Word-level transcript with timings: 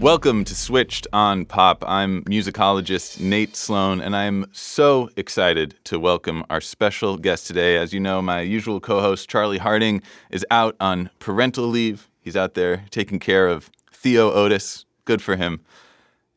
Welcome 0.00 0.44
to 0.44 0.54
Switched 0.54 1.08
on 1.12 1.44
Pop. 1.46 1.82
I'm 1.84 2.22
musicologist 2.22 3.18
Nate 3.18 3.56
Sloan, 3.56 4.00
and 4.00 4.14
I'm 4.14 4.46
so 4.52 5.10
excited 5.16 5.74
to 5.84 5.98
welcome 5.98 6.44
our 6.48 6.60
special 6.60 7.16
guest 7.16 7.48
today. 7.48 7.76
As 7.76 7.92
you 7.92 7.98
know, 7.98 8.22
my 8.22 8.40
usual 8.40 8.78
co 8.78 9.00
host, 9.00 9.28
Charlie 9.28 9.58
Harding, 9.58 10.00
is 10.30 10.46
out 10.52 10.76
on 10.78 11.10
parental 11.18 11.66
leave. 11.66 12.08
He's 12.20 12.36
out 12.36 12.54
there 12.54 12.84
taking 12.90 13.18
care 13.18 13.48
of 13.48 13.68
Theo 13.92 14.30
Otis. 14.30 14.84
Good 15.04 15.20
for 15.20 15.34
him. 15.34 15.64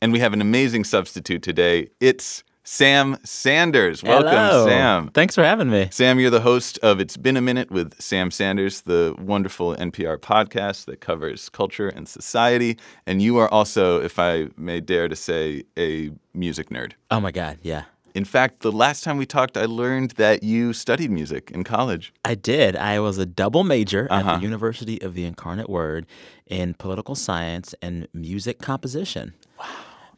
And 0.01 0.11
we 0.11 0.19
have 0.19 0.33
an 0.33 0.41
amazing 0.41 0.83
substitute 0.83 1.43
today. 1.43 1.89
It's 1.99 2.43
Sam 2.63 3.17
Sanders. 3.23 4.01
Welcome, 4.01 4.29
Hello. 4.29 4.65
Sam. 4.67 5.09
Thanks 5.09 5.35
for 5.35 5.43
having 5.43 5.69
me. 5.69 5.89
Sam, 5.91 6.19
you're 6.19 6.31
the 6.31 6.41
host 6.41 6.79
of 6.79 6.99
It's 6.99 7.17
Been 7.17 7.37
a 7.37 7.41
Minute 7.41 7.69
with 7.69 7.99
Sam 8.01 8.31
Sanders, 8.31 8.81
the 8.81 9.15
wonderful 9.19 9.75
NPR 9.75 10.17
podcast 10.17 10.85
that 10.85 11.01
covers 11.01 11.49
culture 11.49 11.87
and 11.89 12.07
society. 12.07 12.77
And 13.05 13.21
you 13.21 13.37
are 13.37 13.47
also, 13.53 14.01
if 14.01 14.17
I 14.17 14.47
may 14.57 14.79
dare 14.79 15.07
to 15.07 15.15
say, 15.15 15.63
a 15.77 16.09
music 16.33 16.69
nerd. 16.69 16.93
Oh 17.11 17.19
my 17.19 17.31
God, 17.31 17.59
yeah. 17.61 17.83
In 18.15 18.25
fact, 18.25 18.61
the 18.61 18.71
last 18.71 19.03
time 19.03 19.17
we 19.17 19.25
talked, 19.25 19.55
I 19.55 19.65
learned 19.65 20.11
that 20.11 20.41
you 20.43 20.73
studied 20.73 21.11
music 21.11 21.49
in 21.51 21.63
college. 21.63 22.11
I 22.25 22.35
did. 22.35 22.75
I 22.75 22.99
was 22.99 23.17
a 23.19 23.25
double 23.25 23.63
major 23.63 24.05
at 24.11 24.21
Uh-huh. 24.25 24.37
the 24.37 24.41
University 24.41 24.99
of 25.01 25.13
the 25.13 25.25
Incarnate 25.25 25.69
Word 25.69 26.05
in 26.47 26.73
political 26.73 27.13
science 27.15 27.73
and 27.83 28.07
music 28.13 28.59
composition. 28.59 29.33
Wow. 29.59 29.65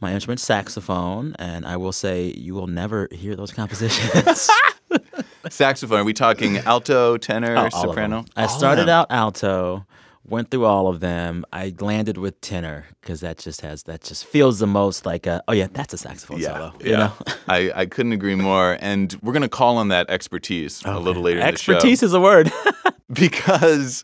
My 0.03 0.11
instrument 0.13 0.41
saxophone, 0.41 1.33
and 1.39 1.65
I 1.65 1.77
will 1.77 1.93
say 1.93 2.33
you 2.35 2.53
will 2.55 2.67
never 2.67 3.07
hear 3.13 3.37
those 3.37 3.53
compositions. 3.53 4.49
Saxophone, 5.49 5.99
are 5.99 6.03
we 6.03 6.11
talking 6.13 6.57
alto, 6.57 7.15
tenor, 7.17 7.55
Oh, 7.55 7.59
all 7.59 7.65
of 7.65 7.71
them. 7.71 7.81
soprano? 7.81 8.25
I 8.35 8.43
All 8.43 8.49
started 8.49 8.89
out 8.89 9.07
alto, 9.09 9.85
went 10.27 10.51
through 10.51 10.65
all 10.65 10.89
of 10.89 10.99
them. 10.99 11.45
I 11.53 11.73
landed 11.79 12.17
with 12.17 12.41
tenor 12.41 12.85
because 12.99 13.21
that 13.21 13.37
just 13.37 13.61
has 13.61 13.83
that 13.83 14.03
just 14.03 14.25
feels 14.25 14.59
the 14.59 14.67
most 14.67 15.05
like 15.05 15.25
a 15.25 15.41
oh 15.47 15.53
yeah 15.53 15.67
that's 15.71 15.93
a 15.93 15.97
saxophone 15.97 16.39
Yeah, 16.39 16.47
solo. 16.53 16.73
yeah. 16.81 16.85
You 16.85 16.97
know? 16.97 17.13
I, 17.47 17.71
I 17.73 17.85
couldn't 17.85 18.11
agree 18.11 18.35
more. 18.35 18.77
And 18.81 19.17
we're 19.21 19.33
going 19.33 19.41
to 19.43 19.47
call 19.49 19.77
on 19.77 19.87
that 19.87 20.09
expertise 20.09 20.81
a 20.83 20.99
little 20.99 21.23
later 21.23 21.39
in 21.39 21.45
the 21.51 21.57
show. 21.57 21.73
Expertise 21.75 22.03
is 22.03 22.13
a 22.13 22.19
word. 22.19 22.51
because 23.13 24.03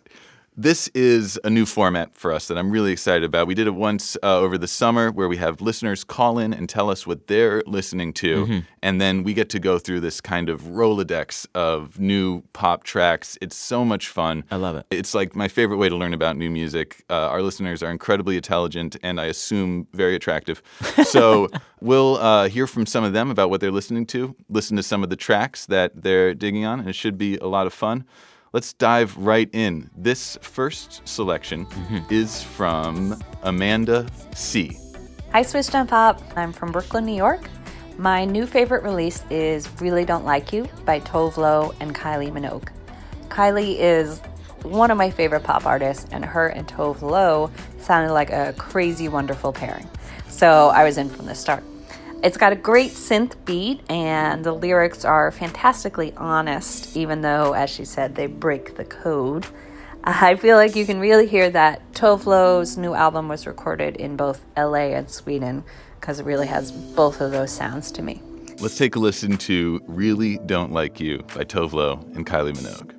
this 0.56 0.90
is 0.90 1.40
a 1.44 1.50
new 1.50 1.66
format 1.66 2.16
for 2.16 2.34
us 2.34 2.48
that 2.48 2.58
I'm 2.58 2.70
really 2.70 2.92
excited 2.92 3.24
about. 3.24 3.48
We 3.48 3.56
did 3.56 3.68
it 3.68 3.76
once 3.76 4.18
uh, 4.24 4.40
over 4.40 4.58
the 4.58 4.68
summer 4.68 5.12
where 5.12 5.30
we 5.30 5.38
have 5.38 5.62
listeners 5.62 6.04
call 6.04 6.38
in 6.38 6.54
and 6.54 6.68
tell 6.68 6.90
us 6.90 7.08
what 7.08 7.28
they're 7.28 7.64
listening 7.66 8.14
to. 8.14 8.46
Mm-hmm. 8.46 8.60
And 8.82 9.00
then 9.00 9.24
we 9.24 9.34
get 9.34 9.50
to 9.50 9.60
go 9.60 9.80
through 9.80 10.02
this 10.02 10.20
kind 10.22 10.50
of 10.50 10.64
Rolodex 10.64 11.48
of 11.56 12.00
new 12.00 12.42
pop 12.54 12.84
tracks. 12.84 13.38
It's 13.42 13.56
so 13.56 13.86
much 13.86 14.10
fun. 14.10 14.44
I 14.52 14.58
love 14.58 14.76
it. 14.76 14.86
It's 14.92 15.14
like 15.14 15.36
my 15.36 15.48
favorite 15.48 15.78
way 15.78 15.90
to 15.90 15.96
learn 15.96 16.14
about 16.14 16.38
new 16.38 16.50
music. 16.50 17.04
Uh, 17.10 17.14
our 17.14 17.42
listeners 17.42 17.82
are 17.82 17.92
incredibly 17.92 18.36
intelligent 18.36 18.98
and 19.02 19.20
I 19.20 19.26
assume 19.26 19.88
very 19.94 20.16
attractive. 20.16 20.62
So 21.10 21.50
we'll 21.82 22.18
uh, 22.18 22.50
hear 22.50 22.68
from 22.68 22.86
some 22.86 23.04
of 23.04 23.14
them 23.14 23.32
about 23.32 23.50
what 23.50 23.62
they're 23.62 23.72
listening 23.72 24.06
to, 24.08 24.36
listen 24.48 24.78
to 24.78 24.84
some 24.84 25.02
of 25.02 25.10
the 25.10 25.16
tracks 25.16 25.66
that 25.68 26.04
they're 26.04 26.36
digging 26.36 26.66
on, 26.66 26.80
and 26.80 26.88
it 26.88 26.94
should 26.94 27.18
be 27.18 27.38
a 27.38 27.48
lot 27.48 27.66
of 27.66 27.74
fun. 27.74 28.06
Let's 28.52 28.74
dive 28.74 29.16
right 29.16 29.48
in. 29.54 29.92
This 29.96 30.36
first 30.42 31.08
selection 31.08 31.68
mm-hmm. 31.68 32.12
is 32.12 32.42
from 32.42 33.22
Amanda 33.44 34.08
C. 34.34 34.76
Hi, 35.34 35.44
Switched 35.44 35.76
on 35.76 35.86
Pop. 35.86 36.20
I'm 36.36 36.52
from 36.52 36.72
Brooklyn, 36.72 37.06
New 37.06 37.16
York. 37.16 37.48
My 38.00 38.26
new 38.26 38.48
favorite 38.48 38.82
release 38.82 39.24
is 39.30 39.70
Really 39.80 40.04
Don't 40.04 40.26
Like 40.26 40.52
You 40.52 40.68
by 40.84 41.00
Tove 41.02 41.38
Lo 41.38 41.76
and 41.80 41.94
Kylie 41.94 42.32
Minogue. 42.32 42.70
Kylie 43.28 43.76
is 43.78 44.20
one 44.64 44.90
of 44.90 44.98
my 44.98 45.12
favorite 45.12 45.44
pop 45.44 45.68
artists, 45.68 46.08
and 46.12 46.26
her 46.26 46.48
and 46.48 46.68
Tove 46.68 47.04
Lo 47.04 47.52
sounded 47.78 48.14
like 48.14 48.32
a 48.32 48.56
crazy, 48.58 49.10
wonderful 49.10 49.54
pairing. 49.54 49.88
So 50.28 50.70
I 50.70 50.84
was 50.86 50.98
in 50.98 51.08
from 51.08 51.28
the 51.28 51.36
start. 51.36 51.64
It's 52.22 52.36
got 52.36 52.52
a 52.52 52.56
great 52.58 52.92
synth 52.92 53.36
beat, 53.46 53.80
and 53.90 54.44
the 54.44 54.52
lyrics 54.52 55.06
are 55.06 55.32
fantastically 55.32 56.14
honest, 56.18 56.98
even 56.98 57.22
though, 57.22 57.54
as 57.54 57.70
she 57.70 57.86
said, 57.86 58.16
they 58.16 58.28
break 58.28 58.76
the 58.76 58.84
code. 58.84 59.46
Uh, 60.04 60.18
I 60.20 60.36
feel 60.36 60.58
like 60.58 60.76
you 60.76 60.86
can 60.86 61.00
really 61.00 61.28
hear 61.28 61.50
that 61.52 61.94
Tove 61.94 62.26
Lo's 62.26 62.78
new 62.78 62.94
album 62.94 63.30
was 63.30 63.48
recorded 63.48 63.96
in 63.96 64.18
both 64.18 64.44
LA 64.58 64.92
and 64.92 65.10
Sweden 65.10 65.64
because 65.98 66.20
it 66.20 66.26
really 66.26 66.48
has 66.48 66.74
both 66.74 67.22
of 67.22 67.32
those 67.32 67.52
sounds 67.52 67.90
to 67.94 68.02
me. 68.02 68.22
Let's 68.60 68.78
take 68.78 68.98
a 68.98 69.00
listen 69.00 69.38
to 69.38 69.82
Really 69.88 70.40
Don't 70.40 70.74
Like 70.74 71.00
You 71.00 71.20
by 71.34 71.46
Tove 71.46 71.72
Lo 71.72 72.06
and 72.16 72.28
Kylie 72.28 72.54
Minogue. 72.54 72.99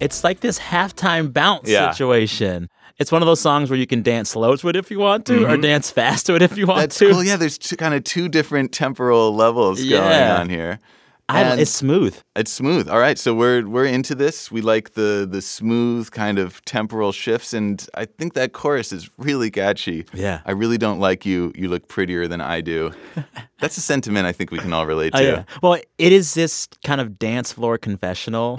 It's 0.00 0.22
like 0.24 0.40
this 0.40 0.58
halftime 0.58 1.32
bounce 1.32 1.68
Yeah. 1.68 1.90
situation. 1.90 2.68
It's 2.98 3.12
one 3.12 3.22
of 3.22 3.26
those 3.26 3.40
songs 3.40 3.70
where 3.70 3.78
you 3.78 3.86
can 3.86 4.02
dance 4.02 4.30
slow 4.30 4.56
to 4.56 4.68
it 4.68 4.76
if 4.76 4.90
you 4.90 4.98
want 4.98 5.24
to, 5.26 5.46
or 5.48 5.56
dance 5.56 5.90
fast 5.90 6.26
to 6.26 6.34
it 6.34 6.42
if 6.42 6.56
you 6.56 6.66
want 6.66 6.78
Mm-hmm. 6.78 6.82
That's 6.82 6.98
to. 6.98 7.10
cool. 7.12 7.22
Yeah, 7.24 7.36
there's 7.36 7.56
two, 7.58 7.76
kind 7.76 7.94
of 7.94 8.02
two 8.04 8.28
different 8.28 8.72
temporal 8.72 9.34
levels 9.34 9.82
going 9.84 10.02
on 10.30 10.48
here. 10.50 10.80
I, 11.28 11.56
it's 11.58 11.70
smooth. 11.70 12.16
It's 12.38 12.52
smooth. 12.52 12.88
All 12.88 13.00
right, 13.00 13.18
so 13.18 13.34
we're 13.34 13.66
we're 13.66 13.84
into 13.86 14.14
this. 14.14 14.50
We 14.52 14.60
like 14.60 14.94
the 14.94 15.26
the 15.28 15.42
smooth 15.42 16.10
kind 16.12 16.38
of 16.38 16.64
temporal 16.64 17.10
shifts, 17.12 17.52
and 17.52 17.84
I 17.94 18.04
think 18.04 18.34
that 18.34 18.52
chorus 18.52 18.92
is 18.92 19.10
really 19.18 19.50
catchy. 19.50 20.06
Yeah. 20.14 20.40
I 20.46 20.52
really 20.52 20.78
don't 20.78 21.00
like 21.00 21.26
you. 21.26 21.52
You 21.56 21.68
look 21.68 21.88
prettier 21.88 22.28
than 22.28 22.40
I 22.40 22.60
do. 22.60 22.92
That's 23.60 23.76
a 23.76 23.80
sentiment 23.80 24.24
I 24.24 24.30
think 24.32 24.52
we 24.52 24.58
can 24.60 24.72
all 24.72 24.86
relate 24.86 25.12
Oh, 25.16 25.18
to. 25.18 25.24
yeah. 25.24 25.42
Well, 25.62 25.80
it 25.98 26.12
is 26.12 26.34
this 26.34 26.68
kind 26.84 27.00
of 27.00 27.18
dance 27.18 27.52
floor 27.52 27.76
confessional 27.76 28.56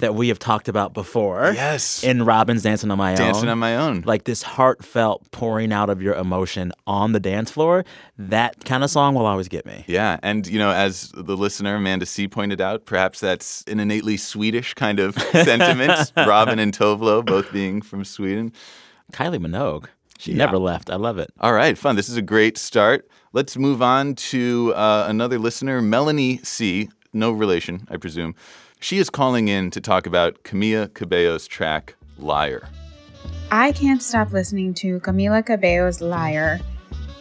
that 0.00 0.14
we 0.14 0.28
have 0.28 0.38
talked 0.38 0.68
about 0.68 0.94
before. 0.94 1.42
Mm. 1.52 1.54
Yes. 1.54 2.02
In 2.02 2.24
Robyn's 2.24 2.62
Dancing 2.62 2.90
on 2.90 2.96
My 2.96 3.10
Own. 3.10 3.16
Dancing 3.18 3.48
on 3.50 3.58
my 3.58 3.76
own. 3.76 4.02
Like 4.06 4.24
this 4.24 4.42
heartfelt 4.42 5.30
pouring 5.32 5.70
out 5.70 5.90
of 5.90 6.00
your 6.00 6.14
emotion 6.14 6.72
on 6.86 7.12
the 7.12 7.20
dance 7.20 7.50
floor. 7.50 7.84
That 8.16 8.64
kind 8.64 8.82
of 8.82 8.88
song 8.90 9.14
will 9.14 9.26
always 9.26 9.48
get 9.48 9.66
me. 9.66 9.84
Yeah, 9.86 10.18
and 10.22 10.46
you 10.46 10.58
know, 10.58 10.70
as 10.70 11.10
the 11.14 11.36
listener 11.36 11.74
Amanda 11.76 12.06
C 12.06 12.26
pointed 12.26 12.60
out, 12.62 12.86
perhaps 12.86 13.17
that's 13.20 13.62
an 13.66 13.80
innately 13.80 14.16
Swedish 14.16 14.74
kind 14.74 15.00
of 15.00 15.14
sentiment. 15.32 16.12
Robyn 16.16 16.58
and 16.58 16.76
Tove 16.76 17.00
Lo 17.00 17.22
both 17.22 17.52
being 17.52 17.82
from 17.82 18.04
Sweden. 18.04 18.52
Kylie 19.12 19.38
Minogue. 19.38 19.86
She 20.18 20.34
never 20.34 20.58
left. 20.58 20.90
I 20.90 20.96
love 20.96 21.18
it. 21.18 21.30
All 21.40 21.52
right, 21.52 21.78
fun. 21.78 21.94
This 21.96 22.08
is 22.08 22.16
a 22.16 22.22
great 22.22 22.58
start. 22.58 23.08
Let's 23.32 23.56
move 23.56 23.82
on 23.82 24.14
to 24.16 24.74
uh, 24.74 25.06
another 25.08 25.38
listener, 25.38 25.80
Melanie 25.80 26.38
C. 26.38 26.88
No 27.12 27.30
relation, 27.30 27.86
I 27.90 27.98
presume. 27.98 28.34
She 28.80 28.98
is 28.98 29.10
calling 29.10 29.48
in 29.48 29.70
to 29.70 29.80
talk 29.80 30.06
about 30.06 30.42
Camila 30.42 30.88
Cabello's 30.88 31.46
track 31.46 31.94
"Liar." 32.18 32.68
I 33.50 33.72
can't 33.72 34.02
stop 34.02 34.32
listening 34.32 34.74
to 34.74 35.00
Camila 35.00 35.44
Cabello's 35.44 36.00
Liar. 36.00 36.60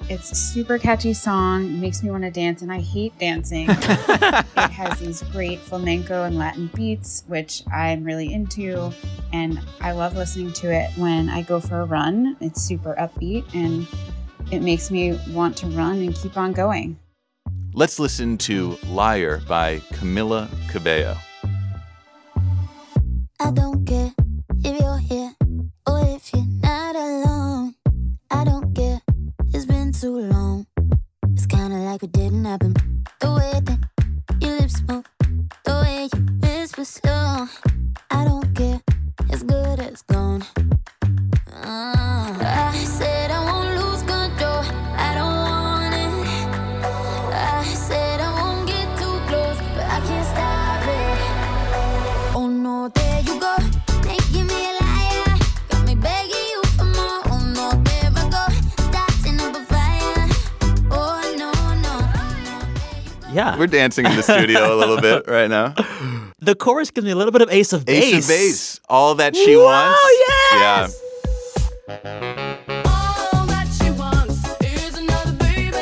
It's 0.09 0.31
a 0.31 0.35
super 0.35 0.77
catchy 0.77 1.11
song, 1.11 1.81
makes 1.81 2.01
me 2.01 2.09
want 2.09 2.23
to 2.23 2.31
dance, 2.31 2.61
and 2.61 2.71
I 2.71 2.79
hate 2.79 3.17
dancing. 3.19 3.67
it 3.69 4.71
has 4.71 4.97
these 4.99 5.21
great 5.33 5.59
flamenco 5.59 6.23
and 6.23 6.37
Latin 6.37 6.69
beats, 6.73 7.25
which 7.27 7.61
I'm 7.73 8.05
really 8.05 8.33
into, 8.33 8.93
and 9.33 9.59
I 9.81 9.91
love 9.91 10.15
listening 10.15 10.53
to 10.53 10.71
it 10.71 10.91
when 10.97 11.29
I 11.29 11.41
go 11.41 11.59
for 11.59 11.81
a 11.81 11.85
run. 11.85 12.37
It's 12.39 12.61
super 12.61 12.95
upbeat, 12.97 13.53
and 13.53 13.85
it 14.49 14.61
makes 14.61 14.89
me 14.89 15.19
want 15.31 15.57
to 15.57 15.67
run 15.67 15.97
and 15.97 16.15
keep 16.15 16.37
on 16.37 16.53
going. 16.53 16.97
Let's 17.73 17.99
listen 17.99 18.37
to 18.39 18.77
"Liar" 18.87 19.41
by 19.45 19.79
Camila 19.91 20.47
Cabello. 20.69 21.17
I 23.41 23.51
don't 23.51 23.85
care 23.85 24.13
like 31.97 32.03
it 32.03 32.11
didn't 32.11 32.45
happen. 32.45 32.86
We're 63.57 63.67
dancing 63.67 64.05
in 64.05 64.15
the 64.15 64.21
studio 64.23 64.73
a 64.73 64.77
little 64.77 65.01
bit 65.01 65.27
right 65.27 65.49
now. 65.49 65.73
the 66.39 66.53
chorus 66.55 66.91
gives 66.91 67.05
me 67.05 67.11
a 67.11 67.15
little 67.15 67.31
bit 67.31 67.41
of 67.41 67.49
Ace 67.49 67.73
of 67.73 67.85
Base. 67.85 68.03
Ace 68.13 68.23
of 68.25 68.29
Base. 68.29 68.79
All 68.87 69.15
that 69.15 69.35
she 69.35 69.55
Wow, 69.57 69.63
wants. 69.63 70.01
yes! 70.51 71.01
Yeah. 71.87 72.07
that 73.47 73.67
she 73.81 73.89
wants 73.91 74.61
is 74.61 74.97
another 74.97 75.33
baby. 75.33 75.77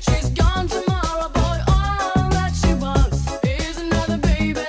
She's 0.00 0.30
gone 0.30 0.68
tomorrow, 0.68 1.28
boy. 1.28 1.60
All 1.68 2.30
that 2.30 2.52
she 2.64 2.72
wants 2.74 3.26
is 3.44 3.76
another 3.76 4.16
baby. 4.18 4.64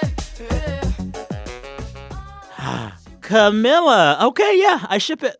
Camila. 3.22 4.22
Okay, 4.24 4.60
yeah, 4.60 4.86
I 4.90 4.98
ship 4.98 5.24
it. 5.24 5.38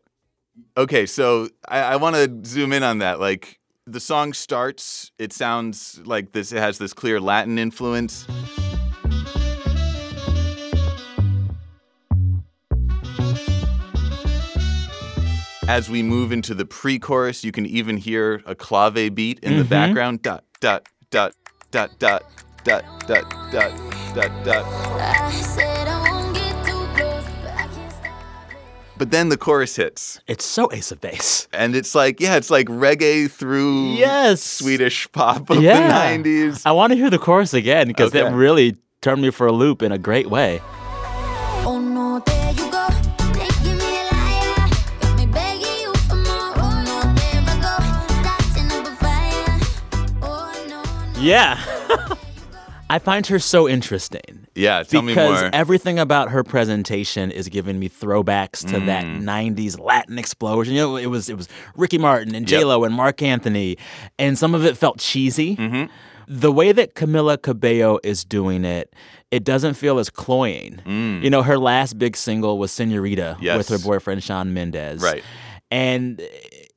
Okay, 0.78 1.06
so 1.06 1.50
I, 1.68 1.80
I 1.80 1.96
want 1.98 2.16
to 2.16 2.50
zoom 2.50 2.72
in 2.72 2.84
on 2.84 3.00
that. 3.00 3.20
Like 3.20 3.59
the 3.92 4.00
song 4.00 4.34
starts, 4.34 5.12
it 5.18 5.34
sounds 5.34 6.00
like 6.06 6.32
this. 6.32 6.52
It 6.52 6.60
has 6.60 6.78
this 6.78 6.94
clear 6.94 7.20
Latin 7.20 7.58
influence. 7.58 8.28
As 15.68 15.90
we 15.90 16.02
move 16.02 16.32
into 16.32 16.56
the 16.56 16.66
pre-chorus, 16.66 17.44
you 17.44 17.52
can 17.52 17.66
even 17.66 17.98
hear 17.98 18.42
a 18.46 18.56
clave 18.56 19.14
beat 19.16 19.40
in 19.40 19.58
the 19.58 19.64
mm-hmm. 19.64 19.70
background. 19.70 20.22
Dot 20.24 20.44
dot 20.60 20.88
dot 21.12 21.34
dot 21.72 22.00
dot 22.00 22.24
dot 22.64 22.84
dot 23.08 23.52
dot 23.52 23.72
dot 24.16 24.46
dot. 24.46 25.79
But 29.00 29.12
then 29.12 29.30
the 29.30 29.38
chorus 29.38 29.78
hits. 29.78 30.20
It's 30.28 30.46
so 30.46 30.70
Ace 30.74 30.92
of 30.92 31.00
Base. 31.00 31.48
And 31.54 31.74
it's 31.74 31.96
like, 31.96 32.20
yeah, 32.20 32.36
it's 32.36 32.50
like 32.50 32.68
reggae 32.68 33.32
through 33.32 33.94
Yes. 33.94 34.44
Swedish 34.44 35.10
pop 35.14 35.50
of 35.50 35.62
Yeah. 35.62 35.88
the 35.88 35.94
90s. 35.94 36.62
I 36.66 36.74
want 36.74 36.92
to 36.92 36.98
hear 36.98 37.10
the 37.10 37.18
chorus 37.18 37.54
again 37.54 37.88
because 37.88 38.10
Okay. 38.14 38.22
that 38.24 38.34
really 38.34 38.76
turned 39.02 39.22
me 39.22 39.30
for 39.32 39.48
a 39.48 39.54
loop 39.54 39.82
in 39.82 39.94
a 39.94 39.98
great 39.98 40.30
way. 40.30 40.62
Oh 41.66 41.80
no, 41.80 42.20
there 42.26 42.52
you 42.52 42.70
go, 42.70 42.88
making 43.34 43.78
me 43.78 44.02
a 44.02 44.04
liar. 44.12 44.70
Got 45.02 45.16
me 45.18 45.26
begging 45.28 45.80
you 45.80 45.94
for 46.10 46.16
more. 46.16 46.54
Oh 46.58 46.84
no, 46.86 47.02
there 47.16 47.42
I 47.48 47.56
go, 47.62 47.76
starting 48.20 48.72
up 48.78 48.86
a 48.86 48.96
fire. 48.98 49.60
Oh 50.22 50.66
no, 50.68 50.84
no. 51.14 51.22
Yeah. 51.22 51.58
I 52.90 53.00
find 53.00 53.26
her 53.28 53.40
so 53.40 53.70
interesting. 53.70 54.48
Yeah, 54.60 54.84
tell 54.84 55.02
me 55.02 55.14
more. 55.16 55.26
because 55.26 55.50
everything 55.54 55.98
about 56.00 56.30
her 56.32 56.44
presentation 56.44 57.32
is 57.32 57.48
giving 57.50 57.80
me 57.80 57.90
throwbacks 57.90 58.68
to 58.72 58.80
that 58.82 59.06
Mm. 59.06 59.22
'90s 59.24 59.80
Latin 59.80 60.20
explosion. 60.20 60.74
You 60.76 60.82
know, 60.82 60.96
it 60.98 61.08
was 61.08 61.30
it 61.30 61.38
was 61.38 61.48
Ricky 61.76 61.98
Martin 61.98 62.36
and 62.36 62.46
J 62.48 62.64
Lo 62.64 62.84
and 62.84 62.94
Marc 62.94 63.22
Anthony, 63.22 63.78
and 64.18 64.38
some 64.38 64.54
of 64.56 64.66
it 64.66 64.78
felt 64.78 65.00
cheesy. 65.00 65.56
Mm-hmm. 65.56 65.86
The 66.32 66.52
way 66.52 66.72
that 66.72 66.94
Camila 66.94 67.42
Cabello 67.42 67.98
is 68.04 68.24
doing 68.24 68.64
it, 68.64 68.94
it 69.32 69.44
doesn't 69.44 69.74
feel 69.74 69.98
as 69.98 70.12
cloying. 70.12 70.80
You 71.24 71.30
know, 71.30 71.42
her 71.42 71.58
last 71.58 71.98
big 71.98 72.16
single 72.16 72.60
was 72.60 72.72
"Senorita" 72.72 73.38
Mm. 73.40 73.42
Yes. 73.44 73.58
with 73.58 73.70
her 73.70 73.80
boyfriend 73.80 74.24
Shawn 74.24 74.54
Mendes, 74.54 75.02
Right. 75.02 75.24
And 75.72 76.20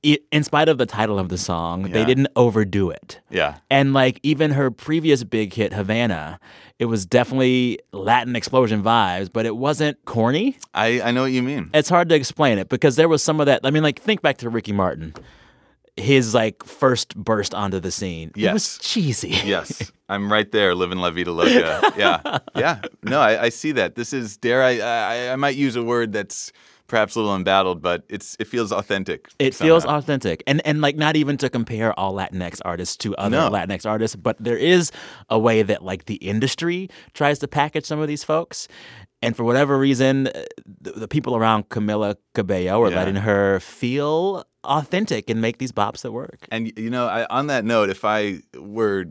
in 0.03 0.43
spite 0.43 0.69
of 0.69 0.79
the 0.79 0.87
title 0.87 1.19
of 1.19 1.29
the 1.29 1.39
song, 1.39 1.83
they 1.85 2.05
didn't 2.05 2.29
overdo 2.35 2.91
it. 2.91 3.21
yeah. 3.31 3.59
And 3.71 3.93
like 3.93 4.19
even 4.23 4.51
her 4.53 4.71
previous 4.71 5.23
big 5.25 5.53
hit, 5.55 5.73
Havana, 5.73 6.41
it 6.79 6.87
was 6.87 7.07
definitely 7.07 7.79
Latin 7.93 8.35
explosion 8.35 8.83
vibes, 8.83 9.31
but 9.33 9.47
it 9.47 9.57
wasn't 9.57 10.05
corny. 10.05 10.57
I, 10.75 11.01
I 11.01 11.11
know 11.13 11.23
what 11.23 11.31
you 11.33 11.43
mean. 11.43 11.71
It's 11.73 11.89
hard 11.89 12.09
to 12.09 12.15
explain 12.17 12.59
it 12.59 12.69
because 12.69 12.97
there 12.97 13.09
was 13.09 13.23
some 13.23 13.39
of 13.41 13.47
that. 13.47 13.61
I 13.63 13.71
mean, 13.71 13.85
like 13.85 14.01
think 14.01 14.23
back 14.23 14.39
to 14.39 14.51
Ricky 14.51 14.73
Martin, 14.73 15.15
his 15.97 16.35
like 16.35 16.65
first 16.65 17.15
burst 17.15 17.55
onto 17.55 17.79
the 17.79 17.93
scene. 17.93 18.31
It 18.31 18.53
was 18.53 18.77
Yes. 18.77 18.79
cheesy. 18.81 19.29
yes. 19.45 19.93
I'm 20.09 20.33
right 20.33 20.51
there 20.51 20.75
living 20.75 20.99
La 20.99 21.11
Vida 21.11 21.31
Loca. 21.33 21.93
Yeah. 21.97 22.39
Yeah. 22.57 22.81
No, 23.03 23.21
I, 23.21 23.45
I 23.45 23.49
see 23.51 23.73
that. 23.73 23.95
This 23.95 24.13
is, 24.13 24.37
dare 24.37 24.63
I, 24.63 24.79
I, 24.81 25.33
I 25.33 25.37
might 25.37 25.55
use 25.57 25.77
a 25.77 25.83
word 25.83 26.13
that's 26.13 26.53
perhaps 26.93 27.15
a 27.17 27.21
little 27.21 27.35
embattled, 27.35 27.81
but 27.81 28.05
it's 28.11 28.37
it 28.39 28.47
feels 28.47 28.71
authentic. 28.71 29.29
It 29.39 29.55
feels 29.55 29.85
authentic, 29.87 30.43
and 30.47 30.61
and 30.67 30.83
like 30.83 30.95
not 30.97 31.17
even 31.17 31.39
to 31.39 31.49
compare 31.49 31.99
all 31.99 32.13
Latinx 32.15 32.61
artists 32.67 32.97
to 32.99 33.17
other 33.17 33.39
No. 33.39 33.51
Latinx 33.51 33.87
artists, 33.87 34.15
but 34.15 34.37
there 34.39 34.59
is 34.59 34.93
a 35.31 35.39
way 35.39 35.63
that 35.63 35.83
like 35.83 36.05
the 36.05 36.17
industry 36.17 36.91
tries 37.15 37.39
to 37.39 37.49
package 37.49 37.87
some 37.87 37.99
of 37.99 38.09
these 38.09 38.25
folks, 38.25 38.69
and 39.23 39.35
for 39.35 39.43
whatever 39.45 39.79
reason, 39.79 40.27
uh, 40.27 40.33
the, 40.83 40.93
the 40.93 41.09
people 41.09 41.35
around 41.35 41.71
Camila 41.71 42.17
Cabello 42.35 42.83
are 42.83 42.91
Yeah. 42.91 42.97
letting 42.97 43.17
her 43.17 43.59
feel 43.61 44.45
authentic 44.63 45.31
and 45.31 45.41
make 45.41 45.57
these 45.57 45.73
bops 45.73 46.03
that 46.03 46.13
work. 46.13 46.41
And 46.51 46.71
you 46.79 46.91
know, 46.91 47.07
I, 47.07 47.25
on 47.31 47.47
that 47.47 47.65
note, 47.65 47.89
if 47.89 48.05
I 48.05 48.43
were 48.55 49.07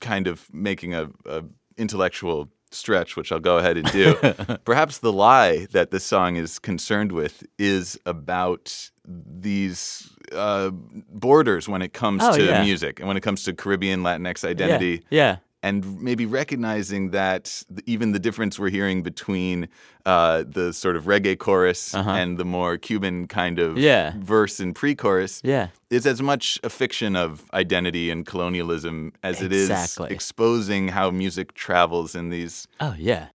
kind 0.00 0.26
of 0.26 0.48
making 0.52 0.92
a, 0.94 1.08
a 1.24 1.44
intellectual 1.76 2.48
stretch, 2.74 3.16
which 3.16 3.30
I'll 3.32 3.40
go 3.40 3.58
ahead 3.58 3.76
and 3.76 3.90
do, 3.92 4.14
perhaps 4.64 4.98
the 4.98 5.12
lie 5.12 5.66
that 5.72 5.90
this 5.90 6.04
song 6.04 6.36
is 6.36 6.58
concerned 6.58 7.12
with 7.12 7.44
is 7.58 7.98
about 8.06 8.90
these 9.06 10.10
uh, 10.32 10.70
borders 10.70 11.68
when 11.68 11.82
it 11.82 11.92
comes 11.92 12.22
Oh, 12.24 12.36
to 12.36 12.44
yeah. 12.44 12.62
music 12.62 12.98
and 13.00 13.08
when 13.08 13.16
it 13.16 13.22
comes 13.22 13.42
to 13.44 13.52
Caribbean 13.52 14.02
Latinx 14.02 14.44
identity. 14.44 15.02
Yeah, 15.10 15.18
yeah. 15.26 15.36
And 15.62 16.00
maybe 16.00 16.26
recognizing 16.26 17.10
that 17.10 17.62
even 17.86 18.12
the 18.12 18.18
difference 18.18 18.58
we're 18.58 18.70
hearing 18.70 19.02
between 19.02 19.68
uh, 20.04 20.42
the 20.46 20.72
sort 20.72 20.96
of 20.96 21.04
reggae 21.04 21.38
chorus 21.38 21.94
Uh-huh. 21.94 22.10
and 22.10 22.36
the 22.38 22.44
more 22.44 22.76
Cuban 22.76 23.26
kind 23.28 23.58
of 23.58 23.78
Yeah. 23.78 24.14
verse 24.18 24.58
and 24.58 24.74
pre-chorus 24.74 25.40
Yeah. 25.44 25.68
is 25.90 26.06
as 26.06 26.20
much 26.20 26.58
a 26.64 26.70
fiction 26.70 27.14
of 27.16 27.48
identity 27.54 28.10
and 28.10 28.26
colonialism 28.26 29.12
as 29.22 29.40
it 29.40 29.52
is 29.52 29.70
exposing 30.10 30.88
how 30.88 31.10
music 31.10 31.54
travels 31.54 32.14
in 32.14 32.30
these 32.30 32.66
Oh 32.80 32.94
yeah. 32.98 33.28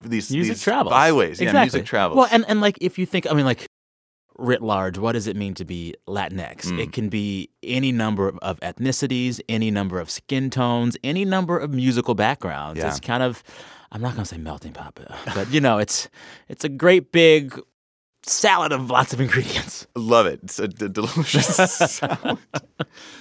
these 0.00 0.30
music 0.32 0.54
these 0.54 0.62
travels. 0.62 0.90
byways. 0.90 1.40
Yeah, 1.40 1.52
music 1.60 1.84
travels. 1.84 2.16
Well, 2.16 2.28
and, 2.32 2.44
and 2.48 2.60
like 2.60 2.76
if 2.80 2.98
you 2.98 3.06
think, 3.06 3.30
I 3.30 3.34
mean, 3.34 3.44
like 3.44 3.66
writ 4.42 4.60
large, 4.62 4.98
what 4.98 5.12
does 5.12 5.26
it 5.26 5.36
mean 5.36 5.54
to 5.54 5.64
be 5.64 5.94
Latinx? 6.08 6.66
Mm. 6.66 6.80
It 6.80 6.92
can 6.92 7.08
be 7.08 7.48
any 7.62 7.92
number 7.92 8.28
of, 8.42 8.58
ethnicities, 8.60 9.40
any 9.48 9.70
number 9.70 10.00
of 10.00 10.10
skin 10.10 10.50
tones, 10.50 10.96
any 11.04 11.24
number 11.24 11.58
of 11.58 11.70
musical 11.72 12.14
backgrounds. 12.14 12.78
Yeah. 12.80 12.88
It's 12.88 13.00
kind 13.00 13.22
of, 13.22 13.42
I'm 13.92 14.00
not 14.02 14.14
gonna 14.14 14.24
say 14.26 14.38
melting 14.38 14.72
pot, 14.72 14.94
but- 14.94 15.10
but 15.34 15.50
you 15.52 15.60
know, 15.60 15.78
it's 15.78 16.08
it's 16.48 16.64
a 16.64 16.68
great 16.68 17.12
big 17.12 17.58
salad 18.24 18.72
of 18.72 18.90
lots 18.90 19.12
of 19.12 19.20
ingredients. 19.20 19.86
Love 19.96 20.26
it. 20.26 20.40
It's 20.42 20.58
a 20.58 20.68
d- 20.68 20.88
delicious 20.88 21.46
sound. 21.90 22.38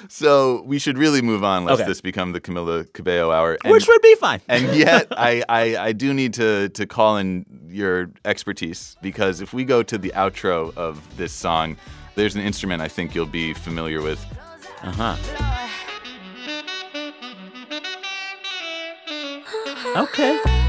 So 0.10 0.62
we 0.64 0.78
should 0.80 0.98
really 0.98 1.22
move 1.22 1.44
on 1.44 1.66
lest 1.66 1.82
Okay. 1.82 1.88
this 1.90 2.02
become 2.02 2.34
the 2.34 2.42
Camila 2.42 2.92
Cabello 2.94 3.32
hour. 3.32 3.58
And- 3.64 3.72
Which 3.72 3.88
would 3.88 4.02
be 4.02 4.16
fine. 4.16 4.42
and 4.48 4.76
yet 4.76 5.08
I, 5.12 5.44
I, 5.50 5.78
I 5.78 5.92
do 5.94 6.14
need 6.14 6.34
to, 6.36 6.70
to 6.70 6.86
call 6.86 7.18
in 7.18 7.46
your 7.68 8.12
expertise 8.26 8.96
because 9.02 9.42
if 9.42 9.54
we 9.54 9.64
go 9.64 9.82
to 9.84 9.98
the 9.98 10.10
outro 10.16 10.76
of 10.78 11.02
this 11.18 11.34
song, 11.34 11.78
there's 12.16 12.36
an 12.36 12.42
instrument 12.42 12.82
I 12.82 12.88
think 12.88 13.16
you'll 13.16 13.26
be 13.26 13.54
familiar 13.54 14.02
with. 14.02 14.24
Uh 14.84 14.92
huh. 14.92 15.16
Okay. 19.96 20.61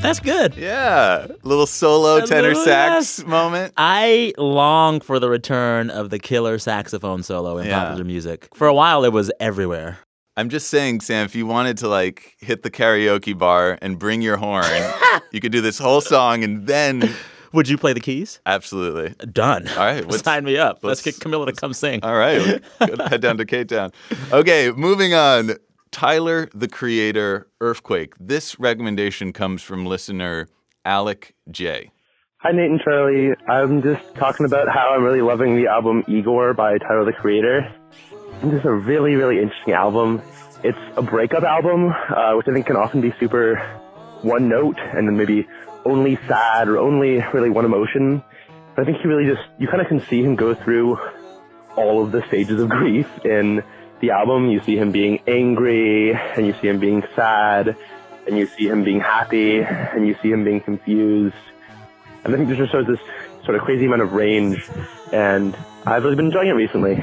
That's 0.00 0.18
good. 0.20 0.54
Yeah, 0.56 1.26
little 1.42 1.66
solo 1.66 2.24
tenor 2.24 2.48
little, 2.48 2.64
sax 2.64 3.18
yes. 3.18 3.26
moment. 3.26 3.74
I 3.76 4.32
long 4.38 5.00
for 5.00 5.18
the 5.18 5.28
return 5.28 5.90
of 5.90 6.08
the 6.08 6.18
killer 6.18 6.58
saxophone 6.58 7.22
solo 7.22 7.58
in 7.58 7.66
Yeah. 7.66 7.80
popular 7.84 8.04
music. 8.04 8.48
For 8.54 8.66
a 8.66 8.72
while, 8.74 9.04
it 9.04 9.12
was 9.12 9.30
everywhere. 9.40 9.98
I'm 10.38 10.48
just 10.48 10.68
saying, 10.68 11.00
Sam, 11.02 11.26
if 11.26 11.34
you 11.34 11.44
wanted 11.46 11.76
to 11.78 11.88
like 11.88 12.34
hit 12.40 12.62
the 12.62 12.70
karaoke 12.70 13.36
bar 13.36 13.78
and 13.82 13.98
bring 13.98 14.22
your 14.22 14.38
horn, 14.38 14.64
you 15.32 15.40
could 15.40 15.52
do 15.52 15.60
this 15.60 15.78
whole 15.78 16.00
song 16.00 16.42
and 16.44 16.66
then 16.66 17.14
Would 17.52 17.68
you 17.68 17.76
play 17.76 17.92
the 17.92 18.00
keys? 18.00 18.40
absolutely. 18.46 19.14
Done. 19.26 19.68
All 19.68 19.76
right, 19.84 20.06
let's- 20.06 20.22
sign 20.24 20.44
me 20.44 20.56
up. 20.56 20.78
Let's, 20.82 21.04
let's- 21.04 21.18
get 21.18 21.28
Camila 21.28 21.46
to 21.46 21.52
come 21.52 21.74
sing. 21.74 22.00
All 22.02 22.14
right, 22.16 22.62
head 22.80 23.20
down 23.20 23.36
to 23.36 23.44
Cape 23.44 23.68
Town. 23.68 23.90
Okay, 24.32 24.70
moving 24.74 25.12
on. 25.12 25.56
Tyler, 25.92 26.48
the 26.54 26.68
Creator, 26.68 27.48
Earthquake. 27.60 28.14
This 28.20 28.60
recommendation 28.60 29.32
comes 29.32 29.62
from 29.62 29.84
listener 29.84 30.48
Alec 30.84 31.34
J. 31.50 31.90
Hi, 32.38 32.52
Nate 32.52 32.70
and 32.70 32.80
Charlie. 32.80 33.34
I'm 33.48 33.82
just 33.82 34.14
talking 34.14 34.46
about 34.46 34.68
how 34.68 34.94
I'm 34.94 35.02
really 35.02 35.20
loving 35.20 35.56
the 35.56 35.66
album 35.66 36.04
Igor 36.06 36.54
by 36.54 36.78
Tyler 36.78 37.04
the 37.04 37.12
Creator. 37.12 37.74
This 38.42 38.60
is 38.60 38.64
a 38.64 38.72
really, 38.72 39.16
really 39.16 39.42
interesting 39.42 39.74
album. 39.74 40.22
It's 40.62 40.78
a 40.96 41.02
breakup 41.02 41.42
album, 41.42 41.88
uh, 41.88 42.34
which 42.34 42.46
I 42.48 42.52
think 42.52 42.66
can 42.66 42.76
often 42.76 43.00
be 43.00 43.12
super 43.18 43.56
one 44.22 44.48
note 44.48 44.78
and 44.78 45.08
then 45.08 45.16
maybe 45.16 45.46
only 45.84 46.16
sad 46.28 46.68
or 46.68 46.78
only 46.78 47.22
really 47.32 47.50
one 47.50 47.64
emotion. 47.64 48.22
But 48.76 48.82
I 48.82 48.84
think 48.84 48.98
he 49.02 49.08
really 49.08 49.28
just, 49.28 49.42
you 49.58 49.66
kind 49.66 49.82
of 49.82 49.88
can 49.88 50.00
see 50.06 50.22
him 50.22 50.36
go 50.36 50.54
through 50.54 50.98
all 51.76 52.02
of 52.02 52.12
the 52.12 52.24
stages 52.28 52.60
of 52.60 52.68
grief 52.68 53.08
in 53.24 53.62
the 54.00 54.10
album. 54.10 54.50
You 54.50 54.60
see 54.62 54.76
him 54.76 54.92
being 54.92 55.20
angry 55.26 56.12
and 56.12 56.46
you 56.46 56.54
see 56.60 56.68
him 56.68 56.78
being 56.78 57.02
sad 57.14 57.76
and 58.26 58.36
you 58.36 58.46
see 58.46 58.68
him 58.68 58.84
being 58.84 59.00
happy 59.00 59.60
and 59.60 60.06
you 60.06 60.16
see 60.22 60.30
him 60.30 60.44
being 60.44 60.60
confused. 60.60 61.34
And 62.24 62.34
I 62.34 62.36
think 62.36 62.48
this 62.48 62.58
just 62.58 62.72
shows 62.72 62.86
this 62.86 63.00
sort 63.44 63.56
of 63.56 63.62
crazy 63.62 63.86
amount 63.86 64.02
of 64.02 64.12
range, 64.12 64.68
and 65.12 65.56
I've 65.86 66.04
really 66.04 66.16
been 66.16 66.26
enjoying 66.26 66.48
it 66.48 66.52
recently. 66.52 67.02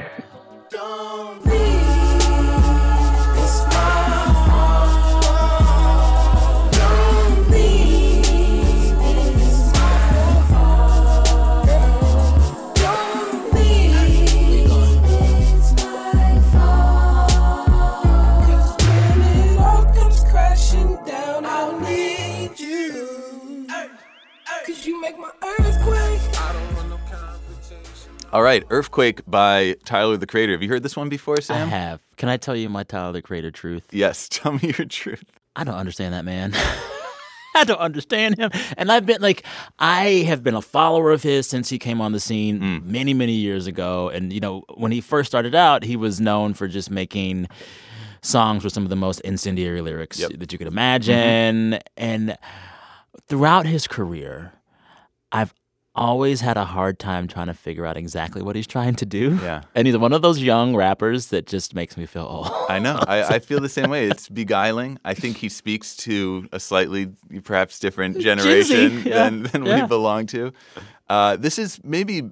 Right, 28.58 28.66
Earthquake 28.70 29.22
by 29.26 29.76
Tyler 29.84 30.16
the 30.16 30.26
Creator. 30.26 30.52
Have 30.52 30.62
you 30.62 30.68
heard 30.68 30.82
this 30.82 30.96
one 30.96 31.08
before, 31.08 31.40
Sam? 31.40 31.68
I 31.68 31.70
have. 31.70 32.00
Can 32.16 32.28
I 32.28 32.36
tell 32.36 32.56
you 32.56 32.68
my 32.68 32.82
Tyler 32.82 33.12
the 33.12 33.22
Creator 33.22 33.50
truth? 33.50 33.86
Yes, 33.92 34.28
tell 34.30 34.52
me 34.52 34.72
your 34.78 34.86
truth. 34.86 35.24
I 35.56 35.64
don't 35.64 35.74
understand 35.74 36.14
that 36.14 36.24
man. 36.24 36.52
I 37.54 37.64
don't 37.64 37.80
understand 37.80 38.38
him. 38.38 38.50
And 38.76 38.92
I've 38.92 39.04
been 39.06 39.20
like, 39.20 39.44
I 39.80 40.22
have 40.28 40.44
been 40.44 40.54
a 40.54 40.62
follower 40.62 41.10
of 41.10 41.22
his 41.22 41.48
since 41.48 41.68
he 41.68 41.78
came 41.78 42.00
on 42.00 42.12
the 42.12 42.20
scene 42.20 42.60
Mm. 42.60 42.84
many, 42.84 43.14
many 43.14 43.32
years 43.32 43.66
ago. 43.66 44.08
And, 44.10 44.32
you 44.32 44.38
know, 44.38 44.62
when 44.74 44.92
he 44.92 45.00
first 45.00 45.28
started 45.28 45.54
out, 45.56 45.82
he 45.82 45.96
was 45.96 46.20
known 46.20 46.54
for 46.54 46.68
just 46.68 46.88
making 46.90 47.48
songs 48.22 48.62
with 48.62 48.72
some 48.72 48.84
of 48.84 48.90
the 48.90 48.96
most 48.96 49.20
incendiary 49.22 49.80
lyrics 49.80 50.20
Yep. 50.20 50.30
Mm-hmm. 50.30 50.38
that 50.40 50.52
you 50.52 50.58
could 50.58 50.66
imagine. 50.68 51.78
And 51.96 52.36
throughout 53.26 53.66
his 53.66 53.88
career, 53.88 54.52
I've 55.32 55.52
always 55.98 56.40
had 56.40 56.56
a 56.56 56.64
hard 56.64 56.98
time 56.98 57.28
trying 57.28 57.48
to 57.48 57.54
figure 57.54 57.84
out 57.84 57.96
exactly 57.96 58.42
what 58.42 58.56
he's 58.56 58.66
trying 58.66 58.94
to 58.96 59.06
do. 59.06 59.38
Yeah. 59.42 59.62
And 59.74 59.86
he's 59.86 59.96
one 59.96 60.12
of 60.12 60.22
those 60.22 60.40
young 60.40 60.74
rappers 60.74 61.26
that 61.28 61.46
just 61.46 61.74
makes 61.74 61.96
me 61.96 62.06
feel 62.06 62.22
old. 62.22 62.48
I 62.68 62.78
know. 62.78 62.98
I, 63.06 63.22
I 63.24 63.38
feel 63.48 63.60
the 63.60 63.68
same 63.68 63.90
way. 63.90 64.06
It's 64.08 64.28
beguiling. 64.28 64.98
I 65.04 65.14
think 65.14 65.36
he 65.38 65.48
speaks 65.48 65.96
to 65.98 66.48
a 66.52 66.60
slightly, 66.60 67.10
perhaps 67.44 67.78
different 67.78 68.18
generation 68.20 69.02
yeah. 69.04 69.24
than, 69.24 69.42
than 69.44 69.66
Yeah. 69.66 69.82
we 69.82 69.88
belong 69.88 70.26
to. 70.28 70.52
Uh, 71.08 71.36
this 71.36 71.58
is 71.58 71.80
maybe, 71.84 72.30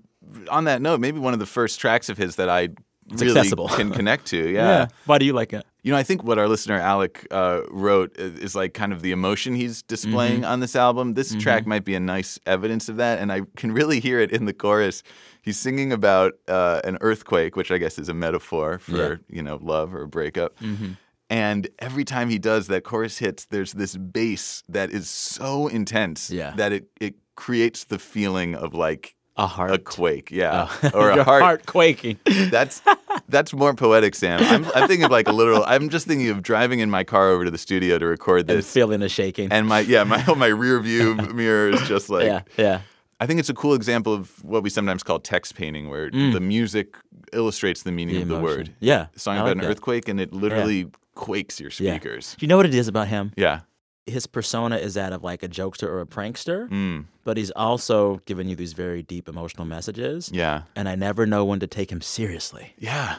on 0.50 0.64
that 0.64 0.80
note, 0.82 1.00
maybe 1.00 1.18
one 1.18 1.32
of 1.32 1.38
the 1.38 1.46
first 1.46 1.80
tracks 1.80 2.08
of 2.08 2.16
his 2.18 2.36
that 2.36 2.48
I 2.48 2.70
really 3.10 3.30
accessible. 3.30 3.68
can 3.68 3.90
connect 3.90 4.26
to. 4.26 4.50
Yeah. 4.52 4.86
Why 5.06 5.18
do 5.18 5.24
you 5.24 5.32
like 5.32 5.52
it? 5.52 5.64
You 5.82 5.92
know, 5.92 5.98
I 5.98 6.02
think 6.02 6.24
what 6.24 6.38
our 6.38 6.48
listener 6.48 6.78
Alec 6.80 7.26
uh, 7.30 7.60
wrote 7.70 8.16
is 8.18 8.54
like 8.56 8.74
kind 8.74 8.92
of 8.92 9.02
the 9.02 9.12
emotion 9.12 9.54
he's 9.54 9.82
displaying 9.82 10.40
Mm-hmm. 10.40 10.52
on 10.52 10.60
this 10.60 10.74
album. 10.74 11.14
This 11.14 11.34
track 11.36 11.66
might 11.66 11.84
be 11.84 11.94
a 11.94 12.00
nice 12.00 12.38
evidence 12.46 12.88
of 12.88 12.96
that, 12.96 13.18
and 13.20 13.30
I 13.30 13.42
can 13.56 13.70
really 13.72 14.00
hear 14.00 14.18
it 14.20 14.32
in 14.32 14.46
the 14.46 14.52
chorus. 14.52 15.02
He's 15.42 15.58
singing 15.58 15.92
about 15.92 16.32
uh, 16.48 16.80
an 16.84 16.98
earthquake, 17.00 17.54
which 17.56 17.70
I 17.70 17.78
guess 17.78 17.98
is 17.98 18.08
a 18.08 18.14
metaphor 18.14 18.78
for 18.80 18.96
Yeah. 18.96 19.14
you 19.28 19.42
know 19.42 19.58
love 19.62 19.94
or 19.94 20.06
breakup. 20.06 20.58
Mm-hmm. 20.60 20.92
And 21.28 21.68
every 21.80 22.04
time 22.04 22.30
he 22.30 22.38
does 22.38 22.68
that 22.68 22.84
chorus 22.84 23.18
hits, 23.18 23.46
there's 23.46 23.72
this 23.72 23.96
bass 23.96 24.62
that 24.68 24.90
is 24.90 25.08
so 25.10 25.66
intense 25.68 26.30
Yeah. 26.30 26.52
that 26.56 26.72
it 26.72 26.86
it 27.00 27.14
creates 27.34 27.84
the 27.84 27.98
feeling 27.98 28.54
of 28.54 28.74
like 28.74 29.14
A 29.38 29.46
heart. 29.46 29.70
a 29.72 29.78
quake, 29.78 30.30
yeah, 30.30 30.68
Oh. 30.82 30.90
or 30.94 31.10
a 31.10 31.14
Your 31.16 31.24
heart. 31.24 31.42
heart 31.42 31.66
quaking. 31.66 32.18
That's 32.50 32.80
that's 33.28 33.52
more 33.52 33.74
poetic, 33.74 34.14
Sam. 34.14 34.40
I'm, 34.42 34.64
I'm 34.74 34.88
thinking 34.88 35.04
of 35.04 35.10
like 35.10 35.28
a 35.28 35.32
literal. 35.32 35.62
I'm 35.66 35.88
just 35.90 36.06
thinking 36.06 36.28
of 36.30 36.42
driving 36.42 36.80
in 36.80 36.88
my 36.90 37.04
car 37.04 37.28
over 37.30 37.44
to 37.44 37.50
the 37.50 37.58
studio 37.58 37.98
to 37.98 38.06
record 38.06 38.40
and 38.48 38.58
this, 38.58 38.72
feeling 38.72 39.00
the 39.00 39.08
shaking. 39.10 39.52
and 39.52 39.66
my 39.68 39.80
yeah 39.80 40.04
my 40.04 40.24
my 40.36 40.46
rear 40.46 40.80
view 40.80 41.14
mirror 41.34 41.68
is 41.68 41.82
just 41.86 42.08
like. 42.08 42.24
yeah, 42.24 42.42
yeah. 42.56 42.80
I 43.18 43.26
think 43.26 43.40
it's 43.40 43.48
a 43.48 43.54
cool 43.54 43.72
example 43.74 44.12
of 44.12 44.44
what 44.44 44.62
we 44.62 44.68
sometimes 44.68 45.02
call 45.02 45.18
text 45.20 45.54
painting, 45.54 45.88
where 45.88 46.10
the 46.10 46.38
music 46.40 46.96
illustrates 47.32 47.82
the 47.82 47.90
meaning 47.92 48.16
Mm. 48.16 48.28
The 48.28 48.34
of 48.34 48.40
the 48.40 48.44
word. 48.44 48.74
Yeah, 48.80 49.06
a 49.14 49.18
song 49.18 49.38
about 49.38 49.52
an 49.52 49.58
that. 49.58 49.66
earthquake, 49.70 50.06
and 50.08 50.20
it 50.20 50.32
literally 50.34 50.86
quakes 51.14 51.58
your 51.58 51.70
Yeah. 51.78 51.94
speakers. 51.94 52.36
Do 52.38 52.44
you 52.44 52.48
know 52.48 52.58
what 52.58 52.66
it 52.66 52.74
is 52.74 52.88
about 52.88 53.08
him? 53.08 53.32
Yeah. 53.36 53.60
His 54.06 54.26
persona 54.26 54.76
is 54.76 54.94
that 54.94 55.12
of 55.12 55.24
like 55.24 55.42
a 55.42 55.48
jokester 55.48 55.88
or 55.88 56.00
a 56.00 56.06
prankster, 56.06 56.68
Mm. 56.70 57.06
but 57.24 57.36
he's 57.36 57.50
also 57.50 58.20
giving 58.24 58.48
you 58.48 58.54
these 58.54 58.72
very 58.72 59.02
deep 59.02 59.28
emotional 59.28 59.64
messages. 59.66 60.30
Yeah. 60.32 60.62
And 60.76 60.88
I 60.88 60.94
never 60.94 61.26
know 61.26 61.44
when 61.44 61.58
to 61.60 61.66
take 61.66 61.90
him 61.90 62.00
seriously, 62.00 62.74
Yeah. 62.78 63.16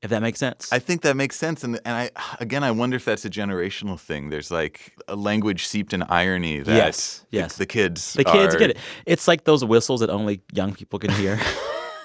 if 0.00 0.10
that 0.10 0.22
makes 0.22 0.38
sense. 0.38 0.72
I 0.72 0.78
think 0.78 1.02
that 1.02 1.16
makes 1.16 1.36
sense, 1.36 1.64
and 1.64 1.80
and 1.84 1.94
I 1.96 2.10
again 2.38 2.62
I 2.62 2.70
wonder 2.70 2.94
if 2.96 3.04
that's 3.04 3.24
a 3.24 3.30
generational 3.30 3.98
thing. 3.98 4.30
There's 4.30 4.50
like 4.50 4.92
a 5.08 5.16
language 5.16 5.66
seeped 5.66 5.92
in 5.92 6.02
irony 6.04 6.60
that 6.60 6.72
Yes, 6.76 7.24
the- 7.32 7.38
yes. 7.38 7.56
the, 7.56 7.66
kids 7.66 8.12
the 8.14 8.22
kids 8.24 8.54
are- 8.54 8.58
get 8.58 8.70
it. 8.70 8.78
It's 9.06 9.26
like 9.26 9.42
those 9.42 9.64
whistles 9.64 10.00
that 10.00 10.10
only 10.10 10.40
young 10.52 10.72
people 10.74 10.98
can 11.00 11.10
hear. 11.10 11.40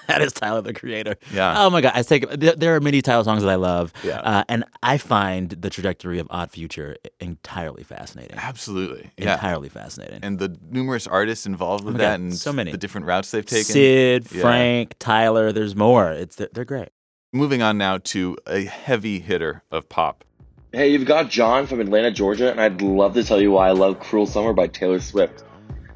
that 0.08 0.22
is 0.22 0.32
Tyler 0.32 0.60
the 0.60 0.72
Creator. 0.74 1.16
Yeah. 1.32 1.54
Oh 1.64 1.70
my 1.70 1.80
God, 1.80 1.92
I 1.94 2.02
take 2.02 2.28
there, 2.30 2.54
there 2.54 2.74
are 2.76 2.80
many 2.80 3.02
Tyler 3.02 3.24
songs 3.24 3.42
that 3.42 3.50
I 3.50 3.54
love. 3.56 3.92
Yeah. 4.02 4.20
Uh, 4.20 4.44
and 4.48 4.64
I 4.82 4.98
find 4.98 5.50
the 5.50 5.70
trajectory 5.70 6.18
of 6.18 6.26
Odd 6.30 6.50
Future 6.50 6.96
entirely 7.20 7.82
fascinating. 7.82 8.36
Absolutely, 8.38 9.10
yeah. 9.16 9.34
Entirely 9.34 9.68
fascinating. 9.68 10.20
and 10.22 10.38
the 10.38 10.56
numerous 10.70 11.06
artists 11.06 11.46
involved 11.46 11.84
with 11.84 11.94
Oh 11.94 11.98
my 11.98 12.04
God, 12.04 12.10
that, 12.10 12.20
and 12.20 12.34
so 12.34 12.52
many. 12.52 12.70
the 12.72 12.78
different 12.78 13.06
routes 13.06 13.30
they've 13.30 13.44
taken. 13.46 13.64
Syd, 13.64 14.32
Yeah. 14.32 14.40
Frank, 14.42 14.94
Tyler. 14.98 15.52
There's 15.52 15.74
more. 15.76 16.10
It's 16.12 16.36
they're, 16.36 16.48
they're 16.52 16.64
great. 16.64 16.88
Moving 17.32 17.62
on 17.62 17.78
now 17.78 17.98
to 17.98 18.36
a 18.46 18.64
heavy 18.64 19.18
hitter 19.20 19.62
of 19.72 19.88
pop. 19.88 20.24
Hey, 20.72 20.88
you've 20.88 21.04
got 21.06 21.30
John 21.30 21.66
from 21.66 21.80
Atlanta, 21.80 22.10
Georgia, 22.10 22.50
and 22.50 22.60
I'd 22.60 22.82
love 22.82 23.14
to 23.14 23.22
tell 23.24 23.40
you 23.40 23.52
why 23.52 23.68
I 23.68 23.72
love 23.72 24.00
Cruel 24.00 24.26
Summer 24.26 24.52
by 24.52 24.66
Taylor 24.66 25.00
Swift. 25.00 25.44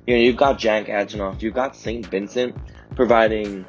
You 0.06 0.14
know, 0.16 0.20
you've 0.22 0.36
got 0.36 0.58
Jack 0.58 0.86
Antonoff, 0.86 1.42
you've 1.42 1.54
got 1.54 1.76
St. 1.76 2.06
Vincent 2.06 2.56
providing 2.96 3.64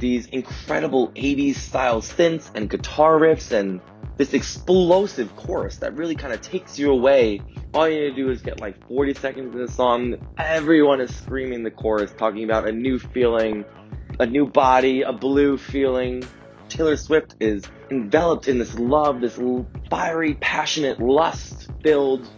these 0.00 0.26
incredible 0.26 1.08
80s 1.12 1.56
style 1.56 2.00
synths 2.00 2.50
and 2.54 2.68
guitar 2.68 3.18
riffs 3.18 3.52
and 3.52 3.80
this 4.16 4.34
explosive 4.34 5.34
chorus 5.36 5.76
that 5.76 5.96
really 5.96 6.14
kind 6.14 6.32
of 6.32 6.40
takes 6.40 6.78
you 6.78 6.90
away. 6.90 7.40
All 7.72 7.88
you 7.88 8.00
need 8.00 8.10
to 8.10 8.16
do 8.16 8.30
is 8.30 8.42
get 8.42 8.60
like 8.60 8.86
40 8.88 9.14
seconds 9.14 9.54
of 9.54 9.60
the 9.60 9.72
song. 9.72 10.16
Everyone 10.38 11.00
is 11.00 11.14
screaming 11.14 11.62
the 11.62 11.70
chorus, 11.70 12.12
talking 12.18 12.44
about 12.44 12.68
a 12.68 12.72
new 12.72 12.98
feeling, 12.98 13.64
a 14.18 14.26
new 14.26 14.46
body, 14.46 15.02
a 15.02 15.12
blue 15.12 15.56
feeling. 15.56 16.24
Taylor 16.68 16.96
Swift 16.96 17.36
is 17.40 17.64
enveloped 17.90 18.48
in 18.48 18.58
this 18.58 18.78
love, 18.78 19.20
this 19.20 19.38
fiery, 19.90 20.34
passionate, 20.34 21.00
lust-filled, 21.00 22.28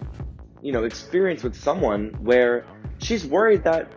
you 0.62 0.72
know, 0.72 0.84
experience 0.84 1.42
with 1.42 1.54
someone 1.54 2.16
where 2.20 2.64
she's 2.98 3.26
worried 3.26 3.64
that 3.64 3.92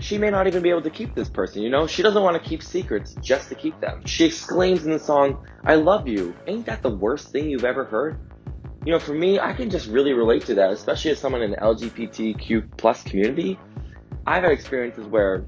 she 0.00 0.18
may 0.18 0.30
not 0.30 0.46
even 0.46 0.62
be 0.62 0.70
able 0.70 0.82
to 0.82 0.90
keep 0.90 1.14
this 1.14 1.28
person, 1.28 1.62
you 1.62 1.70
know? 1.70 1.86
She 1.86 2.02
doesn't 2.02 2.22
want 2.22 2.42
to 2.42 2.48
keep 2.48 2.62
secrets 2.62 3.14
just 3.20 3.48
to 3.48 3.54
keep 3.54 3.80
them. 3.80 4.04
She 4.06 4.24
exclaims 4.24 4.84
in 4.84 4.92
the 4.92 4.98
song, 4.98 5.46
I 5.64 5.76
love 5.76 6.08
you. 6.08 6.34
Ain't 6.46 6.66
that 6.66 6.82
the 6.82 6.90
worst 6.90 7.30
thing 7.30 7.50
you've 7.50 7.64
ever 7.64 7.84
heard? 7.84 8.18
You 8.84 8.92
know, 8.92 8.98
for 8.98 9.12
me, 9.12 9.38
I 9.38 9.52
can 9.52 9.68
just 9.68 9.88
really 9.88 10.12
relate 10.12 10.46
to 10.46 10.54
that, 10.54 10.70
especially 10.70 11.10
as 11.10 11.18
someone 11.18 11.42
in 11.42 11.50
the 11.50 11.58
LGBTQ 11.58 12.76
plus 12.76 13.02
community. 13.02 13.58
I've 14.26 14.42
had 14.42 14.52
experiences 14.52 15.06
where 15.06 15.44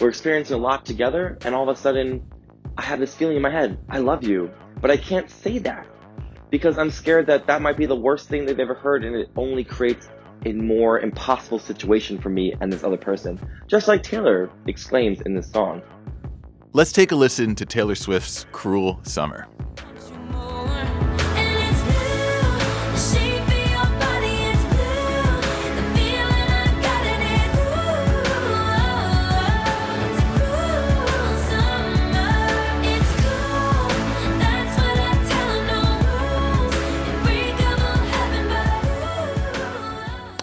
we're 0.00 0.08
experiencing 0.08 0.56
a 0.56 0.60
lot 0.60 0.84
together, 0.84 1.38
and 1.44 1.54
all 1.54 1.68
of 1.68 1.76
a 1.76 1.80
sudden, 1.80 2.28
I 2.76 2.82
have 2.82 2.98
this 2.98 3.14
feeling 3.14 3.36
in 3.36 3.42
my 3.42 3.50
head, 3.50 3.78
I 3.88 3.98
love 3.98 4.24
you, 4.24 4.50
but 4.80 4.90
I 4.90 4.96
can't 4.96 5.30
say 5.30 5.58
that 5.58 5.86
because 6.50 6.78
I'm 6.78 6.90
scared 6.90 7.26
that 7.28 7.46
that 7.46 7.62
might 7.62 7.76
be 7.76 7.86
the 7.86 7.96
worst 7.96 8.28
thing 8.28 8.44
they've 8.46 8.58
ever 8.58 8.74
heard, 8.74 9.04
and 9.04 9.14
it 9.14 9.30
only 9.36 9.62
creates 9.62 10.08
a 10.44 10.52
more 10.52 11.00
impossible 11.00 11.58
situation 11.58 12.18
for 12.18 12.28
me 12.28 12.54
and 12.60 12.72
this 12.72 12.84
other 12.84 12.96
person. 12.96 13.38
Just 13.66 13.88
like 13.88 14.02
Taylor 14.02 14.50
exclaims 14.66 15.20
in 15.22 15.34
this 15.34 15.50
song. 15.50 15.82
Let's 16.72 16.92
take 16.92 17.12
a 17.12 17.16
listen 17.16 17.54
to 17.54 17.64
Taylor 17.64 17.94
Swift's 17.94 18.46
"Cruel 18.52 19.00
Summer." 19.04 19.46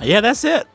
Yeah, 0.03 0.21
that's 0.21 0.43
it. 0.43 0.67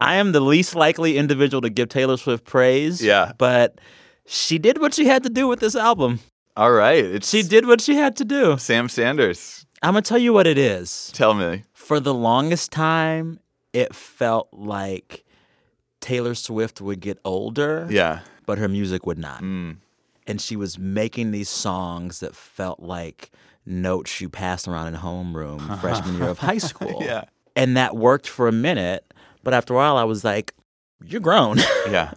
I 0.00 0.16
am 0.16 0.32
the 0.32 0.40
least 0.40 0.74
likely 0.74 1.16
individual 1.16 1.60
to 1.62 1.70
give 1.70 1.88
Taylor 1.88 2.16
Swift 2.16 2.44
praise. 2.44 3.02
Yeah. 3.02 3.32
But 3.38 3.80
she 4.26 4.58
did 4.58 4.78
what 4.80 4.94
she 4.94 5.06
had 5.06 5.22
to 5.22 5.30
do 5.30 5.46
with 5.48 5.60
this 5.60 5.76
album. 5.76 6.20
All 6.56 6.72
right. 6.72 7.04
It's 7.04 7.30
She 7.30 7.42
did 7.42 7.66
what 7.66 7.80
she 7.80 7.94
had 7.94 8.16
to 8.16 8.24
do. 8.24 8.56
Sam 8.58 8.88
Sanders. 8.88 9.66
I'm 9.82 9.92
going 9.92 10.02
to 10.02 10.08
tell 10.08 10.18
you 10.18 10.32
what 10.32 10.46
it 10.46 10.58
is. 10.58 11.10
Tell 11.14 11.34
me. 11.34 11.64
For 11.72 12.00
the 12.00 12.14
longest 12.14 12.72
time, 12.72 13.38
it 13.72 13.94
felt 13.94 14.48
like 14.52 15.24
Taylor 16.00 16.34
Swift 16.34 16.80
would 16.80 17.00
get 17.00 17.18
older, 17.24 17.86
Yeah. 17.90 18.20
but 18.46 18.58
her 18.58 18.68
music 18.68 19.06
would 19.06 19.18
not. 19.18 19.42
Mm. 19.42 19.76
And 20.26 20.40
she 20.40 20.56
was 20.56 20.78
making 20.78 21.30
these 21.32 21.48
songs 21.48 22.20
that 22.20 22.34
felt 22.34 22.80
like 22.80 23.30
notes 23.66 24.20
you 24.20 24.28
passed 24.28 24.66
around 24.68 24.88
in 24.88 25.00
homeroom 25.00 25.80
freshman 25.80 26.16
year 26.18 26.28
of 26.28 26.38
high 26.38 26.58
school. 26.70 26.98
Yeah. 27.02 27.24
And 27.56 27.76
that 27.76 27.96
worked 27.96 28.28
for 28.28 28.48
a 28.48 28.52
minute, 28.52 29.04
but 29.42 29.54
after 29.54 29.74
a 29.74 29.76
while 29.76 29.96
I 29.96 30.04
was 30.04 30.24
like, 30.24 30.54
you're 31.04 31.20
grown. 31.20 31.58
Yeah. 31.90 32.12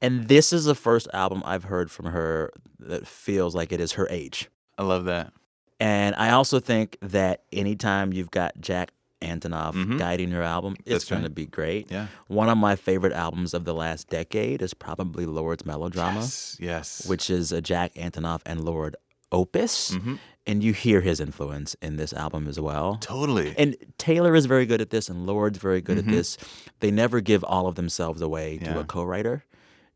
and 0.00 0.28
this 0.28 0.52
is 0.52 0.64
the 0.64 0.74
first 0.76 1.08
album 1.12 1.42
I've 1.44 1.64
heard 1.64 1.90
from 1.90 2.06
her 2.06 2.52
that 2.78 3.06
feels 3.06 3.54
like 3.54 3.72
it 3.72 3.80
is 3.80 3.92
her 3.92 4.06
age. 4.10 4.48
I 4.78 4.82
love 4.84 5.06
that. 5.06 5.32
And 5.80 6.14
I 6.16 6.30
also 6.30 6.60
think 6.60 6.96
that 7.02 7.42
anytime 7.52 8.12
you've 8.12 8.30
got 8.30 8.60
Jack 8.60 8.92
Antonoff 9.20 9.72
Mhm. 9.74 9.98
guiding 9.98 10.30
your 10.30 10.44
album, 10.44 10.76
it's 10.86 11.04
going 11.04 11.24
to 11.24 11.30
be 11.30 11.46
great. 11.46 11.90
Yeah. 11.90 12.06
One 12.28 12.48
of 12.48 12.56
my 12.56 12.76
favorite 12.76 13.12
albums 13.12 13.52
of 13.54 13.64
the 13.64 13.74
last 13.74 14.08
decade 14.08 14.62
is 14.62 14.72
probably 14.74 15.26
Lorde's 15.26 15.66
Melodrama, 15.66 16.20
Yes. 16.20 16.56
Yes. 16.60 17.06
which 17.06 17.28
is 17.28 17.50
a 17.50 17.60
Jack 17.60 17.94
Antonoff 17.94 18.40
and 18.46 18.64
Lorde 18.64 18.94
opus. 19.32 19.90
Mhm. 19.90 20.18
And 20.48 20.64
you 20.64 20.72
hear 20.72 21.02
his 21.02 21.20
influence 21.20 21.76
in 21.82 21.96
this 21.96 22.12
album 22.12 22.48
as 22.48 22.58
well. 22.58 22.96
Totally. 23.00 23.54
And 23.56 23.76
Taylor 23.98 24.34
is 24.34 24.46
very 24.46 24.66
good 24.66 24.80
at 24.80 24.90
this, 24.90 25.08
and 25.08 25.26
Lorde's 25.26 25.58
very 25.58 25.80
good 25.80 25.96
Mhm. 25.98 26.00
at 26.00 26.06
this. 26.06 26.38
They 26.80 26.90
never 26.90 27.20
give 27.20 27.44
all 27.44 27.66
of 27.68 27.74
themselves 27.76 28.20
away 28.22 28.58
to 28.58 28.80
a 28.80 28.84
co 28.84 29.04
writer. 29.04 29.44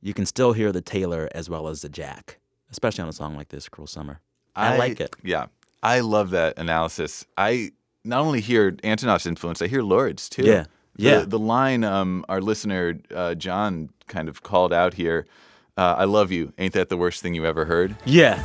You 0.03 0.13
can 0.15 0.27
still 0.27 0.53
hear 0.53 0.71
the 0.71 0.81
Taylor 0.83 1.29
as 1.35 1.49
well 1.49 1.67
as 1.69 1.81
the 1.83 1.89
Jack, 1.89 2.39
especially 2.71 3.03
on 3.03 3.09
a 3.09 3.13
song 3.13 3.35
like 3.35 3.49
this, 3.49 3.69
Cruel 3.69 3.87
Summer. 3.87 4.21
I, 4.55 4.77
like 4.77 5.01
it. 5.01 5.17
Yeah. 5.25 5.47
I 5.83 6.01
love 6.01 6.31
that 6.31 6.59
analysis. 6.59 7.25
I 7.39 7.71
not 8.05 8.21
only 8.21 8.41
hear 8.41 8.73
Antonoff's 8.85 9.27
influence, 9.27 9.63
I 9.63 9.69
hear 9.69 9.83
Lorde's 9.83 10.29
too. 10.29 10.43
Yeah. 10.45 10.65
The- 10.97 11.03
Yeah. 11.05 11.25
The, 11.27 11.39
line 11.39 11.83
um, 11.85 12.25
our 12.29 12.43
listener 12.43 12.99
uh, 13.15 13.35
John 13.37 13.89
kind 14.09 14.29
of 14.29 14.43
called 14.43 14.73
out 14.75 14.95
here. 14.95 15.25
Uh, 15.79 15.95
I 15.97 16.05
love 16.05 16.31
you. 16.31 16.53
Ain't 16.59 16.75
that 16.75 16.91
the 16.91 16.99
worst 16.99 17.23
thing 17.23 17.33
you 17.35 17.47
ever 17.47 17.65
heard? 17.65 17.97
Yeah. 18.05 18.43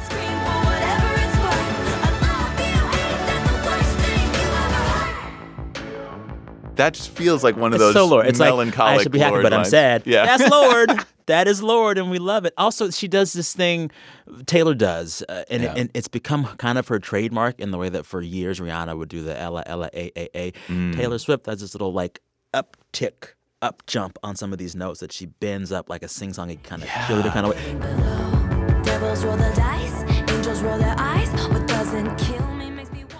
That 6.77 6.93
just 6.93 7.09
feels 7.09 7.43
like 7.43 7.57
one 7.57 7.73
of 7.73 7.75
It's 7.75 7.83
those 7.83 7.93
so 7.93 8.05
Lorde. 8.07 8.27
It's 8.27 8.39
like 8.39 8.49
melancholic 8.49 8.99
I 8.99 9.03
should 9.03 9.11
be 9.11 9.19
happy, 9.19 9.31
Lorde 9.33 9.43
but 9.43 9.53
I'm 9.53 9.65
sad. 9.65 10.03
Yeah. 10.05 10.25
That's 10.25 10.49
Lorde. 10.51 11.05
that 11.25 11.47
is 11.47 11.61
Lorde, 11.61 11.97
and 11.97 12.09
we 12.09 12.19
love 12.19 12.45
it. 12.45 12.53
Also, 12.57 12.89
she 12.91 13.07
does 13.07 13.33
this 13.33 13.53
thing 13.53 13.91
Taylor 14.45 14.73
does, 14.75 15.23
uh, 15.27 15.43
and, 15.49 15.63
Yeah. 15.63 15.73
and 15.75 15.89
it's 15.93 16.07
become 16.07 16.45
kind 16.57 16.77
of 16.77 16.87
her 16.87 16.99
trademark 16.99 17.59
in 17.59 17.71
the 17.71 17.77
way 17.77 17.89
that 17.89 18.05
for 18.05 18.21
years 18.21 18.59
Rihanna 18.59 18.97
would 18.97 19.09
do 19.09 19.23
the 19.23 19.37
Ella 19.37 19.63
Ella 19.65 19.89
A 19.93 20.11
A 20.17 20.29
A. 20.37 20.51
Mm. 20.67 20.95
Taylor 20.95 21.17
Swift 21.17 21.43
does 21.45 21.59
this 21.61 21.73
little 21.73 21.91
like 21.93 22.21
uptick, 22.53 23.33
up 23.61 23.83
jump 23.87 24.17
on 24.23 24.35
some 24.35 24.53
of 24.53 24.59
these 24.59 24.75
notes 24.75 24.99
that 24.99 25.11
she 25.11 25.25
bends 25.25 25.71
up 25.71 25.89
like 25.89 26.03
a 26.03 26.07
sing 26.07 26.29
songy 26.31 26.61
kind 26.63 26.83
of 26.83 26.87
cheerleader 26.89 27.33
kind 27.33 27.45
of 27.47 27.53
way. 27.53 28.83
Devils 28.83 29.23
roll 29.25 29.35
the 29.37 29.51
dice, 29.55 30.03
angels 30.31 30.61
roll 30.61 30.77
their 30.77 30.95
eyes. 30.97 31.26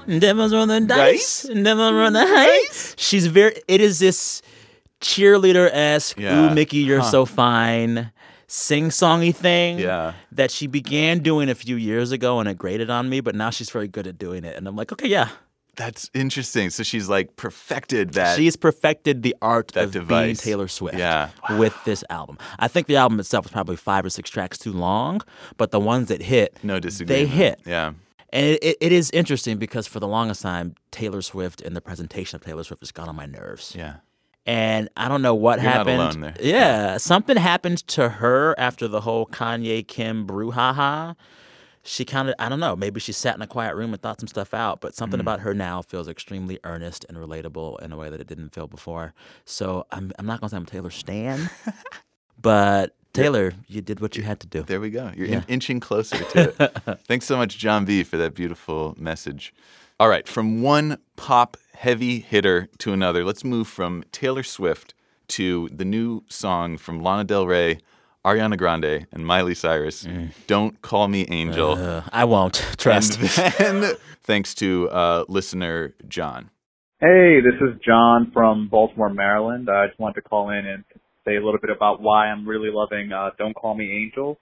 Devils 0.08 0.54
roll 0.54 0.68
the 0.68 0.80
dice, 0.82 1.44
devils 1.44 1.92
roll 1.94 2.12
the 2.12 2.24
dice. 2.26 2.96
She's 2.98 3.28
very. 3.28 3.62
It 3.68 3.82
is 3.82 4.00
this 4.00 4.42
cheerleader 5.02 5.70
esque. 5.72 6.20
Yeah. 6.20 6.50
Ooh, 6.52 6.54
Mickey, 6.56 6.78
you're 6.78 7.00
Huh. 7.02 7.12
so 7.12 7.26
fine. 7.26 8.12
Sing 8.48 8.90
songy 8.90 9.36
thing. 9.36 9.80
Yeah. 9.80 10.14
That 10.32 10.52
she 10.52 10.68
began 10.68 11.20
doing 11.20 11.50
a 11.50 11.56
few 11.56 11.76
years 11.76 12.12
ago, 12.12 12.40
and 12.40 12.48
it 12.48 12.58
grated 12.58 12.90
on 12.90 13.10
me. 13.10 13.20
But 13.20 13.36
now 13.36 13.50
she's 13.50 13.70
very 13.70 13.88
good 13.90 14.08
at 14.08 14.18
doing 14.18 14.46
it, 14.46 14.56
and 14.56 14.68
I'm 14.68 14.76
like, 14.76 14.92
okay, 14.94 15.08
yeah. 15.08 15.30
That's 15.76 16.10
interesting. 16.16 16.72
So 16.72 16.82
she's 16.82 17.08
like 17.08 17.36
perfected 17.36 18.14
that. 18.14 18.36
She's 18.36 18.56
perfected 18.56 19.22
the 19.22 19.36
art 19.44 19.74
that 19.76 19.96
of 19.96 20.08
being. 20.08 20.36
Taylor 20.36 20.68
Swift 20.68 20.98
Yeah. 20.98 21.30
with 21.52 21.76
this 21.86 22.04
album. 22.10 22.40
I 22.58 22.68
think 22.68 22.88
the 22.88 22.96
album 22.96 23.20
itself 23.20 23.46
is 23.46 23.52
probably 23.52 23.76
five 23.76 24.04
or 24.04 24.10
six 24.10 24.28
tracks 24.32 24.58
too 24.58 24.74
long, 24.74 25.22
but 25.58 25.70
the 25.70 25.80
ones 25.80 26.08
that 26.08 26.24
hit, 26.24 26.58
no 26.64 26.80
disagreement. 26.80 27.30
they 27.30 27.36
hit. 27.36 27.60
Yeah. 27.64 27.92
And 28.34 28.46
it, 28.46 28.64
it, 28.64 28.78
it 28.82 28.92
is 28.92 29.10
interesting 29.12 29.58
because 29.58 29.88
for 29.88 30.00
the 30.00 30.08
longest 30.08 30.42
time, 30.42 30.76
Taylor 30.92 31.22
Swift 31.22 31.62
and 31.62 31.76
the 31.76 31.82
presentation 31.82 32.36
of 32.36 32.44
Taylor 32.44 32.64
Swift 32.64 32.82
has 32.82 32.92
got 32.92 33.08
on 33.08 33.16
my 33.16 33.26
nerves. 33.26 33.74
Yeah. 33.76 33.98
And 34.46 34.90
I 34.98 35.08
don't 35.10 35.22
know 35.22 35.36
what 35.36 35.62
You're 35.62 35.70
happened. 35.72 36.24
there. 36.24 36.36
Yeah, 36.42 36.98
something 36.98 37.36
happened 37.38 37.86
to 37.90 38.08
her 38.10 38.56
after 38.58 38.88
the 38.88 39.02
whole 39.02 39.26
Kanye 39.26 39.86
Kim 39.88 40.26
brouhaha. 40.28 41.16
She 41.84 42.04
kind 42.04 42.28
of, 42.28 42.36
I 42.38 42.50
don't 42.50 42.60
know, 42.60 42.76
maybe 42.76 43.00
she 43.00 43.14
sat 43.14 43.36
in 43.36 43.42
a 43.42 43.48
quiet 43.48 43.76
room 43.76 43.94
and 43.94 44.02
thought 44.02 44.20
some 44.20 44.28
stuff 44.28 44.54
out, 44.54 44.82
but 44.82 44.92
Mm. 44.92 44.96
something 44.96 45.20
about 45.22 45.40
her 45.42 45.54
now 45.54 45.82
feels 45.82 46.08
extremely 46.10 46.60
earnest 46.66 47.06
and 47.08 47.18
relatable 47.18 47.82
in 47.82 47.94
a 47.94 47.98
way 47.98 48.10
that 48.10 48.20
it 48.20 48.28
didn't 48.28 48.50
feel 48.54 48.68
before. 48.68 49.14
So 49.46 49.86
I'm, 49.92 50.12
I'm 50.20 50.26
not 50.26 50.42
going 50.42 50.50
to 50.50 50.52
say 50.52 50.58
I'm 50.58 50.64
a 50.64 50.66
Taylor 50.66 50.90
Stan, 50.90 51.50
but 52.42 52.94
Taylor, 53.14 53.54
you 53.68 53.82
did 53.82 54.00
what 54.00 54.16
you 54.16 54.24
had 54.24 54.40
to 54.42 54.48
do. 54.48 54.62
There 54.64 54.80
we 54.80 54.90
go. 54.90 55.12
You're 55.16 55.28
Yeah. 55.28 55.38
in- 55.38 55.44
inching 55.56 55.80
closer 55.80 56.18
to 56.24 56.54
it. 56.60 57.00
Thanks 57.08 57.26
so 57.26 57.38
much, 57.38 57.58
John 57.58 57.86
B, 57.86 58.04
for 58.04 58.18
that 58.18 58.34
beautiful 58.36 58.96
message. 59.00 59.54
All 60.00 60.10
right, 60.10 60.28
from 60.28 60.62
one 60.62 61.00
pop 61.16 61.58
heavy 61.74 62.20
hitter 62.20 62.68
to 62.80 62.94
another, 62.94 63.24
let's 63.24 63.44
move 63.44 63.68
from 63.68 64.04
Taylor 64.12 64.44
Swift 64.44 64.94
to 65.30 65.70
the 65.74 65.86
new 65.86 66.24
song 66.30 66.78
from 66.78 67.02
Lana 67.02 67.24
Del 67.24 67.48
Rey, 67.48 67.80
Ariana 68.24 68.58
Grande, 68.58 69.08
and 69.12 69.26
Miley 69.26 69.56
Cyrus, 69.56 70.08
Don't 70.46 70.82
Call 70.84 71.08
Me 71.08 71.26
Angel. 71.30 71.72
Uh, 71.72 72.04
I 72.12 72.26
won't. 72.26 72.56
Trust. 72.78 73.20
And 73.60 73.82
then, 73.84 73.96
thanks 74.22 74.54
to 74.56 74.90
uh, 74.92 75.26
listener 75.28 75.96
John. 76.08 76.52
Hey, 77.00 77.40
this 77.42 77.60
is 77.62 77.80
John 77.86 78.30
from 78.32 78.68
Baltimore, 78.70 79.10
Maryland. 79.14 79.70
I 79.70 79.88
just 79.88 80.00
wanted 80.00 80.16
to 80.16 80.22
call 80.22 80.50
in 80.50 80.66
and 80.66 80.84
say 81.28 81.36
a 81.36 81.44
little 81.44 81.60
bit 81.60 81.70
about 81.76 82.02
why 82.02 82.28
I'm 82.28 82.48
really 82.48 82.70
loving 82.72 83.12
uh, 83.12 83.32
"Don't 83.38 83.54
Call 83.54 83.76
Me 83.76 83.92
Angel." 83.92 84.38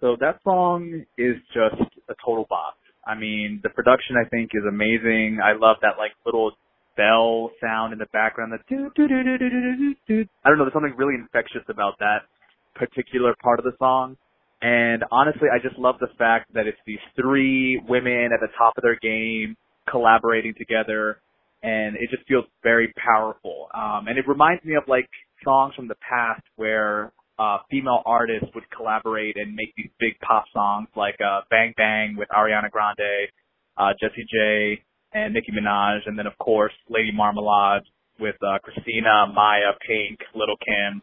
So 0.00 0.16
that 0.20 0.40
song 0.42 1.04
is 1.18 1.36
just 1.54 1.82
a 2.08 2.14
total 2.24 2.46
bop. 2.48 2.76
I 3.06 3.14
mean, 3.14 3.60
the 3.62 3.70
production 3.70 4.16
I 4.16 4.28
think 4.28 4.50
is 4.54 4.62
amazing. 4.68 5.38
I 5.44 5.52
love 5.52 5.76
that 5.82 5.98
like 5.98 6.12
little 6.24 6.52
bell 6.96 7.50
sound 7.60 7.92
in 7.92 7.98
the 7.98 8.06
background. 8.12 8.52
That. 8.52 8.60
I 8.70 10.48
don't 10.48 10.58
know. 10.58 10.64
There's 10.64 10.72
something 10.72 10.94
really 10.96 11.14
infectious 11.14 11.62
about 11.68 11.98
that 11.98 12.26
particular 12.74 13.34
part 13.42 13.58
of 13.58 13.64
the 13.64 13.72
song. 13.78 14.16
And 14.60 15.04
honestly, 15.10 15.48
I 15.52 15.58
just 15.58 15.78
love 15.78 15.96
the 16.00 16.10
fact 16.18 16.52
that 16.54 16.66
it's 16.66 16.78
these 16.86 17.02
three 17.20 17.82
women 17.88 18.30
at 18.32 18.40
the 18.40 18.48
top 18.56 18.74
of 18.76 18.82
their 18.82 18.98
game 19.02 19.56
collaborating 19.90 20.54
together, 20.56 21.18
and 21.64 21.96
it 21.96 22.10
just 22.10 22.26
feels 22.28 22.44
very 22.62 22.92
powerful. 22.96 23.68
Um, 23.74 24.06
and 24.06 24.18
it 24.18 24.28
reminds 24.28 24.64
me 24.64 24.76
of 24.76 24.84
like 24.86 25.08
songs 25.44 25.74
from 25.74 25.88
the 25.88 25.96
past 26.08 26.42
where 26.56 27.12
uh, 27.38 27.58
female 27.70 28.02
artists 28.06 28.48
would 28.54 28.68
collaborate 28.70 29.36
and 29.36 29.54
make 29.54 29.72
these 29.76 29.90
big 29.98 30.18
pop 30.20 30.44
songs 30.52 30.88
like 30.96 31.16
uh, 31.20 31.40
Bang 31.50 31.72
Bang 31.76 32.16
with 32.16 32.28
Ariana 32.28 32.70
Grande, 32.70 33.28
uh, 33.76 33.92
Jessie 34.00 34.26
J, 34.30 34.82
and 35.12 35.34
Nicki 35.34 35.52
Minaj, 35.52 36.00
and 36.06 36.18
then 36.18 36.26
of 36.26 36.36
course 36.38 36.72
Lady 36.88 37.10
Marmalade 37.12 37.82
with 38.20 38.36
uh, 38.42 38.58
Christina, 38.62 39.26
Mya, 39.34 39.72
Pink, 39.86 40.20
Little 40.34 40.56
Kim. 40.56 41.02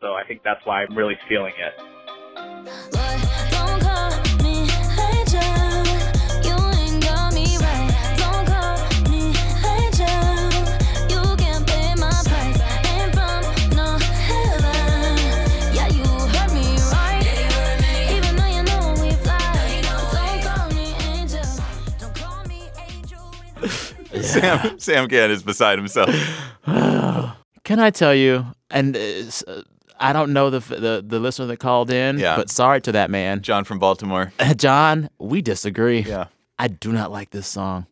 So 0.00 0.08
I 0.14 0.24
think 0.26 0.42
that's 0.44 0.64
why 0.64 0.82
I'm 0.82 0.96
really 0.96 1.16
feeling 1.28 1.52
it. 1.58 2.99
Sam 24.40 24.78
Sam 24.78 25.08
Gann 25.08 25.30
is 25.30 25.42
beside 25.42 25.78
himself. 25.78 26.10
Can 27.64 27.78
I 27.78 27.90
tell 27.90 28.14
you? 28.14 28.46
And 28.70 28.96
uh, 28.96 29.00
uh, 29.46 29.62
I 29.98 30.12
don't 30.12 30.32
know 30.32 30.50
the, 30.50 30.60
the 30.60 31.04
the 31.06 31.20
listener 31.20 31.46
that 31.46 31.58
called 31.58 31.90
in, 31.90 32.18
Yeah. 32.18 32.36
but 32.36 32.48
sorry 32.50 32.80
to 32.82 32.92
that 32.92 33.10
man, 33.10 33.42
John 33.42 33.64
from 33.64 33.78
Baltimore. 33.78 34.32
John. 34.56 35.10
We 35.18 35.42
disagree. 35.42 36.00
Yeah. 36.00 36.26
I 36.58 36.68
do 36.68 36.92
not 36.92 37.10
like 37.10 37.30
this 37.30 37.46
song. 37.46 37.86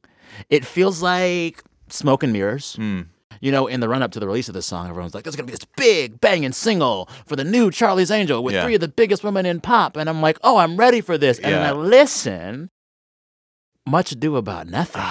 It 0.50 0.64
feels 0.64 1.02
like 1.02 1.62
smoke 1.88 2.22
and 2.22 2.32
mirrors. 2.32 2.76
Hmm. 2.76 3.02
You 3.40 3.52
know, 3.52 3.66
in 3.68 3.78
the 3.80 3.88
run 3.88 4.02
up 4.02 4.10
to 4.12 4.20
the 4.20 4.26
release 4.26 4.48
of 4.48 4.54
this 4.54 4.66
song, 4.66 4.88
everyone's 4.88 5.14
like, 5.14 5.22
"There's 5.24 5.36
gonna 5.36 5.46
be 5.46 5.52
this 5.52 5.66
big 5.76 6.20
banging 6.20 6.52
single 6.52 7.08
for 7.26 7.36
the 7.36 7.44
new 7.44 7.70
Charlie's 7.70 8.10
Angel 8.10 8.42
with 8.42 8.54
Yeah. 8.54 8.64
three 8.64 8.74
of 8.74 8.80
the 8.80 8.88
biggest 8.88 9.22
women 9.22 9.46
in 9.46 9.60
pop," 9.60 9.96
and 9.96 10.08
I'm 10.08 10.20
like, 10.20 10.38
"Oh, 10.42 10.56
I'm 10.56 10.76
ready 10.76 11.00
for 11.00 11.16
this." 11.16 11.38
And 11.38 11.52
then 11.54 11.62
Yeah. 11.62 11.70
I 11.70 11.74
listen. 11.74 12.70
Much 13.86 14.12
ado 14.12 14.36
about 14.36 14.66
nothing. 14.66 15.02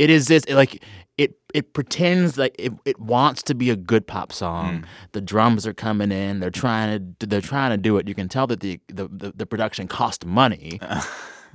It 0.00 0.08
is 0.08 0.28
this 0.28 0.48
like 0.48 0.82
it 1.18 1.34
it 1.52 1.74
pretends 1.74 2.38
like 2.38 2.56
it, 2.58 2.72
it 2.86 2.98
wants 2.98 3.42
to 3.42 3.54
be 3.54 3.68
a 3.68 3.76
good 3.76 4.06
pop 4.06 4.32
song. 4.32 4.86
The 5.12 5.20
drums 5.20 5.66
are 5.66 5.74
coming 5.74 6.10
in. 6.10 6.40
They're 6.40 6.50
trying 6.50 7.16
to 7.20 7.26
they're 7.26 7.42
trying 7.42 7.70
to 7.72 7.76
do 7.76 7.98
it. 7.98 8.08
You 8.08 8.14
can 8.14 8.26
tell 8.28 8.46
that 8.46 8.60
the 8.60 8.80
the, 8.88 9.08
the, 9.08 9.32
the 9.36 9.46
production 9.46 9.86
cost 9.88 10.24
money. 10.24 10.80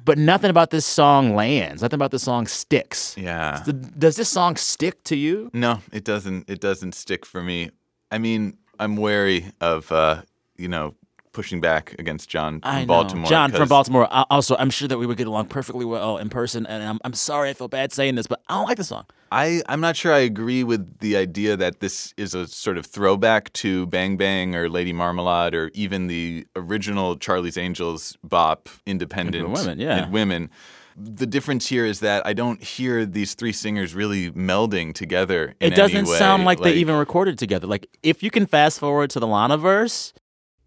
But 0.03 0.19
nothing 0.19 0.51
about 0.51 0.69
this 0.69 0.85
song 0.85 1.35
lands. 1.35 1.81
Nothing 1.81 1.97
about 1.97 2.11
this 2.11 2.21
song 2.21 2.45
sticks. 2.45 3.15
Yeah. 3.17 3.63
Does 3.97 4.17
this 4.17 4.29
song 4.29 4.55
stick 4.55 5.03
to 5.05 5.15
you? 5.15 5.49
No, 5.51 5.81
it 5.91 6.03
doesn't. 6.03 6.47
It 6.47 6.61
doesn't 6.61 6.93
stick 6.93 7.25
for 7.25 7.41
me. 7.41 7.71
I 8.11 8.19
mean, 8.19 8.55
I'm 8.79 8.97
wary 8.97 9.51
of 9.61 9.91
uh, 9.91 10.21
you 10.57 10.67
know 10.67 10.93
pushing 11.35 11.59
back 11.59 11.93
against 11.99 12.29
John 12.29 12.61
from 12.61 12.71
I 12.71 12.81
know. 12.81 12.87
Baltimore. 12.87 13.29
John 13.29 13.51
from 13.51 13.67
Baltimore. 13.67 14.07
I, 14.09 14.25
also, 14.31 14.55
I'm 14.57 14.69
sure 14.69 14.87
that 14.87 14.97
we 14.97 15.05
would 15.05 15.17
get 15.17 15.27
along 15.27 15.47
perfectly 15.47 15.85
well 15.85 16.17
in 16.17 16.29
person. 16.29 16.65
And 16.65 16.81
I'm, 16.81 16.99
I'm 17.03 17.13
sorry 17.13 17.49
I 17.49 17.53
feel 17.53 17.67
bad 17.67 17.91
saying 17.91 18.15
this, 18.15 18.25
but 18.25 18.41
I 18.47 18.55
don't 18.55 18.65
like 18.65 18.77
the 18.77 18.85
song. 18.85 19.05
I 19.31 19.61
I'm 19.67 19.81
not 19.81 19.97
sure 19.97 20.13
I 20.13 20.19
agree 20.19 20.63
with 20.63 20.99
the 20.99 21.17
idea 21.17 21.57
that 21.57 21.81
this 21.81 22.13
is 22.15 22.33
a 22.33 22.47
sort 22.47 22.77
of 22.77 22.85
throwback 22.85 23.51
to 23.53 23.85
Bang 23.87 24.15
Bang 24.15 24.55
or 24.55 24.69
Lady 24.69 24.93
Marmalade 24.93 25.53
or 25.53 25.71
even 25.73 26.07
the 26.07 26.47
original 26.55 27.17
Charlie's 27.17 27.57
Angels 27.57 28.17
bop, 28.23 28.69
Independent 28.85 29.49
Women, 29.49 29.77
yeah. 29.77 29.97
and 29.97 30.13
Women. 30.13 30.49
The 30.97 31.25
difference 31.25 31.67
here 31.67 31.85
is 31.85 31.99
that 31.99 32.25
I 32.25 32.31
don't 32.31 32.63
hear 32.63 33.05
these 33.05 33.33
three 33.33 33.51
singers 33.51 33.93
really 33.93 34.31
melding 34.31 34.93
together. 34.93 35.53
In 35.59 35.73
It 35.73 35.75
doesn't 35.75 36.05
sound 36.05 36.45
like, 36.45 36.61
they 36.61 36.75
even 36.75 36.95
recorded 36.95 37.37
together. 37.37 37.67
Like, 37.67 37.87
if 38.01 38.23
you 38.23 38.31
can 38.31 38.45
fast 38.45 38.79
forward 38.79 39.09
to 39.09 39.19
the 39.19 39.27
Lana 39.27 39.57
verse, 39.57 40.13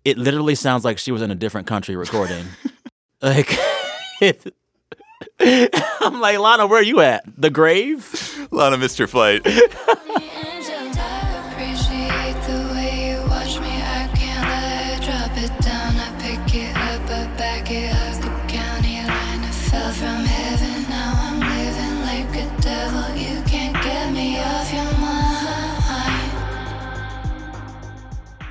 it 0.05 0.19
literally 0.19 0.55
sounds 0.55 0.85
like 0.85 0.99
she 0.99 1.13
was 1.13 1.23
in 1.23 1.31
a 1.31 1.35
different 1.35 1.67
country 1.67 1.97
recording. 1.97 2.47
like, 3.23 3.59
it, 4.21 4.55
I'm 5.41 6.21
like, 6.21 6.39
Lana, 6.39 6.67
where 6.67 6.81
are 6.81 6.85
you 6.85 7.01
at? 7.01 7.25
The 7.37 7.51
grave? 7.51 8.49
Lana 8.51 8.77
Mr. 8.77 9.09
Flight. 9.09 9.43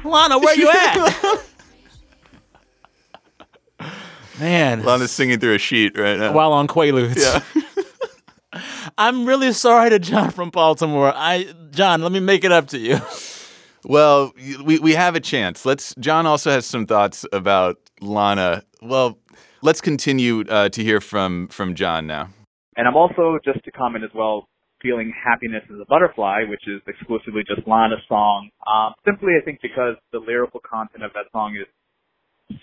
Lana, 0.10 0.40
where 0.40 0.56
you 0.56 0.70
at? 0.70 1.44
Man. 4.40 4.84
Lana's 4.84 5.12
singing 5.12 5.40
through 5.40 5.56
a 5.56 5.60
sheet 5.60 5.98
right 5.98 6.18
now. 6.18 6.32
While 6.32 6.54
on 6.54 6.68
Quaaludes. 6.68 7.18
Yeah. 7.18 8.62
I'm 8.98 9.26
really 9.26 9.52
sorry 9.54 9.90
to 9.90 10.00
John 10.00 10.32
from 10.32 10.50
Baltimore. 10.50 11.12
I 11.16 11.54
John, 11.72 12.02
let 12.02 12.12
me 12.12 12.20
make 12.20 12.44
it 12.44 12.52
up 12.52 12.68
to 12.70 12.78
you. 12.78 13.00
Well, 13.84 14.34
we, 14.64 14.80
we 14.80 14.94
have 14.94 15.16
a 15.16 15.20
chance. 15.20 15.66
Let's. 15.66 15.94
John 16.00 16.26
also 16.26 16.52
has 16.52 16.66
some 16.66 16.86
thoughts 16.86 17.26
about 17.32 17.78
Lana. 18.02 18.64
Well, 18.82 19.20
let's 19.62 19.82
continue 19.82 20.42
uh, 20.50 20.70
to 20.70 20.84
hear 20.84 21.00
from 21.00 21.48
from 21.50 21.76
John 21.76 22.08
now. 22.08 22.30
And 22.76 22.88
I'm 22.88 22.96
also, 22.96 23.40
just 23.44 23.64
to 23.66 23.72
comment 23.72 24.04
as 24.04 24.12
well, 24.14 24.48
feeling 24.82 25.14
happiness 25.14 25.64
as 25.70 25.80
a 25.82 25.86
butterfly, 25.86 26.44
which 26.48 26.62
is 26.68 26.82
exclusively 26.88 27.42
just 27.48 27.68
Lana's 27.68 28.04
song. 28.08 28.50
Um, 28.68 28.94
simply, 29.06 29.34
I 29.40 29.44
think 29.44 29.60
because 29.62 29.96
the 30.12 30.20
lyrical 30.20 30.60
content 30.60 31.04
of 31.04 31.12
that 31.14 31.32
song 31.32 31.56
is 31.56 31.68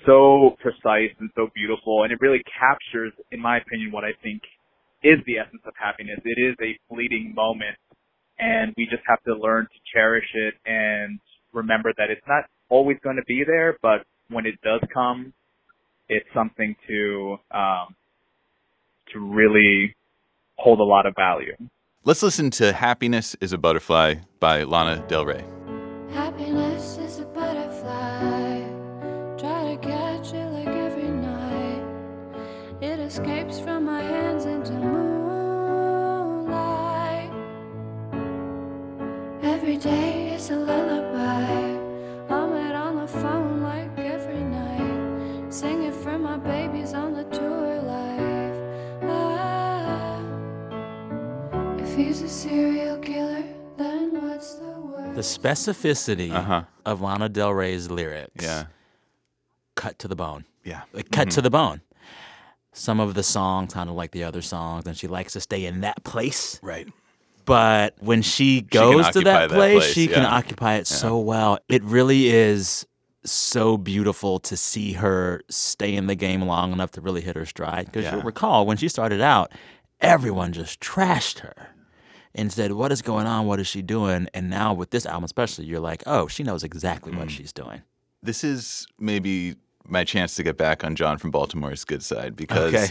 so 0.07 0.57
precise 0.61 1.13
and 1.21 1.31
so 1.35 1.49
beautiful, 1.55 2.05
and 2.05 2.13
it 2.13 2.19
really 2.21 2.43
captures, 2.59 3.13
in 3.33 3.41
my 3.41 3.59
opinion, 3.59 3.93
what 3.93 4.05
I 4.05 4.13
think 4.23 4.43
is 5.03 5.19
the 5.27 5.39
essence 5.39 5.63
of 5.67 5.75
happiness. 5.79 6.19
It 6.25 6.41
is 6.41 6.57
a 6.63 6.79
fleeting 6.89 7.35
moment, 7.35 7.77
and 8.39 8.73
we 8.77 8.87
just 8.87 9.03
have 9.09 9.23
to 9.25 9.35
learn 9.35 9.65
to 9.67 9.79
cherish 9.93 10.29
it 10.35 10.55
and 10.65 11.21
remember 11.53 11.93
that 11.99 12.11
it's 12.11 12.27
not 12.27 12.45
always 12.69 12.97
going 13.05 13.17
to 13.17 13.25
be 13.27 13.45
there, 13.47 13.77
but 13.83 14.07
when 14.29 14.47
it 14.47 14.55
does 14.63 14.81
come, 14.93 15.33
it's 16.09 16.27
something 16.35 16.75
to 16.89 17.37
um, 17.51 17.95
to 19.13 19.21
really 19.21 19.95
hold 20.57 20.81
a 20.81 20.85
lot 20.85 21.07
of 21.07 21.15
value. 21.15 21.55
Let's 22.07 22.23
listen 22.23 22.51
to 22.61 22.75
"Happiness 22.75 23.35
Is 23.41 23.55
a 23.55 23.59
Butterfly" 23.59 24.17
by 24.39 24.65
Lana 24.65 25.03
Del 25.09 25.25
Rey. 25.25 25.43
Happiness 26.13 26.99
is 26.99 27.21
a 27.21 27.25
butterfly. 27.25 28.61
Try 29.39 29.75
to 29.75 29.79
catch 29.81 30.35
it 30.35 30.47
like 30.51 30.69
every 30.69 31.09
night. 31.09 31.83
It 32.83 33.01
escapes 33.01 33.59
from 33.59 33.87
my 33.87 34.03
hands 34.03 34.45
into 34.45 34.73
moonlight. 34.73 35.73
Every 39.43 39.79
day 39.79 40.35
is 40.35 40.51
a 40.51 40.57
lullaby. 40.57 41.79
I'm 42.29 42.53
it 42.53 42.75
on 42.75 42.97
the 42.97 43.09
phone 43.09 43.63
like 43.63 43.99
every 43.99 44.43
night. 44.43 45.51
Singing 45.51 45.91
for 45.91 46.19
my 46.19 46.37
babies 46.37 46.93
on 46.93 47.15
the 47.15 47.25
tour 47.35 47.44
if 51.95 52.01
he's 52.07 52.23
a 52.23 52.29
serial 52.29 52.99
killer, 52.99 53.45
then 53.77 54.21
what's 54.29 54.55
the 54.55 54.65
word? 54.65 55.15
The 55.15 55.21
specificity 55.21 56.67
of 56.85 57.01
Lana 57.01 57.29
Del 57.29 57.53
Rey's 57.53 57.89
lyrics. 57.89 58.45
Yeah. 58.45 58.65
Cut 59.77 60.01
to 60.01 60.09
the 60.09 60.17
bone. 60.17 60.45
Yeah. 60.65 60.83
Like 60.93 61.13
cut 61.13 61.29
Mhm. 61.29 61.35
to 61.35 61.43
the 61.43 61.51
bone. 61.51 61.83
Some 62.73 62.99
of 62.99 63.15
the 63.15 63.23
songs 63.23 63.75
sounded 63.75 63.93
like 63.93 64.11
the 64.11 64.25
other 64.25 64.43
songs, 64.43 64.87
and 64.87 64.97
she 64.97 65.07
likes 65.07 65.35
to 65.35 65.41
stay 65.41 65.65
in 65.67 65.83
that 65.83 66.03
place. 66.03 66.59
Right. 66.63 66.89
But 67.45 67.95
when 68.01 68.23
she 68.23 68.63
can 68.63 68.69
goes 68.81 69.03
to 69.11 69.19
occupy 69.21 69.23
that 69.25 69.49
that 69.51 69.55
place, 69.55 69.85
place, 69.85 69.93
she 69.95 70.09
can 70.09 70.25
occupy 70.25 70.75
it 70.75 70.91
Yeah. 70.91 70.97
so 70.97 71.19
well. 71.19 71.59
It 71.69 71.85
really 71.85 72.27
is 72.31 72.85
so 73.25 73.77
beautiful 73.77 74.41
to 74.41 74.57
see 74.57 74.95
her 74.95 75.43
stay 75.49 75.95
in 75.95 76.09
the 76.09 76.17
game 76.17 76.43
long 76.43 76.73
enough 76.73 76.91
to 76.93 77.01
really 77.01 77.21
hit 77.21 77.37
her 77.37 77.47
stride. 77.47 77.87
Because 77.87 78.05
Yeah. 78.05 78.15
you'll 78.17 78.23
recall 78.25 78.67
when 78.67 78.79
she 78.79 78.89
started 78.89 79.21
out, 79.21 79.53
everyone 80.01 80.53
just 80.53 80.81
trashed 80.81 81.39
her 81.41 81.69
and 82.35 82.53
said, 82.53 82.73
What 82.73 82.93
is 82.93 83.03
going 83.03 83.27
on? 83.27 83.47
What 83.47 83.61
is 83.61 83.67
she 83.67 83.83
doing? 83.83 84.29
And 84.35 84.51
now 84.51 84.75
with 84.75 84.91
this 84.91 85.07
album, 85.07 85.25
especially, 85.25 85.67
you're 85.67 85.81
like, 85.81 86.03
Oh, 86.07 86.27
she 86.29 86.43
knows 86.43 86.65
exactly 86.65 87.13
Mm. 87.13 87.19
what 87.19 87.31
she's 87.31 87.53
doing. 87.53 87.83
This 88.23 88.43
is 88.45 88.87
maybe 88.99 89.57
my 89.87 90.03
chance 90.05 90.35
to 90.37 90.43
get 90.43 90.57
back 90.57 90.83
on 90.83 90.97
John 90.97 91.19
from 91.19 91.31
Baltimore's 91.31 91.85
good 91.85 92.03
side 92.03 92.35
because 92.37 92.75
Okay. 92.75 92.89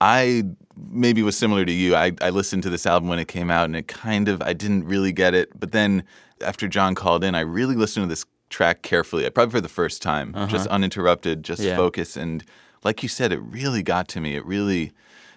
I 0.00 0.42
maybe 0.90 1.22
was 1.22 1.36
similar 1.38 1.64
to 1.64 1.72
you. 1.72 1.94
I, 1.94 2.12
I 2.20 2.30
listened 2.30 2.62
to 2.64 2.70
this 2.70 2.84
album 2.84 3.08
when 3.08 3.18
it 3.18 3.28
came 3.28 3.50
out 3.50 3.64
and 3.64 3.74
it 3.76 3.88
kind 3.88 4.28
of, 4.28 4.42
I 4.42 4.52
didn't 4.52 4.84
really 4.84 5.12
get 5.12 5.34
it. 5.34 5.58
But 5.58 5.72
then 5.72 6.04
after 6.42 6.68
John 6.68 6.94
called 6.94 7.24
in, 7.24 7.34
I 7.34 7.40
really 7.40 7.76
listened 7.76 8.04
to 8.04 8.08
this 8.08 8.26
track 8.50 8.82
carefully, 8.82 9.28
probably 9.30 9.52
for 9.52 9.60
the 9.60 9.68
first 9.70 10.02
time, 10.02 10.32
just 10.48 10.66
Uh-huh. 10.66 10.74
uninterrupted, 10.74 11.42
just 11.42 11.62
Yeah. 11.62 11.76
focus. 11.76 12.16
And 12.16 12.44
like 12.84 13.02
you 13.02 13.08
said, 13.08 13.32
it 13.32 13.38
really 13.40 13.82
got 13.82 14.06
to 14.08 14.20
me. 14.20 14.34
It 14.36 14.44
really. 14.44 14.92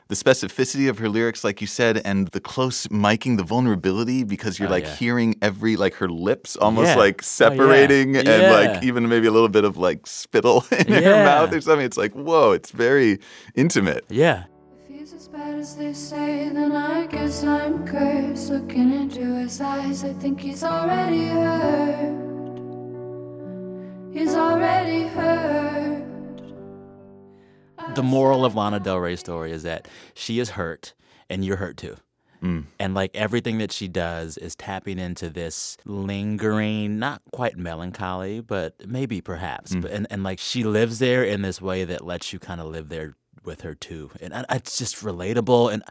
The 0.09 0.15
specificity 0.15 0.89
of 0.89 0.97
her 0.97 1.07
lyrics, 1.07 1.43
like 1.43 1.61
you 1.61 1.67
said, 1.67 2.01
and 2.03 2.29
the 2.29 2.39
close 2.39 2.87
miking, 2.87 3.37
the 3.37 3.43
vulnerability, 3.43 4.23
because 4.23 4.57
you're 4.57 4.67
Oh, 4.67 4.71
like 4.71 4.85
yeah. 4.85 4.95
hearing 4.95 5.35
every, 5.39 5.75
like 5.75 5.93
her 5.95 6.09
lips 6.09 6.55
almost 6.55 6.87
Yeah. 6.87 6.95
like 6.95 7.15
Oh, 7.17 7.21
yeah. 7.21 7.25
separating 7.27 8.17
and 8.17 8.27
like 8.27 8.83
even 8.83 9.07
maybe 9.07 9.27
a 9.27 9.31
little 9.31 9.49
bit 9.49 9.65
of 9.65 9.77
like 9.77 10.07
spittle 10.07 10.65
in 10.71 10.91
her 10.93 11.23
mouth 11.23 11.53
or 11.53 11.61
something. 11.61 11.85
It's 11.85 11.95
like, 11.95 12.13
whoa, 12.13 12.53
it's 12.53 12.71
very 12.71 13.19
intimate. 13.53 14.03
Yeah. 14.09 14.45
If 14.89 14.95
he's 14.97 15.13
as 15.13 15.27
bad 15.27 15.53
as 15.59 15.75
they 15.75 15.93
say, 15.93 16.49
then 16.49 16.71
I 16.71 17.05
guess 17.05 17.43
I'm 17.43 17.85
cursed. 17.85 18.49
Looking 18.49 18.91
into 18.91 19.35
his 19.35 19.61
eyes, 19.61 20.03
I 20.03 20.13
think 20.13 20.41
he's 20.41 20.63
already 20.63 21.27
hurt. 21.27 22.15
He's 24.11 24.33
already 24.33 25.03
hurt. 25.03 25.38
The 27.99 28.03
moral 28.03 28.45
of 28.45 28.55
Lana 28.55 28.79
Del 28.79 28.97
Rey's 28.97 29.19
story 29.19 29.51
is 29.51 29.63
that 29.63 29.85
she 30.13 30.39
is 30.39 30.51
hurt 30.51 30.93
and 31.29 31.43
you're 31.43 31.57
hurt 31.57 31.75
too. 31.75 31.97
Mm. 32.41 32.63
And 32.79 32.93
like 32.93 33.11
everything 33.13 33.57
that 33.57 33.73
she 33.73 33.89
does 33.89 34.37
is 34.37 34.55
tapping 34.55 34.99
into 34.99 35.29
this 35.29 35.75
lingering, 35.83 36.97
not 36.97 37.21
quite 37.33 37.57
melancholy, 37.57 38.39
but 38.39 38.87
maybe 38.87 39.19
perhaps. 39.19 39.73
Mm. 39.73 39.81
But 39.81 39.91
and, 39.91 40.07
and 40.09 40.23
like 40.23 40.39
she 40.39 40.63
lives 40.63 40.99
there 40.99 41.25
in 41.25 41.41
this 41.41 41.61
way 41.61 41.83
that 41.83 42.05
lets 42.05 42.31
you 42.31 42.39
kind 42.39 42.61
of 42.61 42.67
live 42.67 42.87
there 42.87 43.15
with 43.43 43.61
her 43.61 43.75
too. 43.75 44.11
And 44.21 44.33
I- 44.33 44.45
it's 44.51 44.77
just 44.77 45.03
relatable 45.03 45.73
and 45.73 45.83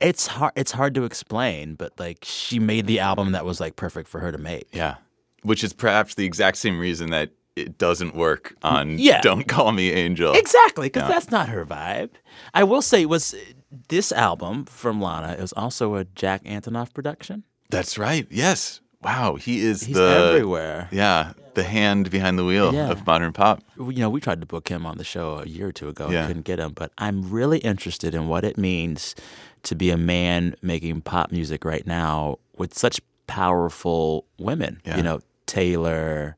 it's 0.00 0.26
hard 0.26 0.52
it's 0.56 0.72
hard 0.72 0.96
to 0.96 1.04
explain, 1.04 1.76
but 1.76 1.92
like 2.00 2.24
she 2.24 2.58
made 2.58 2.88
the 2.88 2.98
album 2.98 3.30
that 3.30 3.44
was 3.44 3.60
like 3.60 3.76
perfect 3.76 4.08
for 4.08 4.18
her 4.18 4.32
to 4.32 4.38
make. 4.38 4.66
Yeah. 4.72 4.96
Which 5.44 5.62
is 5.62 5.72
perhaps 5.72 6.16
the 6.16 6.24
exact 6.26 6.56
same 6.56 6.80
reason 6.80 7.10
that 7.10 7.30
it 7.56 7.78
doesn't 7.78 8.14
work 8.14 8.54
on 8.62 8.90
mm, 8.92 8.96
Yeah. 8.98 9.20
Don't 9.20 9.46
Call 9.48 9.72
Me 9.72 9.90
Angel. 9.92 10.32
Exactly, 10.34 10.86
because 10.86 11.02
Yeah. 11.02 11.08
that's 11.08 11.30
not 11.30 11.48
her 11.48 11.64
vibe. 11.66 12.10
I 12.54 12.64
will 12.64 12.82
say, 12.82 13.04
was 13.06 13.34
uh, 13.34 13.38
this 13.88 14.12
album 14.12 14.64
from 14.64 15.00
Lana 15.00 15.34
is 15.34 15.52
also 15.54 15.94
a 15.96 16.04
Jack 16.04 16.44
Antonoff 16.44 16.92
production. 16.94 17.44
That's 17.70 17.98
right. 17.98 18.26
Yes. 18.30 18.80
wow, 19.02 19.36
he 19.36 19.60
is 19.60 19.84
He's 19.84 19.96
the 19.96 20.02
everywhere. 20.32 20.88
Yeah, 20.92 21.32
the 21.54 21.62
hand 21.62 22.10
behind 22.10 22.38
the 22.38 22.44
wheel 22.44 22.72
Yeah. 22.74 22.90
of 22.90 23.06
modern 23.06 23.32
pop. 23.32 23.62
you 23.76 23.92
know, 23.94 24.10
we 24.10 24.20
tried 24.20 24.40
to 24.40 24.46
book 24.46 24.68
him 24.68 24.84
on 24.84 24.98
the 24.98 25.04
show 25.04 25.38
a 25.38 25.46
year 25.46 25.68
or 25.68 25.72
two 25.72 25.88
ago. 25.88 26.10
Yeah. 26.10 26.26
Couldn't 26.26 26.44
get 26.44 26.58
him, 26.60 26.72
but 26.74 26.92
I'm 26.98 27.30
really 27.30 27.58
interested 27.58 28.14
in 28.14 28.28
what 28.28 28.44
it 28.44 28.58
means 28.58 29.14
to 29.62 29.74
be 29.74 29.90
a 29.90 29.96
man 29.96 30.54
making 30.62 31.00
pop 31.02 31.32
music 31.32 31.64
right 31.64 31.86
now 31.86 32.38
with 32.58 32.76
such 32.76 33.00
powerful 33.26 34.26
women. 34.38 34.80
Yeah. 34.84 34.96
You 34.98 35.02
know, 35.02 35.20
Taylor, 35.46 36.36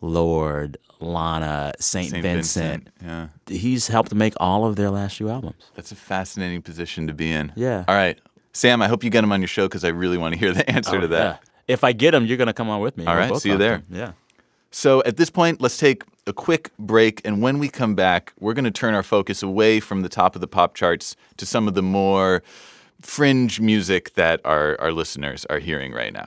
Lorde, 0.00 0.76
Lana, 1.00 1.72
Saint, 1.80 2.10
Saint 2.10 2.22
Vincent. 2.22 2.88
Yeah. 3.02 3.28
He's 3.46 3.88
helped 3.88 4.14
make 4.14 4.34
all 4.38 4.64
of 4.66 4.76
their 4.76 4.90
last 4.90 5.16
few 5.16 5.28
albums. 5.28 5.70
That's 5.74 5.92
a 5.92 5.96
fascinating 5.96 6.62
position 6.62 7.06
to 7.06 7.14
be 7.14 7.32
in. 7.32 7.52
Yeah. 7.56 7.84
All 7.88 7.94
right. 7.94 8.18
Sam, 8.52 8.82
I 8.82 8.88
hope 8.88 9.02
you 9.02 9.10
get 9.10 9.24
him 9.24 9.32
on 9.32 9.40
your 9.40 9.48
show 9.48 9.66
because 9.66 9.84
I 9.84 9.88
really 9.88 10.16
want 10.18 10.34
to 10.34 10.38
hear 10.38 10.52
the 10.52 10.68
answer 10.74 10.96
Oh, 10.96 11.00
to 11.00 11.08
that. 11.08 11.40
yeah. 11.42 11.48
If 11.66 11.82
I 11.84 11.92
get 11.92 12.14
him, 12.14 12.26
you're 12.26 12.36
going 12.36 12.46
to 12.46 12.52
come 12.52 12.68
on 12.68 12.80
with 12.80 12.96
me. 12.96 13.06
All 13.06 13.16
right, 13.16 13.34
see 13.36 13.48
you 13.48 13.56
there. 13.56 13.82
Yeah. 13.90 14.12
So 14.70 15.02
at 15.04 15.16
this 15.16 15.30
point, 15.30 15.60
let's 15.60 15.78
take 15.78 16.04
a 16.26 16.32
quick 16.32 16.70
break. 16.78 17.20
And 17.24 17.40
when 17.42 17.58
we 17.58 17.68
come 17.68 17.94
back, 17.94 18.32
we're 18.38 18.54
going 18.54 18.64
to 18.64 18.70
turn 18.70 18.94
our 18.94 19.02
focus 19.02 19.42
away 19.42 19.80
from 19.80 20.02
the 20.02 20.08
top 20.08 20.34
of 20.34 20.40
the 20.40 20.48
pop 20.48 20.74
charts 20.74 21.16
to 21.38 21.46
some 21.46 21.66
of 21.68 21.74
the 21.74 21.82
more 21.82 22.42
fringe 23.00 23.60
music 23.60 24.14
that 24.14 24.40
our, 24.44 24.80
our 24.80 24.92
listeners 24.92 25.44
are 25.50 25.58
hearing 25.58 25.92
right 25.92 26.12
now. 26.12 26.26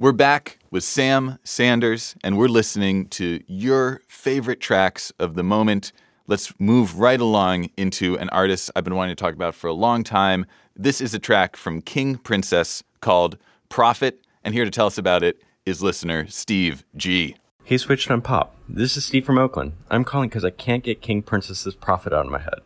We're 0.00 0.12
back 0.12 0.56
with 0.70 0.82
Sam 0.82 1.38
Sanders, 1.44 2.16
and 2.24 2.38
we're 2.38 2.48
listening 2.48 3.08
to 3.08 3.42
your 3.46 4.00
favorite 4.08 4.58
tracks 4.58 5.12
of 5.18 5.34
the 5.34 5.42
moment. 5.42 5.92
Let's 6.26 6.58
move 6.58 6.98
right 6.98 7.20
along 7.20 7.68
into 7.76 8.16
an 8.16 8.30
artist 8.30 8.70
I've 8.74 8.84
been 8.84 8.94
wanting 8.94 9.14
to 9.14 9.22
talk 9.22 9.34
about 9.34 9.54
for 9.54 9.66
a 9.66 9.74
long 9.74 10.02
time. 10.02 10.46
This 10.74 11.02
is 11.02 11.12
a 11.12 11.18
track 11.18 11.54
from 11.54 11.82
King 11.82 12.16
Princess 12.16 12.82
called 13.02 13.36
Prophet, 13.68 14.24
and 14.42 14.54
here 14.54 14.64
to 14.64 14.70
tell 14.70 14.86
us 14.86 14.96
about 14.96 15.22
it 15.22 15.42
is 15.66 15.82
listener 15.82 16.26
Steve 16.28 16.82
G. 16.96 17.36
Hey, 17.64 17.76
Switched 17.76 18.10
on 18.10 18.22
Pop. 18.22 18.56
This 18.66 18.96
is 18.96 19.04
Steve 19.04 19.26
from 19.26 19.36
Oakland. 19.36 19.74
I'm 19.90 20.04
calling 20.04 20.30
because 20.30 20.46
I 20.46 20.50
can't 20.50 20.82
get 20.82 21.02
King 21.02 21.20
Princess's 21.20 21.74
Prophet 21.74 22.14
out 22.14 22.24
of 22.24 22.32
my 22.32 22.38
head. 22.38 22.60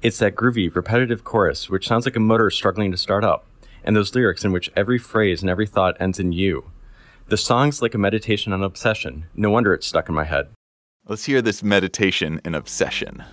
It's 0.00 0.18
that 0.18 0.36
groovy, 0.36 0.72
repetitive 0.72 1.24
chorus 1.24 1.68
which 1.68 1.88
sounds 1.88 2.06
like 2.06 2.14
a 2.14 2.20
motor 2.20 2.50
struggling 2.50 2.92
to 2.92 2.96
start 2.96 3.24
up, 3.24 3.46
and 3.84 3.96
those 3.96 4.14
lyrics 4.14 4.44
in 4.44 4.52
which 4.52 4.70
every 4.76 4.98
phrase 4.98 5.42
and 5.42 5.50
every 5.50 5.66
thought 5.66 6.00
ends 6.00 6.18
in 6.18 6.32
you. 6.32 6.70
The 7.26 7.36
song's 7.36 7.80
like 7.80 7.94
a 7.94 7.98
meditation 7.98 8.52
on 8.52 8.62
obsession. 8.62 9.26
No 9.34 9.50
wonder 9.50 9.72
it's 9.74 9.86
stuck 9.86 10.08
in 10.08 10.14
my 10.14 10.24
head. 10.24 10.48
Let's 11.06 11.24
hear 11.24 11.42
this 11.42 11.62
meditation 11.62 12.40
and 12.44 12.54
obsession. 12.54 13.24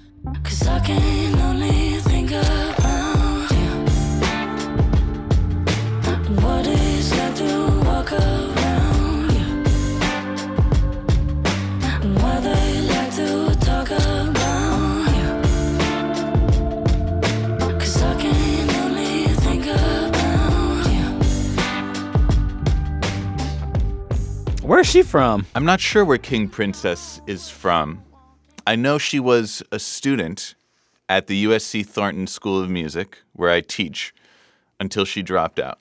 Where's 24.80 24.88
she 24.88 25.02
from? 25.02 25.46
I'm 25.56 25.66
not 25.66 25.82
sure 25.82 26.06
where 26.06 26.18
King 26.18 26.48
Princess 26.48 27.20
is 27.28 27.50
from. 27.50 28.02
I 28.66 28.78
know 28.78 28.98
she 28.98 29.20
was 29.20 29.62
a 29.74 29.78
student 29.78 30.56
at 31.10 31.28
the 31.28 31.44
USC 31.44 31.86
Thornton 31.86 32.28
School 32.28 32.64
of 32.64 32.70
Music, 32.70 33.18
where 33.34 33.50
I 33.50 33.60
teach, 33.60 34.14
until 34.80 35.04
she 35.04 35.22
dropped 35.22 35.60
out. 35.60 35.80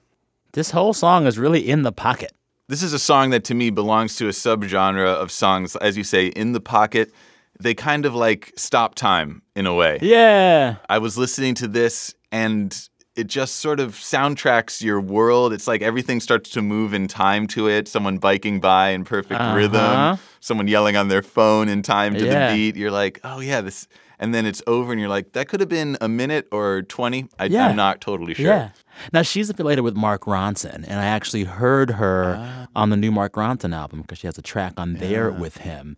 This 0.51 0.73
whole 0.73 0.95
song 0.95 1.29
is 1.29 1.39
really 1.39 1.61
in 1.61 1.83
the 1.83 1.93
pocket. 1.93 2.33
This 2.67 2.83
is 2.83 2.93
a 2.93 2.99
song 2.99 3.31
that 3.31 3.45
to 3.45 3.55
me 3.55 3.71
belongs 3.71 4.17
to 4.17 4.27
a 4.27 4.33
subgenre 4.33 5.07
of 5.07 5.31
songs, 5.31 5.77
as 5.77 5.97
you 5.97 6.03
say, 6.03 6.27
in 6.27 6.51
the 6.51 6.61
pocket. 6.61 7.13
They 7.61 7.75
kind 7.75 8.05
of 8.05 8.17
like 8.17 8.53
stop 8.57 8.97
time 8.97 9.43
in 9.55 9.69
a 9.69 9.75
way. 9.75 10.01
Yeah. 10.03 10.79
I 10.89 10.99
was 10.99 11.17
listening 11.17 11.55
to 11.55 11.69
this 11.69 12.17
and 12.33 12.77
it 13.19 13.27
just 13.27 13.57
sort 13.57 13.81
of 13.81 13.95
soundtracks 13.95 14.81
your 14.83 15.01
world. 15.01 15.53
It's 15.53 15.67
like 15.67 15.83
everything 15.83 16.21
starts 16.21 16.51
to 16.51 16.63
move 16.63 16.95
in 16.95 17.09
time 17.09 17.47
to 17.49 17.69
it. 17.69 17.89
Someone 17.89 18.19
biking 18.19 18.61
by 18.61 18.91
in 18.91 19.05
perfect 19.05 19.41
Uh-huh. 19.41 19.57
rhythm, 19.57 20.19
someone 20.41 20.69
yelling 20.69 20.97
on 20.97 21.09
their 21.09 21.23
phone 21.23 21.69
in 21.69 21.83
time 21.83 22.15
to 22.15 22.25
Yeah. 22.25 22.51
the 22.51 22.57
beat. 22.57 22.77
You're 22.77 22.91
like, 22.93 23.21
oh 23.25 23.41
yeah, 23.41 23.61
this. 23.61 23.89
And 24.21 24.35
then 24.35 24.47
it's 24.47 24.63
over 24.67 24.91
and 24.93 25.01
you're 25.01 25.09
like, 25.09 25.33
that 25.33 25.49
could 25.49 25.61
have 25.61 25.69
been 25.69 25.97
a 26.01 26.09
minute 26.09 26.49
or 26.51 26.83
20. 26.83 27.29
I, 27.39 27.45
Yeah. 27.47 27.69
I'm 27.69 27.77
not 27.77 28.01
totally 28.01 28.35
sure. 28.35 28.47
Yeah. 28.47 28.69
Now 29.13 29.23
she's 29.23 29.49
affiliated 29.51 29.85
with 29.85 29.97
Mark 29.97 30.23
Ronson, 30.25 30.85
and 30.89 30.95
I 31.01 31.05
actually 31.07 31.45
heard 31.45 31.91
her 31.93 32.37
Ah. 32.39 32.67
on 32.75 32.91
the 32.91 32.97
new 32.97 33.13
Mark 33.13 33.35
Ronson 33.35 33.73
album 33.75 34.03
because 34.03 34.19
she 34.19 34.27
has 34.27 34.37
a 34.39 34.43
track 34.43 34.73
on 34.77 34.95
there 34.95 35.31
with 35.31 35.59
him, 35.59 35.97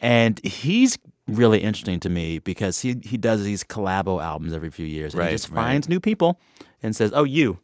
and 0.00 0.40
he's 0.44 0.98
really 1.36 1.60
interesting 1.60 2.00
to 2.00 2.08
me 2.08 2.38
because 2.38 2.80
he 2.80 2.96
he 3.02 3.16
does 3.16 3.42
these 3.44 3.64
collabo 3.64 4.22
albums 4.22 4.52
every 4.52 4.70
few 4.70 4.86
years, 4.86 5.14
and 5.14 5.20
Right, 5.20 5.30
he 5.30 5.34
just 5.34 5.48
right. 5.50 5.62
finds 5.62 5.88
new 5.88 6.00
people 6.00 6.38
and 6.82 6.94
says, 6.94 7.12
"Oh, 7.14 7.24
you." 7.24 7.58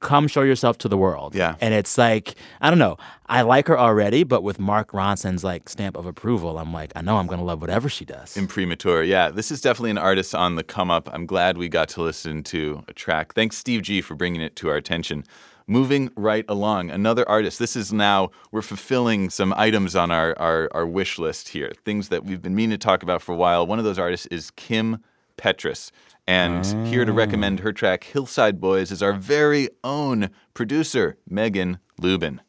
Come 0.00 0.28
show 0.28 0.42
yourself 0.42 0.76
to 0.78 0.88
the 0.88 0.96
world. 0.98 1.34
Yeah. 1.34 1.56
And 1.58 1.72
it's 1.72 1.96
like, 1.96 2.34
I 2.60 2.68
don't 2.68 2.78
know. 2.78 2.98
I 3.28 3.40
like 3.40 3.66
her 3.68 3.78
already, 3.78 4.24
but 4.24 4.42
with 4.42 4.58
Mark 4.58 4.92
Ronson's 4.92 5.42
like 5.42 5.70
stamp 5.70 5.96
of 5.96 6.04
approval, 6.04 6.58
I'm 6.58 6.70
like, 6.70 6.92
I 6.94 7.00
know 7.00 7.16
I'm 7.16 7.26
gonna 7.26 7.42
love 7.42 7.62
whatever 7.62 7.88
she 7.88 8.04
does. 8.04 8.36
Imprimatur. 8.36 9.02
Yeah, 9.02 9.30
this 9.30 9.50
is 9.50 9.62
definitely 9.62 9.92
an 9.92 9.98
artist 9.98 10.34
on 10.34 10.56
the 10.56 10.62
come 10.62 10.90
up. 10.90 11.08
I'm 11.14 11.24
glad 11.24 11.56
we 11.56 11.70
got 11.70 11.88
to 11.90 12.02
listen 12.02 12.42
to 12.44 12.84
a 12.88 12.92
track. 12.92 13.32
Thanks, 13.32 13.56
Steve 13.56 13.82
G, 13.82 14.02
for 14.02 14.14
bringing 14.14 14.42
it 14.42 14.54
to 14.56 14.68
our 14.68 14.76
attention. 14.76 15.24
Moving 15.68 16.10
right 16.14 16.44
along, 16.48 16.90
another 16.90 17.28
artist. 17.28 17.58
This 17.58 17.74
is 17.74 17.92
now, 17.92 18.30
we're 18.52 18.62
fulfilling 18.62 19.30
some 19.30 19.52
items 19.56 19.96
on 19.96 20.12
our, 20.12 20.32
our, 20.38 20.68
our 20.70 20.86
wish 20.86 21.18
list 21.18 21.48
here, 21.48 21.72
things 21.84 22.08
that 22.08 22.24
we've 22.24 22.40
been 22.40 22.54
meaning 22.54 22.78
to 22.78 22.78
talk 22.78 23.02
about 23.02 23.20
for 23.20 23.32
a 23.32 23.36
while. 23.36 23.66
One 23.66 23.80
of 23.80 23.84
those 23.84 23.98
artists 23.98 24.26
is 24.26 24.52
Kim 24.52 25.02
Petras. 25.36 25.90
And 26.24 26.64
here 26.86 27.04
to 27.04 27.12
recommend 27.12 27.60
her 27.60 27.72
track, 27.72 28.04
Hillside 28.04 28.60
Boys, 28.60 28.92
is 28.92 29.02
our 29.02 29.12
very 29.12 29.68
own 29.82 30.30
producer, 30.54 31.18
Megan 31.28 31.80
Lubin. 32.00 32.42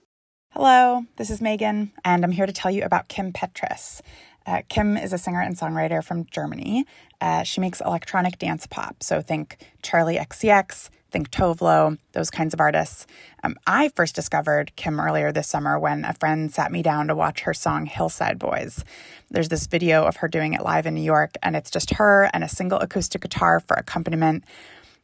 Hello, 0.52 1.06
this 1.16 1.32
is 1.32 1.42
Megan, 1.42 1.94
and 2.06 2.24
I'm 2.24 2.32
here 2.32 2.46
to 2.46 2.54
tell 2.54 2.70
you 2.70 2.84
about 2.84 3.08
Kim 3.08 3.34
Petras. 3.34 4.02
Uh, 4.48 4.62
Kim 4.70 4.96
is 4.96 5.12
a 5.12 5.18
singer 5.18 5.42
and 5.42 5.58
songwriter 5.58 6.02
from 6.04 6.26
Germany. 6.32 6.86
Uh, 7.20 7.44
she 7.44 7.60
makes 7.60 7.82
electronic 7.82 8.40
dance 8.40 8.66
pop, 8.66 9.04
so 9.04 9.22
think 9.22 9.58
Charli 9.84 10.18
XCX, 10.18 10.90
think 11.12 11.30
Tove 11.30 11.62
Lo, 11.62 11.98
those 12.14 12.30
kinds 12.30 12.54
of 12.54 12.62
artists. 12.62 13.06
Um, 13.44 13.58
I 13.68 13.90
first 13.90 14.16
discovered 14.16 14.72
Kim 14.78 15.00
earlier 15.00 15.32
this 15.34 15.48
summer 15.48 15.78
when 15.78 16.06
a 16.06 16.14
friend 16.14 16.54
sat 16.54 16.72
me 16.72 16.82
down 16.82 17.08
to 17.08 17.16
watch 17.16 17.42
her 17.42 17.54
song 17.54 17.86
Hillside 17.86 18.40
Boys. 18.40 18.86
There's 19.30 19.50
this 19.50 19.68
video 19.68 20.06
of 20.06 20.18
her 20.18 20.30
doing 20.30 20.54
it 20.54 20.64
live 20.64 20.86
in 20.86 20.96
New 20.96 21.02
York, 21.02 21.36
and 21.44 21.56
it's 21.56 21.72
just 21.72 21.96
her 21.96 22.30
and 22.34 22.44
a 22.44 22.50
single 22.50 22.80
acoustic 22.80 23.22
guitar 23.22 23.60
for 23.60 23.76
accompaniment. 23.76 24.46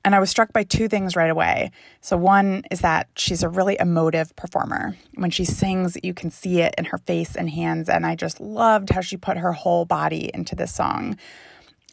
And 0.05 0.13
I 0.13 0.19
was 0.19 0.29
struck 0.29 0.51
by 0.51 0.63
two 0.63 0.89
things 0.89 1.15
right 1.15 1.29
away. 1.29 1.71
So, 2.01 2.17
one 2.17 2.63
is 2.69 2.81
that 2.81 3.07
she's 3.15 3.41
a 3.41 3.49
really 3.49 3.77
emotive 3.79 4.35
performer. 4.35 4.97
When 5.15 5.31
she 5.31 5.45
sings, 5.45 5.97
you 6.03 6.13
can 6.13 6.29
see 6.29 6.59
it 6.59 6.75
in 6.77 6.85
her 6.85 6.97
face 6.97 7.35
and 7.35 7.49
hands. 7.49 7.87
And 7.87 8.05
I 8.05 8.15
just 8.15 8.41
loved 8.41 8.89
how 8.89 9.01
she 9.01 9.15
put 9.15 9.37
her 9.37 9.53
whole 9.53 9.85
body 9.85 10.29
into 10.33 10.55
this 10.55 10.73
song. 10.73 11.17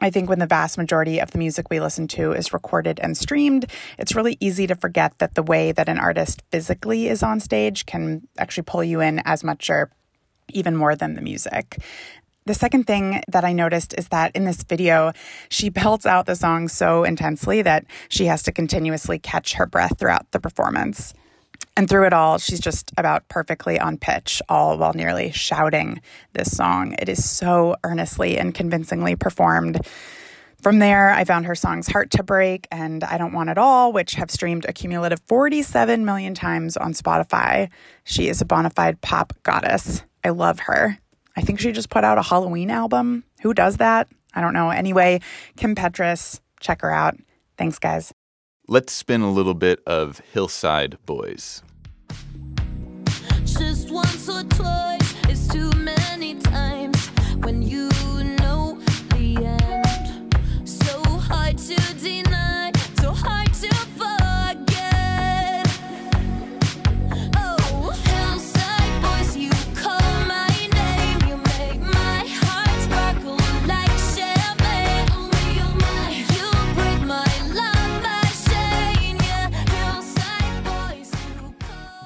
I 0.00 0.10
think 0.10 0.28
when 0.28 0.38
the 0.38 0.46
vast 0.46 0.78
majority 0.78 1.20
of 1.20 1.30
the 1.30 1.38
music 1.38 1.68
we 1.70 1.78
listen 1.78 2.08
to 2.08 2.32
is 2.32 2.52
recorded 2.52 2.98
and 3.00 3.16
streamed, 3.16 3.66
it's 3.98 4.16
really 4.16 4.38
easy 4.40 4.66
to 4.66 4.74
forget 4.74 5.18
that 5.18 5.34
the 5.34 5.42
way 5.42 5.72
that 5.72 5.88
an 5.88 5.98
artist 5.98 6.42
physically 6.50 7.08
is 7.08 7.22
on 7.22 7.38
stage 7.38 7.84
can 7.84 8.26
actually 8.38 8.62
pull 8.62 8.82
you 8.82 9.00
in 9.00 9.20
as 9.24 9.44
much 9.44 9.68
or 9.68 9.90
even 10.52 10.74
more 10.74 10.96
than 10.96 11.14
the 11.14 11.22
music. 11.22 11.78
The 12.50 12.54
second 12.54 12.88
thing 12.88 13.22
that 13.28 13.44
I 13.44 13.52
noticed 13.52 13.94
is 13.96 14.08
that 14.08 14.34
in 14.34 14.44
this 14.44 14.64
video, 14.64 15.12
she 15.50 15.68
belts 15.68 16.04
out 16.04 16.26
the 16.26 16.34
song 16.34 16.66
so 16.66 17.04
intensely 17.04 17.62
that 17.62 17.84
she 18.08 18.24
has 18.24 18.42
to 18.42 18.50
continuously 18.50 19.20
catch 19.20 19.52
her 19.52 19.66
breath 19.66 20.00
throughout 20.00 20.28
the 20.32 20.40
performance. 20.40 21.14
And 21.76 21.88
through 21.88 22.06
it 22.06 22.12
all, 22.12 22.38
she's 22.38 22.58
just 22.58 22.90
about 22.98 23.28
perfectly 23.28 23.78
on 23.78 23.98
pitch, 23.98 24.42
all 24.48 24.76
while 24.78 24.94
nearly 24.94 25.30
shouting 25.30 26.00
this 26.32 26.56
song. 26.56 26.96
It 26.98 27.08
is 27.08 27.24
so 27.24 27.76
earnestly 27.84 28.36
and 28.36 28.52
convincingly 28.52 29.14
performed. 29.14 29.86
From 30.60 30.80
there, 30.80 31.10
I 31.10 31.22
found 31.22 31.46
her 31.46 31.54
songs 31.54 31.86
Heart 31.86 32.10
to 32.10 32.24
Break 32.24 32.66
and 32.72 33.04
I 33.04 33.16
Don't 33.16 33.32
Want 33.32 33.50
It 33.50 33.58
All, 33.58 33.92
which 33.92 34.14
have 34.14 34.28
streamed 34.28 34.66
a 34.68 34.72
cumulative 34.72 35.20
47 35.28 36.04
million 36.04 36.34
times 36.34 36.76
on 36.76 36.94
Spotify. 36.94 37.70
She 38.02 38.26
is 38.26 38.40
a 38.40 38.44
bona 38.44 38.70
fide 38.70 39.00
pop 39.02 39.34
goddess. 39.44 40.02
I 40.24 40.30
love 40.30 40.58
her. 40.58 40.98
I 41.40 41.42
think 41.42 41.58
she 41.58 41.72
just 41.72 41.88
put 41.88 42.04
out 42.04 42.18
a 42.18 42.22
Halloween 42.22 42.70
album. 42.70 43.24
Who 43.40 43.54
does 43.54 43.78
that? 43.78 44.08
I 44.34 44.42
don't 44.42 44.52
know. 44.52 44.68
Anyway, 44.68 45.20
Kim 45.56 45.74
Petras, 45.74 46.38
check 46.60 46.82
her 46.82 46.90
out. 46.90 47.16
Thanks, 47.56 47.78
guys. 47.78 48.12
Let's 48.68 48.92
spin 48.92 49.22
a 49.22 49.30
little 49.30 49.54
bit 49.54 49.82
of 49.86 50.20
Hillside 50.34 50.98
Boys. 51.06 51.62
Just 53.46 53.90
once 53.90 54.28
or 54.28 54.42
twice 54.42 55.14
is 55.30 55.48
too 55.48 55.70
many 55.70 56.34
times 56.40 57.06
when 57.38 57.62
you 57.62 57.69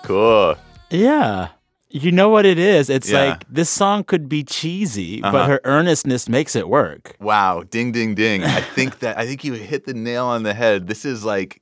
Cool. 0.05 0.57
Yeah. 0.91 1.49
You 1.89 2.13
know 2.13 2.29
what 2.29 2.45
it 2.45 2.59
is? 2.59 2.91
It's 2.91 3.11
Yeah. 3.11 3.25
like 3.25 3.45
this 3.49 3.71
song 3.71 4.05
could 4.05 4.29
be 4.29 4.43
cheesy, 4.45 5.23
Uh-huh. 5.23 5.33
but 5.33 5.49
her 5.49 5.61
earnestness 5.65 6.29
makes 6.29 6.55
it 6.57 6.69
work. 6.69 7.17
Wow, 7.21 7.63
ding 7.71 7.93
ding 7.93 8.15
ding. 8.15 8.43
I 8.45 8.61
think 8.61 8.99
that 8.99 9.17
I 9.19 9.27
think 9.27 9.45
you 9.45 9.53
hit 9.55 9.87
the 9.87 9.95
nail 9.95 10.27
on 10.27 10.43
the 10.43 10.55
head. 10.55 10.89
This 10.89 11.05
is 11.05 11.25
like 11.25 11.61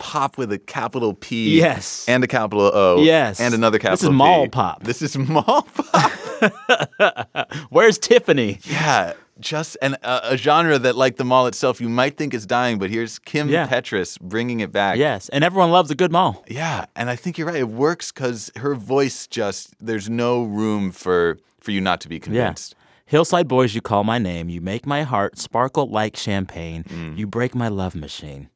pop 0.00 0.36
with 0.36 0.50
a 0.50 0.58
capital 0.58 1.14
P. 1.14 1.56
Yes. 1.58 2.04
And 2.08 2.24
a 2.24 2.26
capital 2.26 2.68
O. 2.74 3.02
Yes. 3.02 3.38
And 3.40 3.54
another 3.54 3.78
capital 3.78 4.10
P. 4.10 4.10
This 4.10 4.10
is 4.10 4.10
P. 4.10 4.16
mall 4.16 4.48
pop. 4.48 4.82
This 4.82 5.02
is 5.02 5.16
mall 5.16 5.62
pop. 5.74 7.50
Where's 7.70 7.98
Tiffany? 7.98 8.58
Yeah. 8.64 9.12
Just 9.38 9.76
and 9.80 9.94
a, 10.02 10.32
a 10.32 10.36
genre 10.36 10.78
that, 10.78 10.96
like 10.96 11.16
the 11.16 11.24
mall 11.24 11.46
itself, 11.46 11.80
you 11.80 11.88
might 11.88 12.18
think 12.18 12.34
is 12.34 12.44
dying, 12.46 12.78
but 12.78 12.90
here's 12.90 13.18
Kim 13.20 13.48
Yeah. 13.48 13.66
Petras 13.66 14.20
bringing 14.20 14.60
it 14.60 14.70
back. 14.70 14.98
Yes, 14.98 15.30
and 15.30 15.42
everyone 15.42 15.70
loves 15.70 15.90
a 15.90 15.94
good 15.94 16.12
mall. 16.12 16.44
Yeah, 16.46 16.84
and 16.94 17.08
I 17.08 17.16
think 17.16 17.38
you're 17.38 17.46
right. 17.46 17.56
It 17.56 17.68
works 17.70 18.12
because 18.12 18.50
her 18.56 18.74
voice 18.74 19.26
just 19.26 19.74
there's 19.80 20.10
no 20.10 20.42
room 20.42 20.90
for 20.92 21.38
for 21.60 21.70
you 21.70 21.80
not 21.80 22.02
to 22.02 22.08
be 22.08 22.20
convinced. 22.20 22.74
Yeah. 22.76 22.84
Hillside 23.06 23.48
Boys, 23.48 23.74
you 23.74 23.80
call 23.80 24.04
my 24.04 24.18
name. 24.18 24.50
You 24.50 24.60
make 24.60 24.84
my 24.86 25.04
heart 25.04 25.38
sparkle 25.38 25.86
like 25.88 26.16
champagne. 26.16 26.84
Mm. 26.84 27.16
You 27.16 27.26
break 27.26 27.54
my 27.54 27.68
love 27.68 27.94
machine. 27.94 28.50